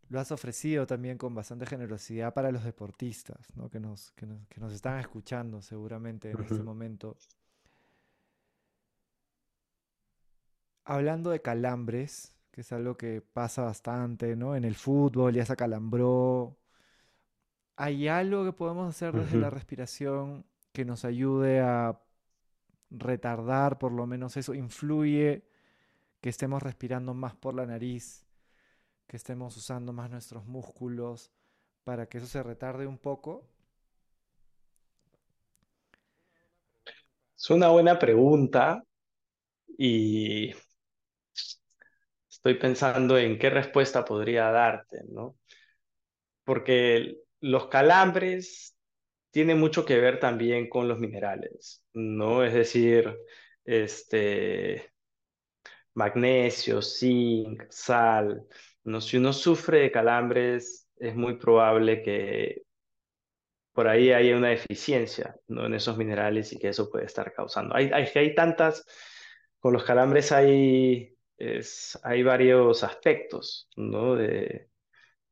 lo 0.09 0.21
has 0.21 0.31
ofrecido 0.31 0.87
también 0.87 1.19
con 1.19 1.35
bastante 1.35 1.67
generosidad 1.67 2.33
para 2.33 2.53
los 2.53 2.63
deportistas, 2.63 3.55
¿no? 3.57 3.69
que, 3.69 3.81
nos, 3.81 4.13
que, 4.13 4.27
nos, 4.27 4.47
que 4.47 4.61
nos 4.61 4.73
están 4.73 5.01
escuchando 5.01 5.61
seguramente 5.61 6.31
en 6.31 6.41
este 6.41 6.63
momento. 6.63 7.17
Hablando 10.85 11.31
de 11.31 11.43
calambres, 11.43 12.38
que 12.51 12.63
es 12.63 12.73
algo 12.73 12.97
que 12.97 13.21
pasa 13.21 13.63
bastante, 13.63 14.37
¿no? 14.37 14.57
En 14.57 14.65
el 14.65 14.75
fútbol 14.75 15.35
ya 15.35 15.45
se 15.45 15.53
acalambró. 15.53 16.59
¿Hay 17.77 18.09
algo 18.09 18.45
que 18.45 18.53
podemos 18.53 18.89
hacer 18.89 19.15
desde 19.15 19.39
la 19.39 19.51
respiración 19.51 20.45
que 20.73 20.85
nos 20.85 21.05
ayude 21.05 21.61
a 21.61 22.01
retardar 22.91 23.79
por 23.79 23.93
lo 23.93 24.07
menos 24.07 24.37
eso? 24.37 24.55
¿Influye 24.55 25.45
que 26.21 26.29
estemos 26.31 26.63
respirando 26.63 27.15
más 27.15 27.35
por 27.37 27.55
la 27.55 27.67
nariz, 27.67 28.27
que 29.07 29.17
estemos 29.17 29.57
usando 29.57 29.93
más 29.93 30.11
nuestros 30.11 30.47
músculos 30.47 31.31
para 31.85 32.09
que 32.09 32.19
eso 32.19 32.27
se 32.27 32.43
retarde 32.43 32.87
un 32.87 32.99
poco? 32.99 33.49
Es 37.37 37.51
una 37.51 37.69
buena 37.69 37.99
pregunta 37.99 38.83
y 39.79 40.53
estoy 42.39 42.55
pensando 42.55 43.19
en 43.19 43.39
qué 43.39 43.51
respuesta 43.51 44.05
podría 44.05 44.51
darte, 44.51 45.01
¿no? 45.11 45.37
Porque 46.45 47.19
los 47.41 47.69
calambres 47.69 48.77
tienen 49.31 49.61
mucho 49.61 49.85
que 49.85 49.99
ver 49.99 50.21
también 50.21 50.69
con 50.69 50.89
los 50.89 50.99
minerales, 50.99 51.85
¿no? 51.93 52.45
Es 52.45 52.55
decir, 52.55 53.17
este, 53.65 54.93
magnesio, 55.95 56.81
zinc, 56.83 57.65
sal, 57.71 58.47
¿no? 58.85 59.01
Si 59.01 59.17
uno 59.17 59.33
sufre 59.33 59.81
de 59.81 59.93
calambres, 59.93 60.89
es 60.97 61.15
muy 61.17 61.37
probable 61.39 62.03
que 62.03 62.63
por 63.73 63.87
ahí 63.89 64.13
haya 64.13 64.37
una 64.37 64.49
deficiencia 64.49 65.37
¿no? 65.47 65.67
en 65.67 65.75
esos 65.75 65.97
minerales 65.97 66.53
y 66.53 66.59
que 66.59 66.69
eso 66.69 66.91
puede 66.91 67.07
estar 67.07 67.33
causando. 67.33 67.77
Hay, 67.77 67.91
hay, 67.93 68.09
hay 68.13 68.35
tantas, 68.35 68.85
con 69.61 69.73
los 69.73 69.85
calambres 69.85 70.33
hay, 70.33 71.17
es, 71.39 71.99
hay 72.03 72.23
varios 72.23 72.85
aspectos 72.85 73.69
¿no? 73.77 74.17
de, 74.17 74.69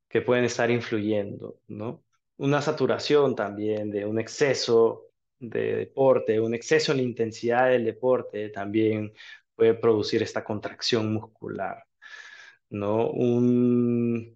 que 0.09 0.23
pueden 0.23 0.45
estar 0.45 0.71
influyendo, 0.71 1.61
¿no? 1.69 2.05
Una 2.39 2.63
saturación 2.63 3.35
también 3.35 3.91
de 3.91 4.05
un 4.05 4.19
exceso 4.19 5.07
de 5.39 5.77
deporte, 5.77 6.41
un 6.41 6.55
exceso 6.55 6.93
en 6.93 7.01
intensidad 7.01 7.71
del 7.71 7.85
deporte 7.85 8.51
también 8.51 9.13
puede 9.55 9.75
producir 9.75 10.23
esta 10.23 10.45
contracción 10.45 11.13
muscular, 11.13 11.85
¿no? 12.71 13.11
Un, 13.11 14.36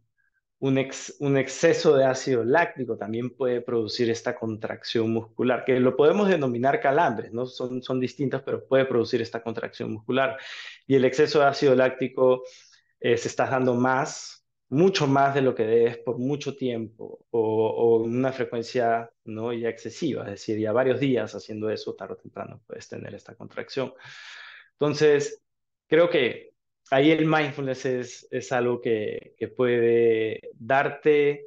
un, 0.61 1.36
exceso 1.38 1.96
de 1.96 2.04
ácido 2.04 2.44
láctico 2.44 2.96
también 2.96 3.30
puede 3.30 3.62
producir 3.62 4.11
esta 4.11 4.34
contracción 4.38 5.11
muscular, 5.11 5.64
que 5.64 5.80
lo 5.80 5.96
podemos 5.96 6.28
denominar 6.28 6.80
calambres, 6.80 7.32
¿no? 7.32 7.46
Son, 7.46 7.82
son 7.82 7.98
distintos, 7.98 8.42
pero 8.42 8.66
puede 8.66 8.84
producir 8.84 9.22
esta 9.22 9.42
contracción 9.42 9.92
muscular. 9.92 10.38
Y 10.86 10.96
el 10.96 11.04
exceso 11.06 11.40
de 11.40 11.46
ácido 11.46 11.74
láctico 11.74 12.44
eh, 13.00 13.16
se 13.16 13.28
está 13.28 13.46
dando 13.46 13.74
más, 13.74 14.44
mucho 14.68 15.06
más 15.06 15.34
de 15.34 15.42
lo 15.42 15.54
que 15.54 15.64
debes 15.64 15.98
por 15.98 16.18
mucho 16.18 16.54
tiempo 16.54 17.24
o, 17.30 18.02
una 18.04 18.32
frecuencia 18.32 19.11
no 19.24 19.52
ya 19.52 19.68
excesiva, 19.70 20.24
es 20.24 20.30
decir, 20.32 20.58
ya 20.58 20.72
varios 20.72 21.00
días 21.00 21.34
haciendo 21.34 21.70
eso, 21.70 21.94
tarde 21.94 22.14
o 22.14 22.16
temprano 22.16 22.62
puedes 22.66 22.88
tener 22.88 23.14
esta 23.14 23.34
contracción. 23.34 23.94
Entonces, 24.72 25.42
creo 25.88 26.11
que 26.11 26.52
ahí 26.91 27.11
el 27.11 27.26
mindfulness 27.26 27.86
es, 27.86 28.28
es 28.30 28.53
algo 28.53 28.80
que, 28.80 29.34
que 29.38 29.49
puede 29.49 30.51
darte 30.55 31.47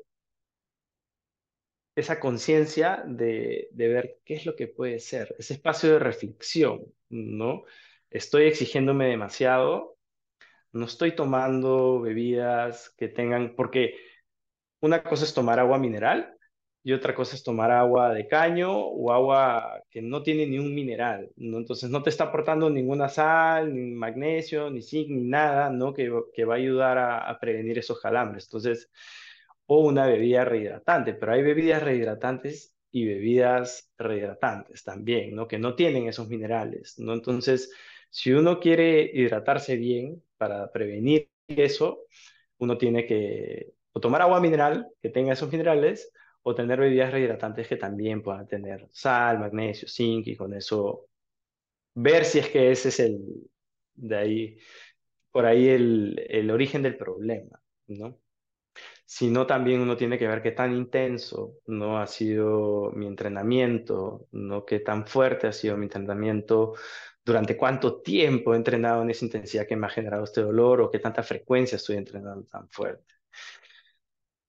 esa 1.95 2.19
conciencia 2.19 3.03
de, 3.05 3.67
de, 3.71 3.87
ver 3.87 4.17
qué 4.25 4.35
es 4.35 4.45
lo 4.45 4.55
que 4.55 4.67
puede 4.67 4.99
ser, 4.99 5.35
ese 5.37 5.53
espacio 5.53 5.93
de 5.93 5.99
reflexión, 5.99 6.81
¿no? 7.09 7.63
Estoy 8.09 8.45
exigiéndome 8.45 9.07
demasiado, 9.09 9.97
no 10.71 10.85
estoy 10.85 11.15
tomando 11.15 12.01
bebidas 12.01 12.89
que 12.97 13.09
tengan, 13.09 13.55
porque 13.55 13.95
una 14.81 15.03
cosa 15.03 15.25
es 15.25 15.33
tomar 15.33 15.59
agua 15.59 15.77
mineral 15.77 16.32
y 16.83 16.91
otra 16.91 17.15
cosa 17.15 17.35
es 17.35 17.43
tomar 17.43 17.71
agua 17.71 18.13
de 18.13 18.27
caño 18.27 18.77
o 18.77 19.13
agua 19.13 19.81
que 19.89 20.01
no 20.01 20.21
tiene 20.21 20.45
ni 20.45 20.59
un 20.59 20.75
mineral, 20.75 21.31
¿no? 21.37 21.57
Entonces 21.57 21.89
no 21.89 22.03
te 22.03 22.09
está 22.09 22.25
aportando 22.25 22.69
ninguna 22.69 23.07
sal, 23.07 23.73
ni 23.73 23.91
magnesio, 23.91 24.69
ni 24.69 24.81
zinc, 24.81 25.09
ni 25.09 25.21
nada, 25.23 25.69
¿no? 25.69 25.93
Que, 25.93 26.11
que 26.33 26.43
va 26.45 26.55
a 26.55 26.57
ayudar 26.57 26.97
a, 26.97 27.39
prevenir 27.39 27.79
esos 27.79 28.01
calambres. 28.01 28.45
Entonces, 28.45 28.89
o 29.65 29.79
una 29.79 30.05
bebida 30.07 30.45
rehidratante, 30.45 31.13
pero 31.13 31.33
hay 31.33 31.41
bebidas 31.43 31.83
rehidratantes 31.83 32.75
y 32.91 33.05
bebidas 33.05 33.91
rehidratantes 33.97 34.83
también, 34.83 35.35
¿no? 35.35 35.47
Que 35.47 35.59
no 35.59 35.75
tienen 35.75 36.07
esos 36.07 36.27
minerales, 36.29 36.95
¿no? 36.99 37.13
Entonces, 37.13 37.71
si 38.09 38.33
uno 38.33 38.59
quiere 38.59 39.09
hidratarse 39.13 39.77
bien 39.77 40.21
para 40.37 40.71
prevenir 40.71 41.29
eso, 41.47 42.05
uno 42.57 42.77
tiene 42.77 43.05
que 43.05 43.73
o 43.93 43.99
tomar 43.99 44.21
agua 44.21 44.41
mineral 44.41 44.87
que 45.01 45.09
tenga 45.09 45.33
esos 45.33 45.51
minerales 45.51 46.11
o 46.43 46.55
tener 46.55 46.79
bebidas 46.79 47.11
rehidratantes 47.11 47.67
que 47.67 47.77
también 47.77 48.21
puedan 48.21 48.47
tener 48.47 48.87
sal, 48.91 49.39
magnesio, 49.39 49.87
zinc 49.87 50.27
y 50.27 50.35
con 50.35 50.53
eso 50.53 51.07
ver 51.95 52.25
si 52.25 52.39
es 52.39 52.49
que 52.49 52.71
ese 52.71 52.89
es 52.89 52.99
el, 52.99 53.19
de 53.95 54.15
ahí, 54.17 54.57
por 55.31 55.45
ahí 55.45 55.69
el, 55.69 56.25
el 56.29 56.51
origen 56.51 56.83
del 56.83 56.97
problema, 56.97 57.61
¿no? 57.87 58.19
Sino 59.05 59.45
también 59.45 59.81
uno 59.81 59.97
tiene 59.97 60.17
que 60.17 60.27
ver 60.27 60.41
qué 60.41 60.51
tan 60.51 60.73
intenso 60.75 61.55
no 61.67 61.99
ha 61.99 62.07
sido 62.07 62.91
mi 62.93 63.07
entrenamiento, 63.07 64.27
no 64.31 64.65
qué 64.65 64.79
tan 64.79 65.05
fuerte 65.07 65.47
ha 65.47 65.53
sido 65.53 65.77
mi 65.77 65.85
entrenamiento, 65.85 66.73
durante 67.23 67.55
cuánto 67.57 68.01
tiempo 68.01 68.53
he 68.53 68.57
entrenado 68.57 69.01
en 69.01 69.09
esa 69.09 69.25
intensidad 69.25 69.67
que 69.67 69.75
me 69.75 69.87
ha 69.87 69.89
generado 69.89 70.23
este 70.25 70.41
dolor 70.41 70.81
o 70.81 70.91
qué 70.91 70.99
tanta 70.99 71.23
frecuencia 71.23 71.75
estoy 71.77 71.97
entrenando 71.97 72.45
tan 72.47 72.69
fuerte. 72.69 73.13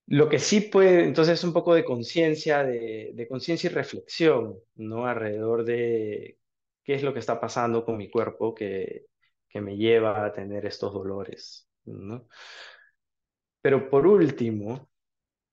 Lo 0.07 0.29
que 0.29 0.39
sí 0.39 0.61
puede, 0.61 1.05
entonces, 1.05 1.39
es 1.39 1.45
un 1.45 1.53
poco 1.53 1.75
de 1.75 1.85
conciencia, 1.85 2.63
de, 2.63 3.27
conciencia 3.29 3.71
y 3.71 3.73
reflexión, 3.73 4.59
¿no? 4.77 5.07
Alrededor 5.07 5.65
de 5.65 6.39
qué 6.85 6.95
es 6.95 7.03
lo 7.03 7.15
que 7.15 7.21
está 7.21 7.41
pasando 7.41 7.85
con 7.85 7.97
mi 7.97 8.11
cuerpo 8.11 8.55
que, 8.55 9.07
que 9.49 9.61
me 9.63 9.77
lleva 9.77 10.27
a 10.27 10.33
tener 10.33 10.67
estos 10.67 10.93
dolores, 10.93 11.69
¿no? 11.87 12.29
Pero 13.63 13.89
por 13.91 14.07
último, 14.07 14.91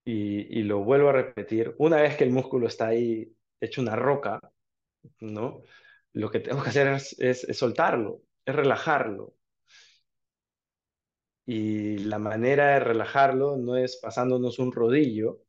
y, 0.06 0.64
lo 0.64 0.84
vuelvo 0.84 1.10
a 1.10 1.14
repetir, 1.14 1.76
una 1.80 2.02
vez 2.02 2.18
que 2.18 2.26
el 2.26 2.32
músculo 2.32 2.68
está 2.68 2.88
ahí 2.88 3.34
hecho 3.62 3.82
una 3.82 3.96
roca, 3.96 4.42
¿no? 5.22 5.62
Lo 6.14 6.32
que 6.32 6.40
tengo 6.42 6.64
que 6.64 6.70
hacer 6.70 6.88
es 7.20 7.48
soltarlo, 7.58 8.22
es 8.46 8.56
relajarlo, 8.56 9.36
y 11.54 11.98
la 11.98 12.18
manera 12.18 12.76
de 12.76 12.80
relajarlo 12.80 13.58
no 13.58 13.76
es 13.76 13.98
pasándonos 13.98 14.58
un 14.58 14.72
rodillo, 14.72 15.42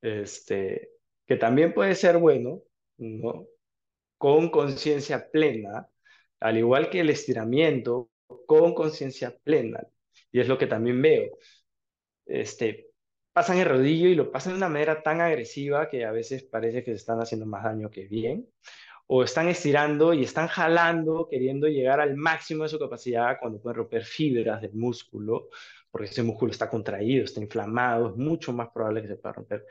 este, 0.00 0.92
que 1.26 1.36
también 1.36 1.74
puede 1.74 1.94
ser 1.94 2.16
bueno, 2.16 2.62
¿no? 2.96 3.46
Con 4.16 4.50
conciencia 4.50 5.30
plena, 5.30 5.86
al 6.40 6.56
igual 6.56 6.88
que 6.88 7.00
el 7.00 7.10
estiramiento, 7.10 8.10
con 8.46 8.74
conciencia 8.74 9.36
plena. 9.44 9.86
Y 10.32 10.40
es 10.40 10.48
lo 10.48 10.56
que 10.56 10.66
también 10.68 11.02
veo. 11.02 11.36
Este, 12.24 12.88
pasan 13.34 13.58
el 13.58 13.68
rodillo 13.68 14.08
y 14.08 14.14
lo 14.14 14.32
pasan 14.32 14.54
de 14.54 14.58
una 14.58 14.70
manera 14.70 15.02
tan 15.02 15.20
agresiva 15.20 15.90
que 15.90 16.06
a 16.06 16.12
veces 16.12 16.44
parece 16.44 16.82
que 16.82 16.92
se 16.92 16.96
están 16.96 17.20
haciendo 17.20 17.44
más 17.44 17.64
daño 17.64 17.90
que 17.90 18.06
bien 18.06 18.48
o 19.06 19.22
están 19.22 19.48
estirando 19.48 20.14
y 20.14 20.24
están 20.24 20.48
jalando, 20.48 21.28
queriendo 21.30 21.68
llegar 21.68 22.00
al 22.00 22.16
máximo 22.16 22.62
de 22.62 22.70
su 22.70 22.78
capacidad 22.78 23.36
cuando 23.40 23.60
pueden 23.60 23.78
romper 23.78 24.04
fibras 24.04 24.62
del 24.62 24.72
músculo, 24.74 25.48
porque 25.90 26.08
ese 26.08 26.22
músculo 26.22 26.52
está 26.52 26.68
contraído, 26.70 27.24
está 27.24 27.40
inflamado, 27.40 28.10
es 28.10 28.16
mucho 28.16 28.52
más 28.52 28.68
probable 28.70 29.02
que 29.02 29.08
se 29.08 29.16
pueda 29.16 29.34
romper. 29.34 29.66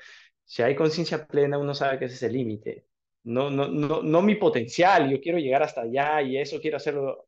Si 0.45 0.61
hay 0.61 0.75
conciencia 0.75 1.25
plena, 1.27 1.57
uno 1.57 1.73
sabe 1.73 1.99
que 1.99 2.05
ese 2.05 2.15
es 2.15 2.23
el 2.23 2.34
límite. 2.34 2.88
No, 3.23 3.49
no, 3.49 3.67
no, 3.67 4.01
no 4.03 4.21
mi 4.21 4.36
potencial, 4.36 5.09
yo 5.09 5.19
quiero 5.21 5.39
llegar 5.39 5.63
hasta 5.63 5.81
allá 5.81 6.21
y 6.21 6.38
eso 6.38 6.59
quiero 6.61 6.77
hacerlo 6.77 7.27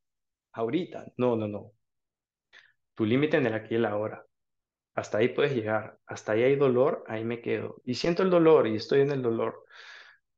ahorita. 0.54 1.14
No, 1.18 1.36
no, 1.36 1.48
no. 1.48 1.74
Tu 2.96 3.06
límite 3.06 3.38
en 3.38 3.48
el 3.48 3.54
aquí 3.54 3.76
y 3.76 3.78
el 3.78 3.86
ahora. 3.86 4.26
Hasta 4.96 5.18
ahí 5.20 5.30
puedes 5.30 5.54
llegar. 5.56 5.98
Hasta 6.06 6.34
ahí 6.34 6.44
hay 6.44 6.56
dolor, 6.56 7.04
ahí 7.08 7.24
me 7.26 7.42
quedo. 7.42 7.82
Y 7.86 7.96
siento 7.96 8.24
el 8.24 8.30
dolor 8.30 8.68
y 8.68 8.76
estoy 8.76 9.02
en 9.02 9.12
el 9.12 9.22
dolor 9.22 9.66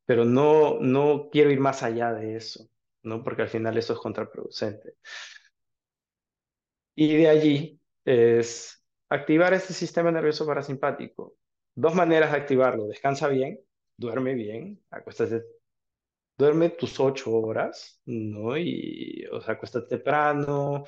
pero 0.08 0.26
no, 0.26 0.80
no 0.82 1.30
quiero 1.32 1.52
ir 1.52 1.62
más 1.62 1.84
allá 1.84 2.14
de 2.14 2.38
eso, 2.38 2.70
¿no? 3.04 3.24
Porque 3.24 3.44
al 3.44 3.50
final 3.50 3.78
eso 3.78 3.94
es 3.94 4.00
contraproducente. 4.00 4.96
Y 6.96 7.16
de 7.18 7.30
allí 7.30 7.82
es 8.06 8.84
activar 9.10 9.54
este 9.54 9.74
sistema 9.74 10.12
nervioso 10.12 10.46
parasimpático. 10.46 11.36
Dos 11.76 11.94
maneras 11.96 12.32
de 12.32 12.38
activarlo. 12.38 12.88
Descansa 12.88 13.28
bien, 13.28 13.60
duerme 13.98 14.34
bien, 14.34 14.84
acuéstate, 14.90 15.44
duerme 16.38 16.72
tus 16.72 17.00
ocho 17.00 17.32
horas, 17.34 18.02
¿no? 18.06 18.58
Y, 18.58 19.26
o 19.32 19.42
sea, 19.42 19.56
acuéstate 19.56 19.88
temprano 19.98 20.86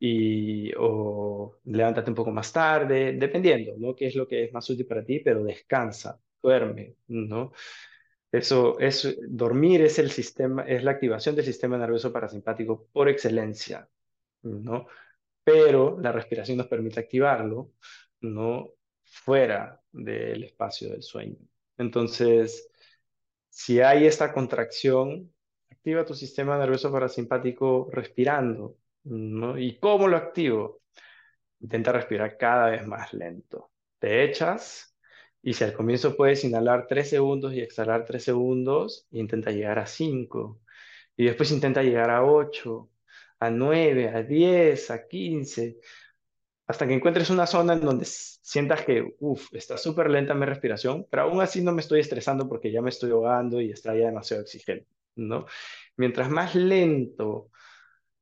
y, 0.00 0.72
o 0.78 1.58
levántate 1.64 2.10
un 2.10 2.16
poco 2.16 2.32
más 2.32 2.52
tarde, 2.52 3.14
dependiendo, 3.14 3.74
¿no? 3.78 3.94
Qué 3.96 4.08
es 4.08 4.16
lo 4.16 4.28
que 4.28 4.44
es 4.46 4.52
más 4.52 4.68
útil 4.70 4.86
para 4.86 5.04
ti, 5.04 5.20
pero 5.20 5.44
descansa, 5.44 6.20
duerme, 6.42 6.96
¿no? 7.08 7.52
Eso 8.36 8.78
es 8.78 9.18
dormir 9.28 9.82
es 9.82 9.98
el 9.98 10.10
sistema, 10.10 10.62
es 10.62 10.82
la 10.84 10.92
activación 10.92 11.34
del 11.36 11.44
sistema 11.44 11.78
nervioso 11.78 12.12
parasimpático 12.12 12.88
por 12.92 13.08
excelencia, 13.08 13.88
¿no? 14.42 14.86
Pero 15.44 15.98
la 16.00 16.12
respiración 16.12 16.58
nos 16.58 16.66
permite 16.66 17.00
activarlo, 17.00 17.72
¿no? 18.20 18.72
Fuera 19.04 19.80
del 19.92 20.44
espacio 20.44 20.90
del 20.90 21.02
sueño. 21.02 21.38
Entonces, 21.78 22.68
si 23.48 23.80
hay 23.80 24.06
esta 24.06 24.32
contracción, 24.32 25.32
activa 25.70 26.04
tu 26.04 26.14
sistema 26.14 26.58
nervioso 26.58 26.90
parasimpático 26.92 27.88
respirando, 27.92 28.78
¿no? 29.04 29.58
¿Y 29.58 29.78
cómo 29.78 30.08
lo 30.08 30.16
activo? 30.16 30.82
Intenta 31.60 31.92
respirar 31.92 32.36
cada 32.36 32.70
vez 32.70 32.86
más 32.86 33.12
lento. 33.14 33.70
Te 33.98 34.24
echas 34.24 34.95
y 35.46 35.52
si 35.54 35.62
al 35.62 35.74
comienzo 35.74 36.16
puedes 36.16 36.42
inhalar 36.42 36.88
3 36.88 37.08
segundos 37.08 37.54
y 37.54 37.60
exhalar 37.60 38.04
3 38.04 38.24
segundos, 38.24 39.06
intenta 39.12 39.52
llegar 39.52 39.78
a 39.78 39.86
5. 39.86 40.60
Y 41.16 41.26
después 41.26 41.52
intenta 41.52 41.84
llegar 41.84 42.10
a 42.10 42.24
8, 42.24 42.90
a 43.38 43.50
9, 43.50 44.08
a 44.08 44.24
10, 44.24 44.90
a 44.90 45.06
15, 45.06 45.78
hasta 46.66 46.88
que 46.88 46.94
encuentres 46.94 47.30
una 47.30 47.46
zona 47.46 47.74
en 47.74 47.80
donde 47.80 48.06
sientas 48.06 48.84
que, 48.84 49.14
uff, 49.20 49.54
está 49.54 49.78
súper 49.78 50.10
lenta 50.10 50.34
mi 50.34 50.46
respiración, 50.46 51.06
pero 51.08 51.22
aún 51.22 51.40
así 51.40 51.62
no 51.62 51.70
me 51.70 51.80
estoy 51.80 52.00
estresando 52.00 52.48
porque 52.48 52.72
ya 52.72 52.82
me 52.82 52.90
estoy 52.90 53.12
ahogando 53.12 53.60
y 53.60 53.70
está 53.70 53.94
ya 53.94 54.06
demasiado 54.06 54.42
exigente, 54.42 54.88
¿no? 55.14 55.46
Mientras 55.96 56.28
más 56.28 56.56
lento, 56.56 57.52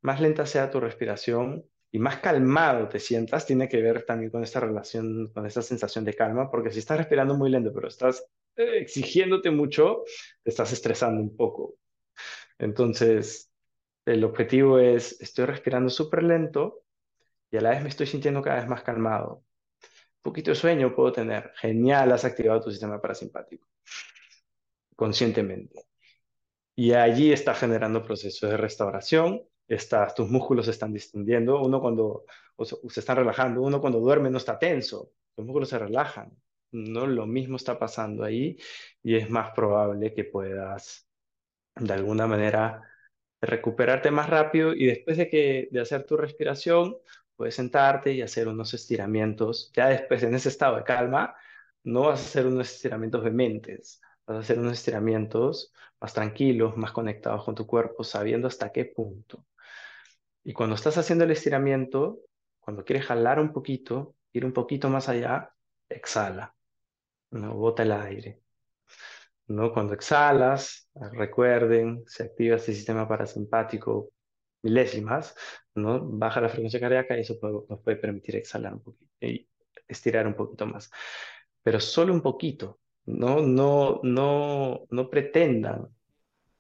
más 0.03 0.21
lenta 0.21 0.45
sea 0.45 0.71
tu 0.71 0.79
respiración 0.79 1.65
y 1.95 2.01
más 2.01 2.19
calmado 2.19 2.89
te 2.89 2.99
sientas, 2.99 3.47
tiene 3.47 3.69
que 3.69 3.81
ver 3.81 4.05
también 4.05 4.29
con 4.29 4.43
esta 4.43 4.59
relación, 4.59 5.29
con 5.33 5.47
esta 5.47 5.63
sensación 5.63 6.05
de 6.05 6.13
calma, 6.13 6.51
porque 6.51 6.73
si 6.73 6.81
estás 6.81 6.99
respirando 6.99 7.37
muy 7.37 7.51
lento, 7.51 7.73
pero 7.73 7.87
estás 7.87 8.27
eh, 8.57 8.79
exigiéndote 8.81 9.53
mucho, 9.53 10.03
te 10.43 10.51
estás 10.51 10.73
estresando 10.73 11.23
un 11.23 11.37
poco. 11.37 11.77
Entonces, 12.59 13.53
el 14.05 14.25
objetivo 14.25 14.81
es, 14.81 15.21
estoy 15.21 15.45
respirando 15.45 15.89
súper 15.89 16.25
lento 16.25 16.83
y 17.53 17.59
a 17.59 17.61
la 17.61 17.71
vez 17.71 17.83
me 17.85 17.91
estoy 17.91 18.09
sintiendo 18.09 18.43
cada 18.43 18.57
vez 18.57 18.67
más 18.69 18.83
calmado. 18.83 19.45
Un 19.81 20.23
poquito 20.23 20.51
de 20.51 20.57
sueño 20.57 20.97
puedo 20.97 21.13
tener. 21.13 21.53
Genial, 21.61 22.11
has 22.11 22.25
activado 22.25 22.61
tu 22.61 22.73
sistema 22.73 23.01
parasimpático 23.01 23.69
conscientemente. 24.97 25.87
Y 26.75 26.93
allí 26.93 27.33
está 27.33 27.55
generando 27.55 28.03
procesos 28.03 28.51
de 28.51 28.57
restauración 28.57 29.45
estás, 29.69 30.15
tus 30.15 30.29
músculos 30.31 30.67
se 30.67 30.73
están 30.73 30.93
distendiendo, 30.93 31.61
uno 31.63 31.81
cuando 31.81 32.25
o 32.57 32.65
se, 32.65 32.77
están 33.01 33.17
relajando, 33.17 33.63
uno 33.63 33.81
cuando 33.81 34.01
duerme 34.01 34.31
no 34.31 34.39
está 34.39 34.59
tenso, 34.59 35.13
los 35.37 35.47
músculos 35.47 35.69
se 35.69 35.79
relajan, 35.79 36.31
¿no? 36.73 37.07
Lo 37.07 37.27
mismo 37.27 37.57
está 37.57 37.79
pasando 37.79 38.25
ahí 38.25 38.57
y 39.03 39.17
es 39.17 39.31
más 39.31 39.53
probable 39.55 40.15
que 40.15 40.25
puedas 40.25 41.09
de 41.77 41.93
alguna 41.95 42.27
manera 42.27 42.83
recuperarte 43.41 44.11
más 44.11 44.31
rápido 44.31 44.75
y 44.75 44.87
después 44.87 45.17
de 45.19 45.29
que 45.29 45.69
de 45.71 45.81
hacer 45.81 46.05
tu 46.07 46.17
respiración 46.17 46.97
puedes 47.37 47.55
sentarte 47.57 48.13
y 48.13 48.23
hacer 48.23 48.49
unos 48.49 48.75
estiramientos. 48.75 49.73
Ya 49.75 49.89
después 49.89 50.23
en 50.23 50.35
ese 50.35 50.49
estado 50.51 50.77
de 50.77 50.85
calma 50.85 51.35
no 51.85 52.03
vas 52.03 52.21
a 52.21 52.25
hacer 52.25 52.47
unos 52.47 52.73
estiramientos 52.73 53.25
mentes 53.33 54.01
vas 54.27 54.37
a 54.37 54.41
hacer 54.41 54.59
unos 54.59 54.75
estiramientos 54.75 55.73
más 56.01 56.15
tranquilos, 56.15 56.77
más 56.77 56.93
conectados 56.93 57.45
con 57.45 57.55
tu 57.55 57.67
cuerpo, 57.67 58.05
sabiendo 58.05 58.49
hasta 58.49 58.73
qué 58.73 58.85
punto. 58.87 59.45
Y 60.45 60.53
cuando 60.53 60.77
estás 60.77 60.99
haciendo 60.99 61.25
el 61.25 61.31
estiramiento, 61.31 62.21
cuando 62.61 62.85
quieres 62.85 63.07
jalar 63.07 63.41
un 63.41 63.53
poquito, 63.53 64.15
ir 64.33 64.45
un 64.45 64.53
poquito 64.53 64.89
más 64.91 65.09
allá, 65.09 65.51
exhala, 65.89 66.55
no 67.31 67.55
bota 67.55 67.83
el 67.83 67.93
aire. 67.93 68.45
¿no? 69.47 69.73
Cuando 69.73 69.95
exhalas, 69.95 70.89
recuerden, 71.13 72.05
se 72.07 72.25
activa 72.25 72.57
este 72.57 72.73
sistema 72.75 73.09
parasimpático 73.09 74.11
milésimas, 74.63 75.35
¿no? 75.75 76.01
Baja 76.03 76.41
la 76.41 76.49
frecuencia 76.49 76.81
cardíaca 76.81 77.17
y 77.17 77.21
eso 77.21 77.39
nos 77.69 77.81
puede 77.81 77.99
permitir 77.99 78.37
exhalar 78.37 78.73
un 78.73 78.83
poquito 78.83 79.13
y 79.21 79.47
estirar 79.87 80.27
un 80.27 80.35
poquito 80.35 80.67
más. 80.67 80.91
Pero 81.63 81.81
solo 81.81 82.15
un 82.15 82.23
poquito, 82.23 82.81
no, 83.07 83.43
no, 83.43 84.01
no, 84.03 84.87
no 84.89 85.11
pretendan 85.11 85.89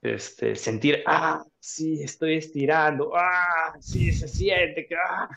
este, 0.04 0.54
sentir, 0.54 1.02
ah, 1.06 1.44
sí, 1.58 2.02
estoy 2.02 2.36
estirando, 2.36 3.12
ah, 3.16 3.74
sí, 3.80 4.12
se 4.12 4.28
siente, 4.28 4.86
que, 4.86 4.94
ah. 4.94 5.28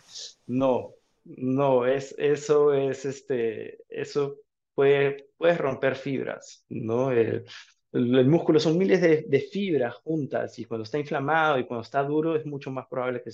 No, 0.48 0.94
no, 1.24 1.86
es, 1.86 2.14
eso 2.18 2.74
es, 2.74 3.06
este, 3.06 3.80
eso 3.90 4.38
puede, 4.76 5.30
puede 5.38 5.58
romper 5.58 5.96
fibras, 5.96 6.66
¿no? 6.70 7.12
El, 7.12 7.46
el, 7.94 8.28
músculo 8.28 8.60
son 8.60 8.78
miles 8.78 9.02
de, 9.02 9.24
de, 9.28 9.40
fibras 9.40 9.96
juntas 9.96 10.60
y 10.60 10.66
cuando 10.66 10.84
está 10.84 11.00
inflamado 11.00 11.58
y 11.58 11.66
cuando 11.66 11.84
está 11.84 12.04
duro 12.04 12.36
es 12.36 12.46
mucho 12.46 12.70
más 12.70 12.88
probable 12.88 13.24
que 13.24 13.32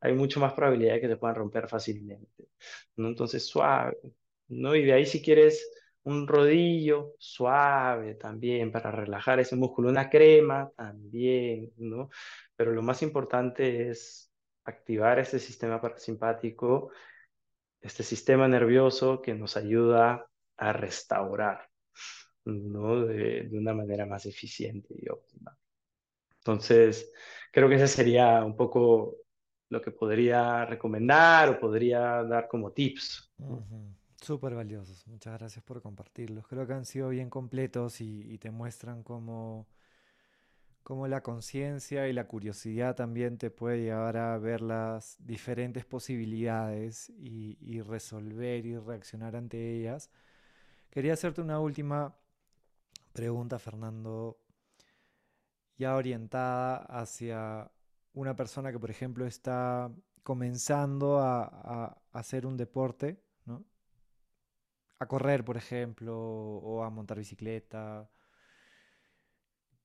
hay 0.00 0.14
mucho 0.14 0.40
más 0.40 0.54
probabilidad 0.54 0.94
de 0.94 1.00
que 1.00 1.08
se 1.08 1.16
puedan 1.16 1.36
romper 1.36 1.68
fácilmente, 1.68 2.48
¿no? 2.96 3.08
Entonces, 3.08 3.44
suave, 3.44 3.96
¿no? 4.48 4.74
Y 4.74 4.84
de 4.84 4.92
ahí 4.92 5.04
si 5.04 5.20
quieres 5.20 5.68
un 6.04 6.26
rodillo 6.26 7.14
suave 7.18 8.14
también 8.14 8.72
para 8.72 8.90
relajar 8.90 9.40
ese 9.40 9.56
músculo, 9.56 9.90
una 9.90 10.08
crema 10.08 10.70
también, 10.76 11.72
¿no? 11.76 12.10
Pero 12.56 12.72
lo 12.72 12.82
más 12.82 13.02
importante 13.02 13.90
es 13.90 14.32
activar 14.64 15.18
este 15.18 15.38
sistema 15.38 15.80
parasimpático, 15.80 16.90
este 17.80 18.02
sistema 18.02 18.48
nervioso 18.48 19.20
que 19.20 19.34
nos 19.34 19.56
ayuda 19.56 20.26
a 20.56 20.72
restaurar, 20.72 21.68
¿no? 22.44 23.04
De, 23.04 23.48
de 23.48 23.58
una 23.58 23.74
manera 23.74 24.06
más 24.06 24.26
eficiente 24.26 24.94
y 24.96 25.08
óptima. 25.08 25.56
Entonces, 26.38 27.12
creo 27.52 27.68
que 27.68 27.74
ese 27.74 27.88
sería 27.88 28.42
un 28.44 28.56
poco 28.56 29.16
lo 29.70 29.80
que 29.80 29.92
podría 29.92 30.64
recomendar 30.66 31.48
o 31.50 31.60
podría 31.60 32.22
dar 32.24 32.48
como 32.48 32.72
tips. 32.72 33.32
Súper 34.20 34.54
valiosos, 34.54 35.06
muchas 35.06 35.38
gracias 35.38 35.64
por 35.64 35.80
compartirlos. 35.80 36.46
Creo 36.46 36.66
que 36.66 36.74
han 36.74 36.84
sido 36.84 37.08
bien 37.08 37.30
completos 37.30 38.02
y, 38.02 38.36
te 38.38 38.50
muestran 38.50 39.02
cómo, 39.02 39.66
cómo 40.82 41.08
la 41.08 41.22
conciencia 41.22 42.06
y 42.06 42.12
la 42.12 42.26
curiosidad 42.26 42.94
también 42.94 43.38
te 43.38 43.50
puede 43.50 43.80
llevar 43.82 44.18
a 44.18 44.36
ver 44.38 44.60
las 44.60 45.16
diferentes 45.20 45.86
posibilidades 45.86 47.10
y, 47.18 47.80
resolver 47.80 48.66
y 48.66 48.76
reaccionar 48.76 49.36
ante 49.36 49.78
ellas. 49.78 50.10
Quería 50.90 51.14
hacerte 51.14 51.40
una 51.40 51.60
última 51.60 52.14
pregunta, 53.14 53.58
Fernando, 53.58 54.38
ya 55.78 55.96
orientada 55.96 56.76
hacia 56.76 57.70
una 58.12 58.36
persona 58.36 58.70
que, 58.70 58.78
por 58.78 58.90
ejemplo, 58.90 59.26
está 59.26 59.90
comenzando 60.22 61.20
a 61.20 61.96
hacer 62.12 62.46
un 62.46 62.58
deporte 62.58 63.29
a 65.00 65.06
correr, 65.06 65.44
por 65.44 65.56
ejemplo, 65.56 66.16
o 66.18 66.82
a 66.84 66.90
montar 66.90 67.18
bicicleta, 67.18 68.08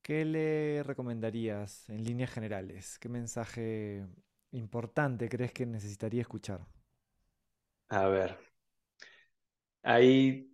¿qué 0.01 0.23
le 0.25 0.83
recomendarías 0.83 1.89
en 1.89 2.03
líneas 2.03 2.31
generales? 2.31 2.97
¿Qué 2.99 3.09
mensaje 3.09 4.05
importante 4.51 5.27
crees 5.29 5.51
que 5.53 5.65
necesitaría 5.65 6.21
escuchar? 6.21 6.65
A 7.89 8.07
ver, 8.07 8.37
hay 9.83 10.51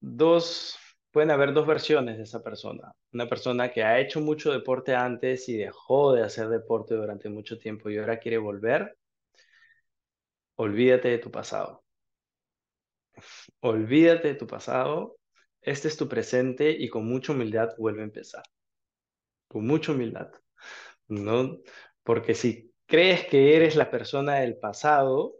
dos, 0.00 0.78
pueden 1.12 1.30
haber 1.30 1.52
dos 1.54 1.66
versiones 1.66 2.18
de 2.18 2.24
esa 2.24 2.42
persona. 2.42 2.94
Una 3.12 3.28
persona 3.28 3.70
que 3.72 3.84
ha 3.84 4.00
hecho 4.00 4.20
mucho 4.20 4.52
deporte 4.52 4.94
antes 4.94 5.48
y 5.48 5.56
dejó 5.58 6.14
de 6.14 6.24
hacer 6.24 6.48
deporte 6.48 6.94
durante 6.94 7.28
mucho 7.30 7.58
tiempo 7.58 7.90
y 7.90 7.98
ahora 7.98 8.18
quiere 8.18 8.38
volver. 8.38 8.98
Olvídate 10.56 11.08
de 11.08 11.18
tu 11.18 11.30
pasado 11.30 11.81
olvídate 13.60 14.28
de 14.28 14.34
tu 14.34 14.46
pasado, 14.46 15.18
este 15.60 15.88
es 15.88 15.96
tu 15.96 16.08
presente 16.08 16.70
y 16.70 16.88
con 16.88 17.06
mucha 17.06 17.32
humildad 17.32 17.70
vuelve 17.78 18.02
a 18.02 18.04
empezar. 18.04 18.42
Con 19.48 19.66
mucha 19.66 19.92
humildad, 19.92 20.30
¿no? 21.08 21.58
Porque 22.02 22.34
si 22.34 22.72
crees 22.86 23.26
que 23.26 23.56
eres 23.56 23.76
la 23.76 23.90
persona 23.90 24.36
del 24.36 24.58
pasado, 24.58 25.34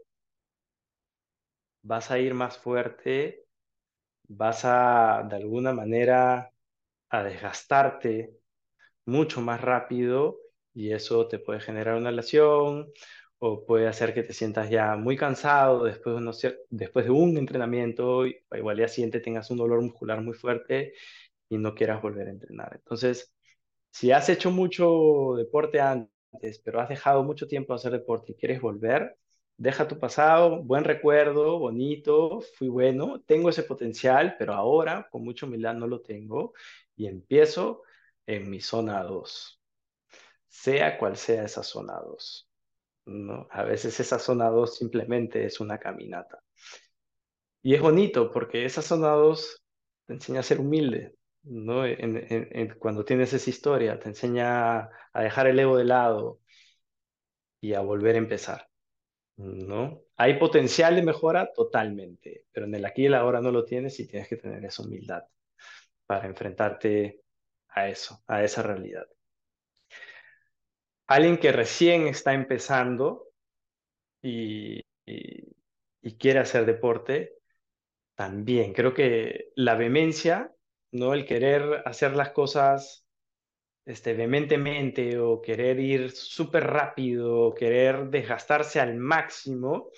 vas 1.83 2.11
a 2.11 2.19
ir 2.19 2.33
más 2.33 2.57
fuerte, 2.57 3.45
vas 4.27 4.65
a, 4.65 5.25
de 5.29 5.35
alguna 5.35 5.73
manera, 5.73 6.51
a 7.09 7.23
desgastarte 7.23 8.33
mucho 9.05 9.41
más 9.41 9.61
rápido 9.61 10.37
y 10.73 10.93
eso 10.93 11.27
te 11.27 11.39
puede 11.39 11.59
generar 11.59 11.95
una 11.95 12.11
lesión 12.11 12.91
o 13.45 13.65
puede 13.65 13.87
hacer 13.87 14.13
que 14.13 14.23
te 14.23 14.31
sientas 14.33 14.69
ya 14.69 14.95
muy 14.95 15.17
cansado 15.17 15.83
después 15.83 16.15
de, 16.41 16.57
después 16.69 17.05
de 17.05 17.11
un 17.11 17.37
entrenamiento, 17.37 18.25
igual 18.25 18.77
día 18.77 18.87
siguiente 18.87 19.19
tengas 19.19 19.51
un 19.51 19.57
dolor 19.57 19.81
muscular 19.81 20.21
muy 20.21 20.33
fuerte 20.33 20.93
y 21.49 21.57
no 21.57 21.75
quieras 21.75 22.01
volver 22.01 22.27
a 22.27 22.31
entrenar. 22.31 22.71
Entonces, 22.75 23.33
si 23.91 24.11
has 24.11 24.29
hecho 24.29 24.51
mucho 24.51 25.35
deporte 25.37 25.81
antes, 25.81 26.59
pero 26.63 26.79
has 26.81 26.89
dejado 26.89 27.23
mucho 27.23 27.47
tiempo 27.47 27.73
de 27.73 27.77
hacer 27.77 27.91
deporte 27.93 28.31
y 28.33 28.35
quieres 28.35 28.61
volver, 28.61 29.17
deja 29.57 29.87
tu 29.89 29.99
pasado, 29.99 30.63
buen 30.63 30.85
recuerdo, 30.85 31.59
bonito, 31.59 32.41
fui 32.57 32.69
bueno, 32.69 33.21
tengo 33.25 33.49
ese 33.49 33.63
potencial, 33.63 34.35
pero 34.39 34.53
ahora 34.53 35.09
con 35.11 35.23
mucha 35.23 35.45
humildad 35.45 35.75
no 35.75 35.87
lo 35.87 36.01
tengo 36.01 36.53
y 36.95 37.07
empiezo 37.07 37.83
en 38.25 38.49
mi 38.49 38.61
zona 38.61 39.03
2, 39.03 39.61
sea 40.47 40.97
cual 40.97 41.17
sea 41.17 41.45
esa 41.45 41.63
zona 41.63 41.95
2. 42.01 42.49
A 43.05 43.63
veces 43.63 43.99
esa 43.99 44.19
zona 44.19 44.49
2 44.49 44.77
simplemente 44.77 45.45
es 45.45 45.59
una 45.59 45.77
caminata. 45.77 46.41
Y 47.61 47.75
es 47.75 47.81
bonito 47.81 48.31
porque 48.31 48.65
esa 48.65 48.81
zona 48.81 49.09
2 49.09 49.63
te 50.05 50.13
enseña 50.13 50.41
a 50.41 50.43
ser 50.43 50.59
humilde, 50.59 51.15
¿no? 51.43 51.83
cuando 52.79 53.05
tienes 53.05 53.33
esa 53.33 53.49
historia, 53.49 53.99
te 53.99 54.09
enseña 54.09 54.89
a 55.13 55.23
dejar 55.23 55.47
el 55.47 55.59
ego 55.59 55.77
de 55.77 55.85
lado 55.85 56.39
y 57.61 57.73
a 57.73 57.81
volver 57.81 58.15
a 58.15 58.19
empezar, 58.19 58.69
¿no? 59.37 60.01
Hay 60.17 60.39
potencial 60.39 60.95
de 60.95 61.03
mejora 61.03 61.51
totalmente, 61.53 62.45
pero 62.51 62.65
en 62.65 62.75
el 62.75 62.85
aquí 62.85 63.03
y 63.03 63.05
el 63.07 63.15
ahora 63.15 63.41
no 63.41 63.51
lo 63.51 63.65
tienes 63.65 63.99
y 63.99 64.07
tienes 64.07 64.27
que 64.27 64.37
tener 64.37 64.63
esa 64.65 64.83
humildad 64.83 65.23
para 66.05 66.27
enfrentarte 66.27 67.21
a 67.69 67.89
eso, 67.89 68.23
a 68.27 68.43
esa 68.43 68.63
realidad 68.63 69.07
alguien 71.07 71.37
que 71.37 71.51
recién 71.51 72.07
está 72.07 72.33
empezando 72.33 73.27
y, 74.21 74.81
quiere 76.19 76.39
hacer 76.39 76.65
deporte, 76.65 77.33
también 78.15 78.73
creo 78.73 78.93
que 78.93 79.51
la 79.55 79.75
vehemencia, 79.75 80.53
¿no? 80.91 81.13
El 81.13 81.25
querer 81.25 81.81
hacer 81.85 82.15
las 82.15 82.31
cosas 82.31 83.05
este, 83.85 84.13
vehementemente 84.13 85.17
o 85.19 85.41
querer 85.41 85.79
ir 85.79 86.11
súper 86.11 86.65
rápido, 86.65 87.39
o 87.39 87.53
querer 87.53 88.09
desgastarse 88.09 88.79
al 88.79 88.95
máximo, 88.95 89.89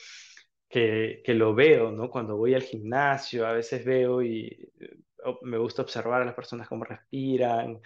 que, 0.67 1.21
que, 1.23 1.33
lo 1.35 1.53
veo, 1.53 1.91
¿no? 1.91 2.09
Cuando 2.09 2.37
voy 2.37 2.55
al 2.55 2.63
gimnasio, 2.63 3.45
a 3.45 3.53
veces 3.53 3.85
veo 3.85 4.21
y 4.23 4.47
eh, 4.79 4.97
me 5.43 5.57
gusta 5.57 5.81
observar 5.83 6.21
a 6.21 6.25
las 6.25 6.35
personas 6.35 6.67
cómo 6.67 6.83
respiran, 6.83 7.79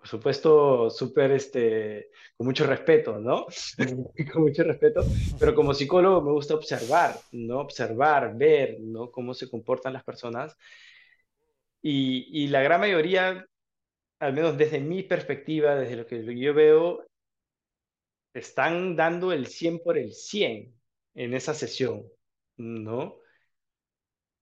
por 0.00 0.08
supuesto, 0.08 0.88
súper, 0.88 1.32
este, 1.32 2.08
con 2.34 2.46
mucho 2.46 2.66
respeto, 2.66 3.18
¿no? 3.18 3.46
con 4.32 4.42
mucho 4.42 4.64
respeto, 4.64 5.04
pero 5.38 5.54
como 5.54 5.74
psicólogo 5.74 6.22
me 6.22 6.32
gusta 6.32 6.54
observar, 6.54 7.16
¿no? 7.32 7.60
Observar, 7.60 8.34
ver, 8.34 8.80
¿no? 8.80 9.10
Cómo 9.10 9.34
se 9.34 9.50
comportan 9.50 9.92
las 9.92 10.02
personas. 10.02 10.56
Y, 11.82 12.28
y 12.32 12.46
la 12.48 12.62
gran 12.62 12.80
mayoría, 12.80 13.46
al 14.20 14.32
menos 14.32 14.56
desde 14.56 14.80
mi 14.80 15.02
perspectiva, 15.02 15.74
desde 15.74 15.96
lo 15.96 16.06
que 16.06 16.24
yo 16.38 16.54
veo, 16.54 17.06
están 18.32 18.96
dando 18.96 19.32
el 19.32 19.46
100 19.48 19.80
por 19.80 19.98
el 19.98 20.14
100 20.14 20.74
en 21.14 21.34
esa 21.34 21.52
sesión, 21.52 22.04
¿no? 22.56 23.18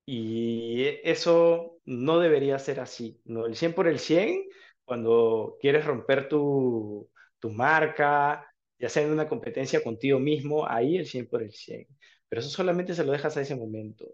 Y 0.06 0.86
eso 1.02 1.80
no 1.84 2.20
debería 2.20 2.60
ser 2.60 2.78
así, 2.78 3.20
¿no? 3.24 3.46
El 3.46 3.56
100 3.56 3.74
por 3.74 3.88
el 3.88 3.98
100 3.98 4.48
cuando 4.88 5.56
quieres 5.60 5.84
romper 5.84 6.28
tu, 6.28 7.08
tu 7.38 7.50
marca, 7.50 8.44
ya 8.78 8.88
sea 8.88 9.04
en 9.04 9.12
una 9.12 9.28
competencia 9.28 9.84
contigo 9.84 10.18
mismo, 10.18 10.66
ahí 10.68 10.96
el 10.96 11.06
100 11.06 11.28
por 11.28 11.42
el 11.42 11.52
100. 11.52 11.86
Pero 12.28 12.40
eso 12.40 12.50
solamente 12.50 12.94
se 12.94 13.04
lo 13.04 13.12
dejas 13.12 13.36
a 13.36 13.42
ese 13.42 13.54
momento, 13.56 14.06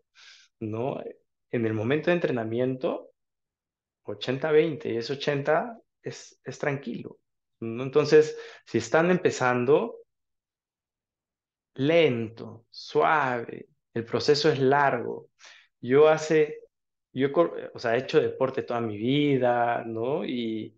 ¿no? 0.60 1.02
En 1.50 1.66
el 1.66 1.74
momento 1.74 2.10
de 2.10 2.16
entrenamiento, 2.16 3.12
80-20, 4.04 4.92
y 4.92 4.96
ese 4.98 5.14
80 5.14 5.78
es, 6.02 6.40
es 6.44 6.58
tranquilo. 6.58 7.18
¿no? 7.60 7.84
Entonces, 7.84 8.36
si 8.66 8.78
están 8.78 9.10
empezando, 9.10 10.00
lento, 11.74 12.66
suave, 12.70 13.68
el 13.94 14.04
proceso 14.04 14.50
es 14.50 14.58
largo. 14.58 15.28
Yo 15.80 16.08
hace 16.08 16.63
yo, 17.20 17.28
o 17.74 17.78
sea, 17.78 17.94
he 17.96 18.00
hecho 18.00 18.20
deporte 18.20 18.62
toda 18.62 18.80
mi 18.80 18.96
vida, 18.98 19.84
¿no? 19.86 20.24
Y, 20.24 20.76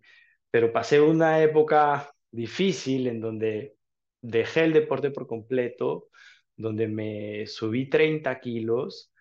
pero 0.51 0.71
pasé 0.71 1.01
una 1.01 1.41
época 1.43 2.11
difícil 2.31 3.07
en 3.07 3.21
donde 3.21 3.75
dejé 4.21 4.65
el 4.65 4.73
deporte 4.73 5.11
por 5.11 5.27
completo, 5.27 6.09
donde 6.55 6.87
me 6.87 7.47
subí 7.47 7.89
30 7.89 8.39
kilos 8.39 9.13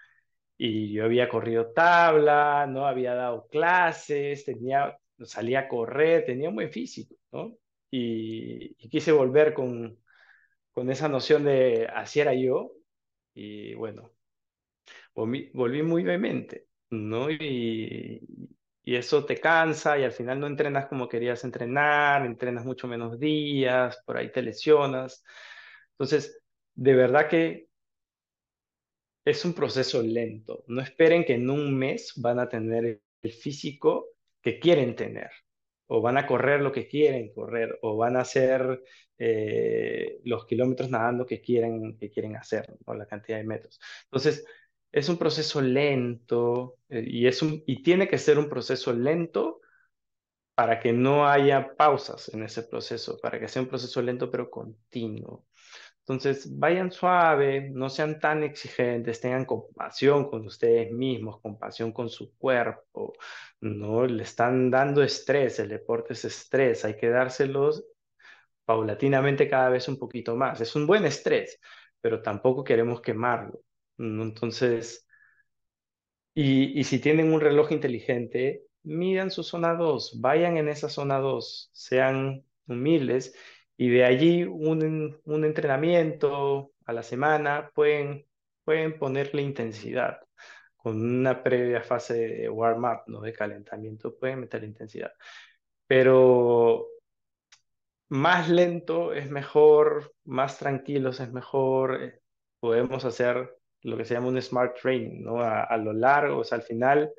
y 0.59 0.93
yo 0.93 1.05
había 1.05 1.29
corrido 1.29 1.73
tabla, 1.73 2.67
¿no? 2.69 2.87
Había 2.87 3.15
dado 3.15 3.49
clases, 3.49 4.45
tenía, 4.45 4.99
salía 5.25 5.61
a 5.61 5.69
correr, 5.69 6.25
tenía 6.25 6.49
un 6.49 6.57
buen 6.57 6.71
físico, 6.73 7.17
¿no? 7.33 7.57
Y, 7.91 8.77
y 8.79 8.89
quise 8.91 9.13
volver 9.13 9.55
con, 9.55 9.99
con 10.73 10.91
esa 10.91 11.09
noción 11.09 11.45
de 11.45 11.89
así 11.93 12.21
era 12.21 12.35
yo 12.35 12.73
y 13.35 13.75
bueno, 13.75 14.13
volví, 15.15 15.51
volví 15.55 15.83
muy 15.83 16.03
vehemente. 16.05 16.66
¿No? 16.91 17.31
Y, 17.31 18.21
y 18.85 18.95
eso 18.97 19.25
te 19.25 19.41
cansa 19.41 19.99
y 19.99 20.05
al 20.05 20.13
final 20.13 20.41
no 20.41 20.47
entrenas 20.47 20.87
como 20.87 21.09
querías 21.09 21.45
entrenar, 21.45 22.25
entrenas 22.25 22.65
mucho 22.65 22.87
menos 22.87 23.19
días, 23.19 24.01
por 24.07 24.17
ahí 24.17 24.31
te 24.33 24.43
lesionas. 24.43 25.25
Entonces, 25.93 26.41
de 26.75 26.95
verdad 26.95 27.29
que 27.29 27.69
es 29.25 29.45
un 29.45 29.55
proceso 29.55 30.03
lento. 30.03 30.65
No 30.69 30.81
esperen 30.81 31.25
que 31.25 31.35
en 31.35 31.51
un 31.51 31.77
mes 31.77 32.13
van 32.17 32.39
a 32.39 32.49
tener 32.49 33.03
el 33.23 33.33
físico 33.33 34.11
que 34.41 34.61
quieren 34.61 34.95
tener, 34.95 35.31
o 35.89 36.01
van 36.01 36.17
a 36.17 36.27
correr 36.27 36.61
lo 36.61 36.71
que 36.73 36.87
quieren 36.87 37.33
correr, 37.35 37.79
o 37.83 37.97
van 37.97 38.17
a 38.17 38.21
hacer 38.21 38.83
eh, 39.19 40.21
los 40.25 40.47
kilómetros 40.47 40.91
nadando 40.91 41.27
que 41.27 41.41
quieren, 41.41 41.99
que 41.99 42.11
quieren 42.11 42.37
hacer, 42.37 42.73
o 42.85 42.95
la 42.95 43.07
cantidad 43.07 43.39
de 43.39 43.45
metros. 43.45 43.81
Entonces, 44.05 44.45
es 44.97 45.09
un 45.11 45.19
proceso 45.19 45.61
lento 45.61 46.79
eh, 46.89 47.05
y, 47.07 47.27
es 47.27 47.43
un, 47.43 47.63
y 47.67 47.83
tiene 47.83 48.09
que 48.09 48.19
ser 48.19 48.39
un 48.39 48.49
proceso 48.49 48.93
lento 48.95 49.61
para 50.55 50.81
que 50.81 50.93
no 50.93 51.29
haya 51.29 51.77
pausas 51.77 52.31
en 52.35 52.43
ese 52.43 52.63
proceso, 52.63 53.19
para 53.21 53.39
que 53.39 53.49
sea 53.49 53.63
un 53.63 53.69
proceso 53.69 54.01
lento 54.03 54.31
pero 54.31 54.51
continuo. 54.51 55.47
Entonces, 56.01 56.59
vayan 56.59 56.93
suave, 56.93 57.69
no 57.73 57.91
sean 57.91 58.21
tan 58.21 58.43
exigentes, 58.45 59.21
tengan 59.21 59.45
compasión 59.45 60.31
con 60.31 60.47
ustedes 60.47 60.93
mismos, 60.93 61.41
compasión 61.43 61.93
con 61.93 62.09
su 62.09 62.35
cuerpo, 62.39 63.13
no 63.61 64.07
le 64.07 64.23
están 64.23 64.71
dando 64.71 65.03
estrés, 65.03 65.59
el 65.59 65.69
deporte 65.69 66.15
es 66.15 66.25
estrés, 66.25 66.85
hay 66.85 66.97
que 66.97 67.11
dárselos 67.11 67.85
paulatinamente 68.65 69.49
cada 69.49 69.71
vez 69.71 69.89
un 69.89 69.99
poquito 69.99 70.37
más. 70.37 70.61
Es 70.61 70.77
un 70.77 70.87
buen 70.87 71.05
estrés, 71.07 71.61
pero 72.01 72.23
tampoco 72.23 72.65
queremos 72.65 73.01
quemarlo. 73.03 73.66
Entonces, 73.99 75.07
y, 76.35 76.85
si 76.85 76.99
tienen 77.01 77.33
un 77.33 77.41
reloj 77.41 77.73
inteligente, 77.73 78.65
midan 78.83 79.31
su 79.31 79.43
zona 79.43 79.75
2, 79.75 80.21
vayan 80.21 80.59
en 80.59 80.69
esa 80.69 80.89
zona 80.91 81.19
2, 81.19 81.71
sean 81.73 82.45
humildes 82.67 83.35
y 83.77 83.89
de 83.89 84.05
allí 84.05 84.45
un, 84.45 85.19
un 85.25 85.45
entrenamiento 85.45 86.73
a 86.85 86.93
la 86.93 87.03
semana 87.03 87.71
pueden, 87.75 88.27
pueden 88.65 88.99
ponerle 88.99 89.43
intensidad. 89.43 90.21
Con 90.77 91.01
una 91.03 91.43
previa 91.43 91.83
fase 91.83 92.15
de 92.15 92.49
warm-up, 92.51 93.05
¿no? 93.07 93.21
de 93.23 93.33
calentamiento, 93.33 94.17
pueden 94.17 94.41
meter 94.41 94.63
intensidad. 94.65 95.13
Pero 95.87 96.87
más 98.09 98.49
lento 98.49 99.13
es 99.13 99.31
mejor, 99.31 100.15
más 100.25 100.59
tranquilos 100.59 101.21
es 101.21 101.33
mejor. 101.33 102.03
Eh, 102.03 102.21
podemos 102.61 103.05
hacer 103.05 103.56
lo 103.83 103.97
que 103.97 104.05
se 104.05 104.15
llama 104.15 104.29
un 104.29 104.41
smart 104.43 104.77
training, 104.81 105.23
¿no? 105.23 105.41
A, 105.41 105.77
lo 105.77 105.93
largo, 105.93 106.39
o 106.39 106.45
sea, 106.45 106.57
al 106.59 106.63
final, 106.63 107.13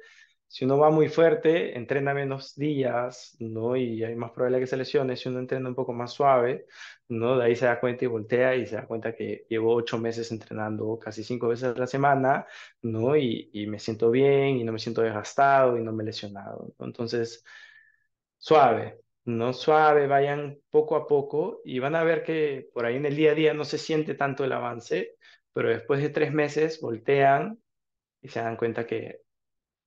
si 0.47 0.66
uno 0.66 0.78
va 0.78 0.89
muy 0.89 1.10
fuerte, 1.10 1.78
entrena 1.78 2.14
menos 2.14 2.55
días, 2.55 3.36
¿no? 3.39 3.76
Y 3.76 4.03
hay 4.03 4.16
más 4.16 4.32
probabilidad 4.32 4.62
que 4.62 4.68
se 4.68 4.78
lesione. 4.78 5.18
Si 5.18 5.30
uno 5.30 5.39
entrena 5.39 5.70
un 5.70 5.76
poco 5.76 5.93
más 5.93 6.14
suave, 6.14 6.66
¿no? 7.10 7.38
De 7.38 7.45
ahí 7.45 7.55
se 7.55 7.66
da 7.66 7.80
cuenta 7.80 8.05
y 8.05 8.08
voltea 8.08 8.55
y 8.55 8.66
se 8.66 8.76
da 8.76 8.86
cuenta 8.86 9.16
que 9.16 9.45
llevo 9.49 9.74
ocho 9.76 9.97
meses 9.97 10.32
entrenando 10.32 10.97
casi 10.99 11.24
cinco 11.24 11.47
veces 11.49 11.76
a 11.76 11.80
la 11.80 11.88
semana, 11.88 12.45
¿no? 12.82 13.16
Y, 13.18 13.49
y 13.53 13.68
me 13.68 13.80
siento 13.80 14.12
bien 14.12 14.58
y 14.58 14.64
no 14.64 14.72
me 14.74 14.80
siento 14.80 15.01
desgastado 15.01 15.78
y 15.78 15.84
no 15.84 15.93
me 15.93 16.03
he 16.03 16.08
lesionado. 16.08 16.74
Entonces, 16.80 17.43
suave, 18.38 18.99
no 19.26 19.53
suave, 19.53 20.08
vayan 20.08 20.60
poco 20.70 20.95
a 20.95 21.08
poco 21.08 21.62
y 21.66 21.80
van 21.80 21.95
a 21.95 22.03
ver 22.03 22.24
que 22.24 22.70
por 22.74 22.86
ahí 22.86 22.95
en 22.95 23.05
el 23.05 23.16
día 23.16 23.32
a 23.32 23.36
día 23.36 23.53
no 23.53 23.66
se 23.66 23.78
siente 23.78 24.16
tanto 24.16 24.43
el 24.45 24.53
avance, 24.53 25.16
pero 25.58 25.70
después 25.70 26.03
de 26.03 26.10
tres 26.10 26.32
meses 26.32 26.80
voltean 26.80 27.60
y 28.22 28.28
se 28.28 28.39
dan 28.39 28.58
cuenta 28.58 28.86
que 28.86 29.22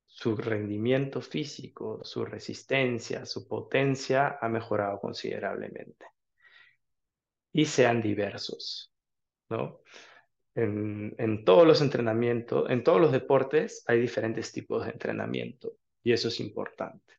su 0.05 0.35
rendimiento 0.35 1.21
físico, 1.21 2.01
su 2.03 2.25
resistencia, 2.25 3.25
su 3.25 3.47
potencia 3.47 4.37
ha 4.41 4.49
mejorado 4.49 4.99
considerablemente. 4.99 6.07
Y 7.53 7.67
sean 7.67 8.03
diversos, 8.03 8.93
¿no? 9.49 9.83
En, 10.57 11.45
todos 11.45 11.65
los 11.65 11.81
entrenamientos, 11.83 12.69
en 12.69 12.83
todos 12.83 13.01
los 13.01 13.13
deportes 13.13 13.85
hay 13.87 14.01
diferentes 14.01 14.51
tipos 14.51 14.85
de 14.85 14.91
entrenamiento 14.91 15.75
y 16.03 16.13
eso 16.13 16.27
es 16.27 16.41
importante, 16.41 17.15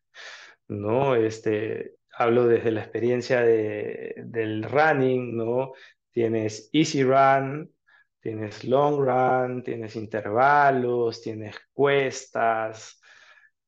¿no? 0.68 1.16
Este, 1.16 1.95
hablo 2.12 2.47
desde 2.47 2.72
la 2.72 2.82
experiencia 2.82 3.43
de, 3.43 4.14
del 4.26 4.64
running, 4.64 5.38
¿no? 5.38 5.72
Tienes 6.12 6.70
easy 6.74 7.02
run, 7.06 7.74
Tienes 8.22 8.63
long 8.65 8.99
run, 8.99 9.63
tienes 9.63 9.95
intervalos, 9.95 11.22
tienes 11.22 11.55
cuestas, 11.74 13.01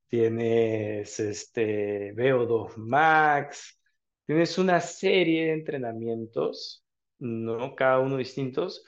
tienes 0.07 1.19
este 1.19 2.13
VO2 2.13 2.77
max, 2.77 3.81
tienes 4.27 4.57
una 4.59 4.79
serie 4.79 5.47
de 5.47 5.53
entrenamientos, 5.53 6.85
¿no? 7.19 7.75
Cada 7.75 7.99
uno 7.99 8.17
distintos, 8.17 8.85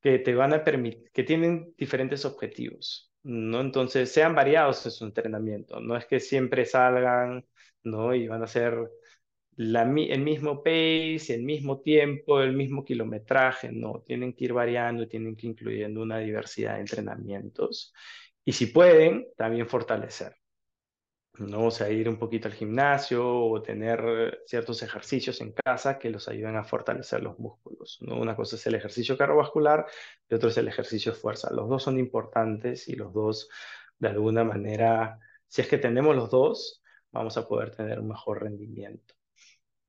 que 0.00 0.20
te 0.20 0.34
van 0.34 0.54
a 0.54 0.62
permitir, 0.64 1.10
que 1.12 1.24
tienen 1.24 1.74
diferentes 1.76 2.24
objetivos, 2.24 3.12
¿no? 3.24 3.60
Entonces, 3.60 4.12
sean 4.12 4.36
variados 4.36 4.86
en 4.86 4.92
su 4.92 5.04
entrenamiento, 5.04 5.80
no 5.80 5.96
es 5.96 6.06
que 6.06 6.20
siempre 6.20 6.64
salgan, 6.64 7.44
¿no? 7.82 8.14
Y 8.14 8.28
van 8.28 8.44
a 8.44 8.46
ser 8.46 8.88
el 9.58 10.20
mismo 10.20 10.62
pace, 10.62 11.34
el 11.34 11.42
mismo 11.42 11.80
tiempo, 11.80 12.40
el 12.40 12.52
mismo 12.54 12.84
kilometraje, 12.84 13.72
no, 13.72 14.02
tienen 14.06 14.32
que 14.32 14.44
ir 14.44 14.52
variando, 14.52 15.08
tienen 15.08 15.34
que 15.36 15.46
ir 15.48 15.50
incluyendo 15.52 16.00
una 16.02 16.18
diversidad 16.18 16.74
de 16.74 16.80
entrenamientos 16.80 17.92
y 18.44 18.52
si 18.52 18.66
pueden, 18.66 19.28
también 19.36 19.68
fortalecer. 19.68 20.36
¿no? 21.38 21.66
O 21.66 21.70
sea, 21.70 21.90
ir 21.90 22.08
un 22.08 22.18
poquito 22.18 22.48
al 22.48 22.54
gimnasio 22.54 23.24
o 23.28 23.62
tener 23.62 24.42
ciertos 24.46 24.82
ejercicios 24.82 25.40
en 25.40 25.52
casa 25.52 25.98
que 25.98 26.10
los 26.10 26.28
ayuden 26.28 26.56
a 26.56 26.64
fortalecer 26.64 27.22
los 27.22 27.38
músculos. 27.38 27.98
¿no? 28.00 28.16
Una 28.16 28.36
cosa 28.36 28.56
es 28.56 28.66
el 28.66 28.74
ejercicio 28.74 29.16
cardiovascular 29.16 29.86
y 30.28 30.34
otro 30.34 30.48
es 30.50 30.56
el 30.56 30.68
ejercicio 30.68 31.12
de 31.12 31.18
fuerza. 31.18 31.52
Los 31.52 31.68
dos 31.68 31.82
son 31.82 31.98
importantes 31.98 32.88
y 32.88 32.94
los 32.96 33.12
dos, 33.12 33.48
de 33.98 34.08
alguna 34.08 34.44
manera, 34.44 35.18
si 35.46 35.62
es 35.62 35.68
que 35.68 35.78
tenemos 35.78 36.16
los 36.16 36.30
dos, 36.30 36.82
vamos 37.12 37.36
a 37.36 37.46
poder 37.46 37.70
tener 37.74 38.00
un 38.00 38.08
mejor 38.08 38.42
rendimiento. 38.42 39.17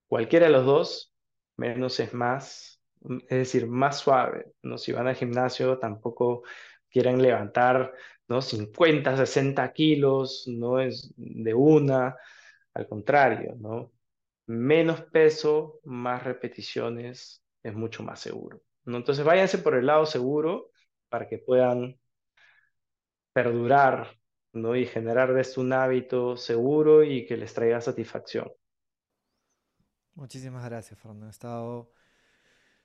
Cualquiera 0.09 0.47
de 0.47 0.53
los 0.53 0.65
dos, 0.65 1.13
menos 1.57 1.99
es 1.99 2.13
más, 2.13 2.81
es 3.03 3.29
decir, 3.29 3.67
más 3.67 3.99
suave, 3.99 4.53
¿no? 4.63 4.77
Si 4.77 4.91
van 4.91 5.07
al 5.07 5.15
gimnasio, 5.15 5.79
tampoco 5.79 6.43
quieren 6.89 7.21
levantar, 7.21 7.93
¿no? 8.27 8.41
50, 8.41 9.15
60 9.17 9.71
kilos, 9.73 10.45
no 10.47 10.79
es 10.79 11.13
de 11.17 11.53
una, 11.53 12.17
al 12.73 12.87
contrario, 12.87 13.55
¿no? 13.59 13.91
Menos 14.47 15.01
peso, 15.03 15.79
más 15.83 16.23
repeticiones, 16.23 17.43
es 17.63 17.75
mucho 17.75 18.03
más 18.03 18.19
seguro, 18.19 18.61
¿no? 18.85 18.97
Entonces 18.97 19.25
váyanse 19.25 19.59
por 19.59 19.75
el 19.75 19.85
lado 19.85 20.05
seguro 20.07 20.71
para 21.09 21.27
que 21.27 21.37
puedan 21.39 21.99
perdurar, 23.33 24.17
¿no? 24.53 24.75
Y 24.75 24.85
generar 24.85 25.33
de 25.33 25.47
un 25.57 25.73
hábito 25.73 26.37
seguro 26.37 27.03
y 27.03 27.25
que 27.25 27.37
les 27.37 27.53
traiga 27.53 27.81
satisfacción. 27.81 28.51
Muchísimas 30.19 30.65
gracias, 30.65 30.99
Fernando. 30.99 31.27
Ha 31.27 31.29
estado 31.29 31.93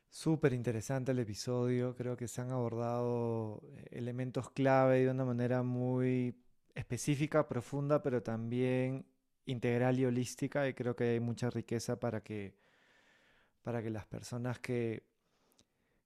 súper 0.09 0.53
interesante 0.53 1.11
el 1.11 1.19
episodio. 1.19 1.97
Creo 1.97 2.17
que 2.17 2.29
se 2.29 2.41
han 2.41 2.53
abordado 2.53 3.61
eh, 3.73 3.89
elementos 3.91 4.51
clave 4.51 5.01
de 5.01 5.11
una 5.11 5.25
manera 5.25 5.65
muy 5.65 6.41
específica, 6.77 7.49
profunda, 7.49 8.03
pero 8.03 8.23
también 8.23 9.05
integral 9.47 9.99
y 9.99 10.05
holística. 10.07 10.69
Y 10.69 10.75
creo 10.75 10.95
que 10.95 11.05
hay 11.11 11.19
mucha 11.19 11.51
riqueza 11.51 11.99
para 11.99 12.23
que, 12.23 12.57
para 13.63 13.83
que 13.83 13.91
las 13.91 14.07
personas 14.07 14.61
que, 14.61 15.03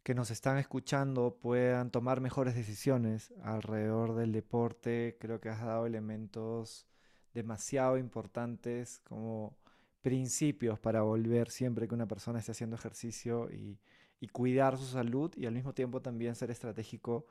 que 0.03 0.14
nos 0.14 0.31
están 0.31 0.57
escuchando 0.57 1.39
puedan 1.39 1.91
tomar 1.91 2.22
mejores 2.22 2.55
decisiones 2.55 3.35
alrededor 3.43 4.14
del 4.14 4.33
deporte. 4.33 5.18
Creo 5.20 5.43
que 5.43 5.51
has 5.51 5.61
dado 5.61 5.85
elementos 5.85 6.87
demasiado 7.35 7.99
importantes 7.99 9.01
como 9.01 9.58
principios 10.03 10.79
para 10.79 11.03
volver 11.03 11.51
siempre 11.51 11.89
que 11.89 11.95
una 11.95 12.07
persona 12.07 12.39
esté 12.39 12.53
haciendo 12.53 12.77
ejercicio 12.77 13.51
y, 13.51 13.79
y 14.21 14.29
cuidar 14.29 14.77
su 14.77 14.87
salud 14.87 15.33
y 15.37 15.47
al 15.47 15.55
mismo 15.55 15.75
tiempo 15.75 16.01
también 16.03 16.35
ser 16.35 16.51
estratégico 16.51 17.27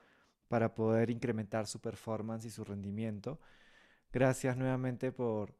para 0.47 0.73
poder 0.73 1.09
incrementar 1.09 1.67
su 1.67 1.79
performance 1.79 2.45
y 2.45 2.49
su 2.49 2.63
rendimiento. 2.63 3.39
Gracias 4.13 4.55
nuevamente 4.57 5.11
por, 5.11 5.53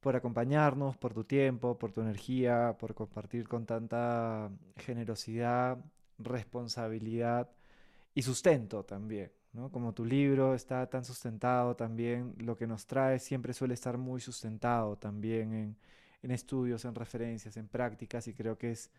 por 0.00 0.16
acompañarnos, 0.16 0.96
por 0.96 1.12
tu 1.14 1.24
tiempo, 1.24 1.78
por 1.78 1.92
tu 1.92 2.00
energía, 2.00 2.76
por 2.78 2.94
compartir 2.94 3.46
con 3.48 3.66
tanta 3.66 4.50
generosidad, 4.76 5.78
responsabilidad 6.18 7.50
y 8.14 8.22
sustento 8.22 8.84
también. 8.84 9.32
¿no? 9.52 9.70
Como 9.70 9.92
tu 9.92 10.04
libro 10.04 10.54
está 10.54 10.88
tan 10.88 11.04
sustentado 11.04 11.76
también, 11.76 12.34
lo 12.38 12.56
que 12.56 12.66
nos 12.66 12.86
trae 12.86 13.18
siempre 13.18 13.52
suele 13.52 13.74
estar 13.74 13.98
muy 13.98 14.20
sustentado 14.20 14.96
también 14.96 15.52
en, 15.52 15.76
en 16.24 16.30
estudios, 16.30 16.84
en 16.86 16.94
referencias, 16.94 17.56
en 17.58 17.68
prácticas 17.68 18.26
y 18.28 18.34
creo 18.34 18.56
que 18.56 18.70
es 18.70 18.90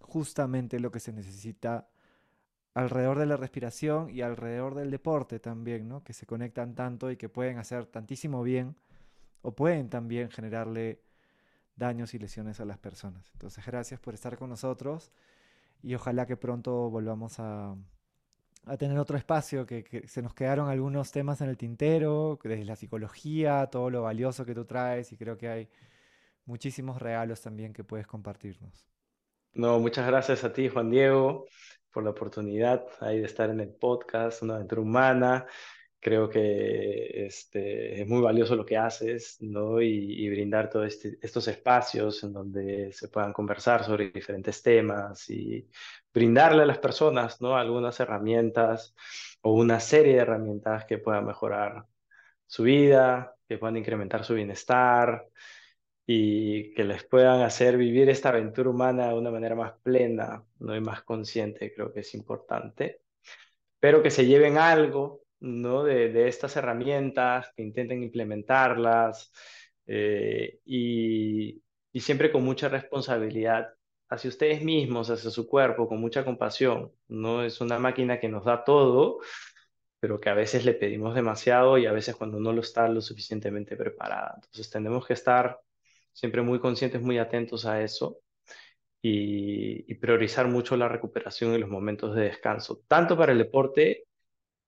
justamente 0.00 0.78
lo 0.78 0.92
que 0.92 1.00
se 1.00 1.12
necesita 1.12 1.88
alrededor 2.74 3.18
de 3.18 3.26
la 3.26 3.36
respiración 3.36 4.08
y 4.10 4.20
alrededor 4.22 4.74
del 4.76 4.90
deporte 4.90 5.40
también, 5.40 5.88
¿no? 5.88 6.04
Que 6.04 6.12
se 6.12 6.26
conectan 6.26 6.74
tanto 6.74 7.10
y 7.10 7.16
que 7.16 7.28
pueden 7.28 7.58
hacer 7.58 7.86
tantísimo 7.86 8.42
bien 8.42 8.76
o 9.42 9.52
pueden 9.52 9.88
también 9.90 10.30
generarle 10.30 11.00
daños 11.76 12.14
y 12.14 12.18
lesiones 12.18 12.60
a 12.60 12.64
las 12.64 12.78
personas. 12.78 13.28
Entonces, 13.32 13.66
gracias 13.66 13.98
por 13.98 14.14
estar 14.14 14.36
con 14.36 14.48
nosotros 14.48 15.10
y 15.82 15.94
ojalá 15.94 16.24
que 16.24 16.36
pronto 16.36 16.88
volvamos 16.88 17.40
a, 17.40 17.74
a 18.66 18.76
tener 18.76 18.98
otro 18.98 19.18
espacio, 19.18 19.66
que, 19.66 19.82
que, 19.82 20.06
se 20.06 20.22
nos 20.22 20.34
quedaron 20.34 20.68
algunos 20.68 21.10
temas 21.10 21.40
en 21.40 21.48
el 21.48 21.56
tintero, 21.56 22.38
desde 22.42 22.64
la 22.64 22.76
psicología, 22.76 23.66
todo 23.70 23.90
lo 23.90 24.02
valioso 24.02 24.44
que 24.44 24.54
tú 24.54 24.64
traes 24.64 25.12
y 25.12 25.16
creo 25.16 25.36
que 25.36 25.48
hay 25.48 25.68
muchísimos 26.46 27.00
regalos 27.00 27.40
también 27.40 27.72
que 27.72 27.84
puedes 27.84 28.06
compartirnos. 28.06 28.86
No, 29.52 29.78
muchas 29.78 30.06
gracias 30.06 30.42
a 30.44 30.52
ti, 30.52 30.68
Juan 30.68 30.90
Diego, 30.90 31.46
por 31.92 32.02
la 32.02 32.10
oportunidad 32.10 32.84
ahí 33.00 33.20
de 33.20 33.26
estar 33.26 33.50
en 33.50 33.60
el 33.60 33.72
podcast, 33.72 34.42
una 34.42 34.56
aventura 34.56 34.80
humana. 34.82 35.46
Creo 36.00 36.28
que 36.28 37.26
este, 37.26 38.02
es 38.02 38.08
muy 38.08 38.20
valioso 38.20 38.56
lo 38.56 38.66
que 38.66 38.76
haces, 38.76 39.38
¿no? 39.40 39.80
Y, 39.80 40.24
y 40.24 40.28
brindar 40.28 40.68
todos 40.68 40.88
este, 40.88 41.18
estos 41.22 41.48
espacios 41.48 42.22
en 42.24 42.32
donde 42.32 42.92
se 42.92 43.08
puedan 43.08 43.32
conversar 43.32 43.84
sobre 43.84 44.10
diferentes 44.10 44.60
temas 44.60 45.30
y 45.30 45.66
brindarle 46.12 46.62
a 46.62 46.66
las 46.66 46.78
personas, 46.78 47.40
¿no? 47.40 47.56
Algunas 47.56 47.98
herramientas 48.00 48.94
o 49.40 49.52
una 49.54 49.80
serie 49.80 50.14
de 50.14 50.20
herramientas 50.20 50.84
que 50.84 50.98
puedan 50.98 51.24
mejorar 51.26 51.86
su 52.46 52.64
vida, 52.64 53.34
que 53.48 53.56
puedan 53.56 53.76
incrementar 53.76 54.24
su 54.24 54.34
bienestar 54.34 55.28
y 56.06 56.74
que 56.74 56.84
les 56.84 57.04
puedan 57.04 57.42
hacer 57.42 57.76
vivir 57.76 58.08
esta 58.10 58.28
aventura 58.30 58.70
humana 58.70 59.08
de 59.08 59.14
una 59.14 59.30
manera 59.30 59.54
más 59.54 59.72
plena, 59.82 60.44
¿no? 60.58 60.76
y 60.76 60.80
más 60.80 61.02
consciente, 61.02 61.72
creo 61.74 61.92
que 61.92 62.00
es 62.00 62.14
importante. 62.14 63.00
Pero 63.80 64.02
que 64.02 64.10
se 64.10 64.26
lleven 64.26 64.58
algo 64.58 65.22
¿no? 65.40 65.84
de, 65.84 66.10
de 66.12 66.28
estas 66.28 66.56
herramientas, 66.56 67.52
que 67.56 67.62
intenten 67.62 68.02
implementarlas 68.02 69.32
eh, 69.86 70.60
y, 70.64 71.62
y 71.92 72.00
siempre 72.00 72.32
con 72.32 72.44
mucha 72.44 72.68
responsabilidad 72.68 73.74
hacia 74.08 74.28
ustedes 74.28 74.62
mismos, 74.62 75.10
hacia 75.10 75.30
su 75.30 75.46
cuerpo, 75.48 75.88
con 75.88 76.00
mucha 76.00 76.24
compasión. 76.24 76.92
No 77.08 77.42
es 77.42 77.60
una 77.60 77.78
máquina 77.78 78.20
que 78.20 78.28
nos 78.28 78.44
da 78.44 78.64
todo, 78.64 79.20
pero 80.00 80.20
que 80.20 80.28
a 80.30 80.34
veces 80.34 80.64
le 80.66 80.74
pedimos 80.74 81.14
demasiado 81.14 81.78
y 81.78 81.86
a 81.86 81.92
veces 81.92 82.16
cuando 82.16 82.38
no 82.40 82.52
lo 82.52 82.60
está 82.60 82.88
lo 82.88 83.00
suficientemente 83.00 83.76
preparada. 83.76 84.34
Entonces 84.36 84.70
tenemos 84.70 85.06
que 85.06 85.14
estar 85.14 85.60
siempre 86.14 86.40
muy 86.40 86.60
conscientes, 86.60 87.02
muy 87.02 87.18
atentos 87.18 87.66
a 87.66 87.82
eso 87.82 88.20
y, 89.02 89.94
priorizar 89.96 90.48
mucho 90.48 90.76
la 90.76 90.88
recuperación 90.88 91.54
y 91.54 91.58
los 91.58 91.68
momentos 91.68 92.14
de 92.14 92.24
descanso, 92.24 92.82
tanto 92.88 93.16
para 93.16 93.32
el 93.32 93.38
deporte 93.38 94.06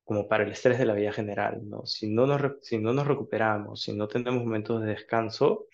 como 0.04 0.28
para 0.28 0.44
el 0.44 0.52
estrés 0.52 0.78
de 0.78 0.86
la 0.86 0.94
vida 0.94 1.12
general. 1.12 1.60
¿no? 1.68 1.86
Si, 1.86 2.08
no 2.08 2.26
nos, 2.26 2.58
si 2.62 2.78
no 2.78 2.92
nos 2.92 3.06
recuperamos, 3.06 3.82
si 3.82 3.92
no 3.92 4.08
tenemos 4.08 4.44
momentos 4.44 4.82
de 4.82 4.88
descanso, 4.88 5.66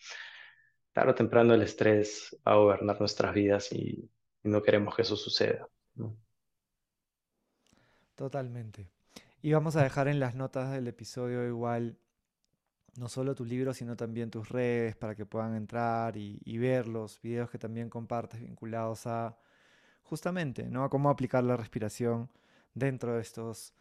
tarde 0.93 1.13
o 1.13 1.15
temprano 1.15 1.55
el 1.55 1.63
estrés 1.63 2.37
va 2.47 2.53
a 2.53 2.57
gobernar 2.57 3.01
nuestras 3.01 3.35
vidas 3.35 3.73
y, 3.73 4.09
no 4.45 4.61
queremos 4.61 4.97
que 4.97 5.03
eso 5.03 5.15
suceda. 5.15 5.69
Totalmente. 8.17 8.91
Y 9.41 9.53
vamos 9.53 9.77
a 9.77 9.85
dejar 9.85 10.09
en 10.09 10.19
las 10.19 10.35
notas 10.35 10.73
del 10.73 10.89
episodio 10.89 11.47
igual 11.47 11.97
no 12.97 13.09
solo 13.09 13.35
tu 13.35 13.45
libro, 13.45 13.75
sino 13.75 13.97
también 13.97 14.31
tus 14.31 14.49
redes 14.49 14.97
para 14.97 15.15
que 15.15 15.27
puedan 15.27 15.55
entrar 15.57 16.17
y, 16.17 16.59
ver 16.59 16.89
los 16.89 17.21
videos 17.23 17.51
que 17.51 17.59
también 17.59 17.89
compartes 17.91 18.41
vinculados 18.41 19.07
a 19.07 19.37
justamente, 20.05 20.69
¿no? 20.69 20.85
A 20.85 20.91
cómo 20.91 21.11
aplicar 21.11 21.45
la 21.45 21.57
respiración 21.57 22.29
dentro 22.75 23.15
de 23.15 23.23
estos 23.23 23.75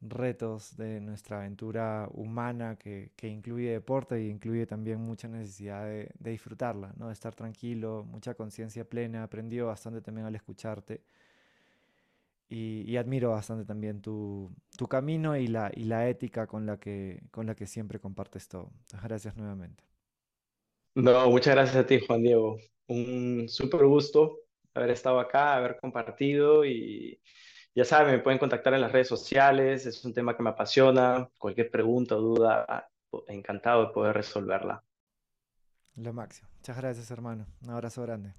retos 0.00 0.76
de 0.76 1.00
nuestra 1.00 1.38
aventura 1.38 2.08
humana 2.12 2.76
que, 2.76 3.12
que 3.16 3.28
incluye 3.28 3.70
deporte 3.72 4.20
y 4.22 4.30
incluye 4.30 4.66
también 4.66 5.00
mucha 5.00 5.28
necesidad 5.28 5.84
de, 5.84 6.10
de 6.18 6.30
disfrutarla, 6.30 6.92
¿no? 6.96 7.08
De 7.08 7.12
estar 7.12 7.34
tranquilo, 7.34 8.04
mucha 8.04 8.34
conciencia 8.34 8.84
plena. 8.88 9.24
Aprendió 9.24 9.66
bastante 9.68 10.00
también 10.00 10.26
al 10.26 10.34
escucharte 10.34 11.02
y, 12.52 12.84
y, 12.86 12.98
admiro 12.98 13.30
bastante 13.30 13.64
también 13.64 14.02
tu, 14.02 14.54
tu 14.76 14.86
camino 14.86 15.38
y 15.38 15.46
la, 15.46 15.70
y 15.74 15.84
la 15.84 16.08
ética 16.10 16.46
con 16.46 16.66
la, 16.66 16.78
que, 16.78 17.22
con 17.30 17.46
la 17.46 17.54
que 17.54 17.66
siempre 17.66 17.98
compartes 17.98 18.46
todo. 18.46 18.70
Gracias 19.02 19.38
nuevamente. 19.38 19.82
No, 20.94 21.30
muchas 21.30 21.54
gracias 21.54 21.76
a 21.76 21.86
ti, 21.86 21.98
Juan 22.06 22.22
Diego. 22.22 22.58
Un 22.88 23.46
súper 23.48 23.86
gusto 23.86 24.40
haber 24.74 24.90
estado 24.90 25.18
acá, 25.18 25.54
haber 25.54 25.78
compartido 25.80 26.66
y 26.66 27.18
ya 27.74 27.86
saben, 27.86 28.16
me 28.16 28.22
pueden 28.22 28.38
contactar 28.38 28.74
en 28.74 28.82
las 28.82 28.92
redes 28.92 29.08
sociales, 29.08 29.86
es 29.86 30.04
un 30.04 30.12
tema 30.12 30.36
que 30.36 30.42
me 30.42 30.50
apasiona, 30.50 31.30
cualquier 31.38 31.70
pregunta 31.70 32.16
o 32.16 32.20
duda, 32.20 32.90
encantado 33.28 33.86
de 33.86 33.92
poder 33.94 34.14
resolverla. 34.14 34.84
Lo 35.96 36.12
máximo. 36.12 36.50
Muchas 36.56 36.76
gracias, 36.76 37.10
hermano. 37.10 37.46
Un 37.62 37.70
abrazo 37.70 38.02
grande. 38.02 38.34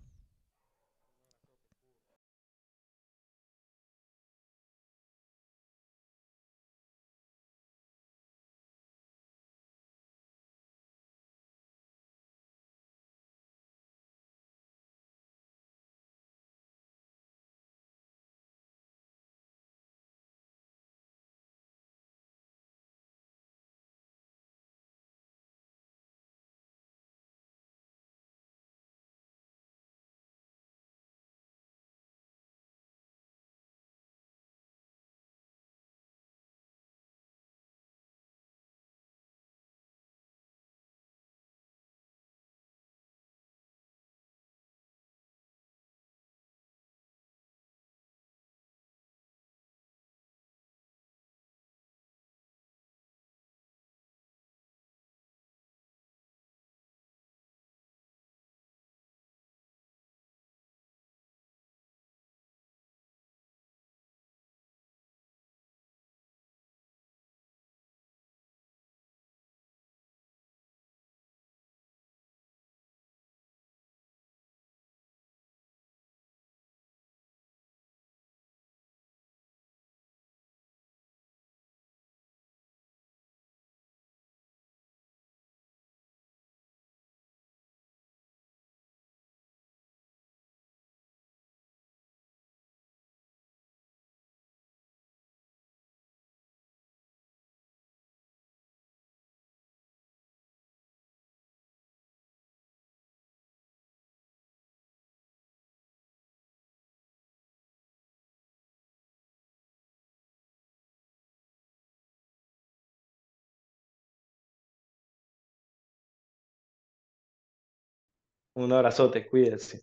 Un 118.55 118.71
abrazote, 118.71 119.27
cuídense. 119.27 119.81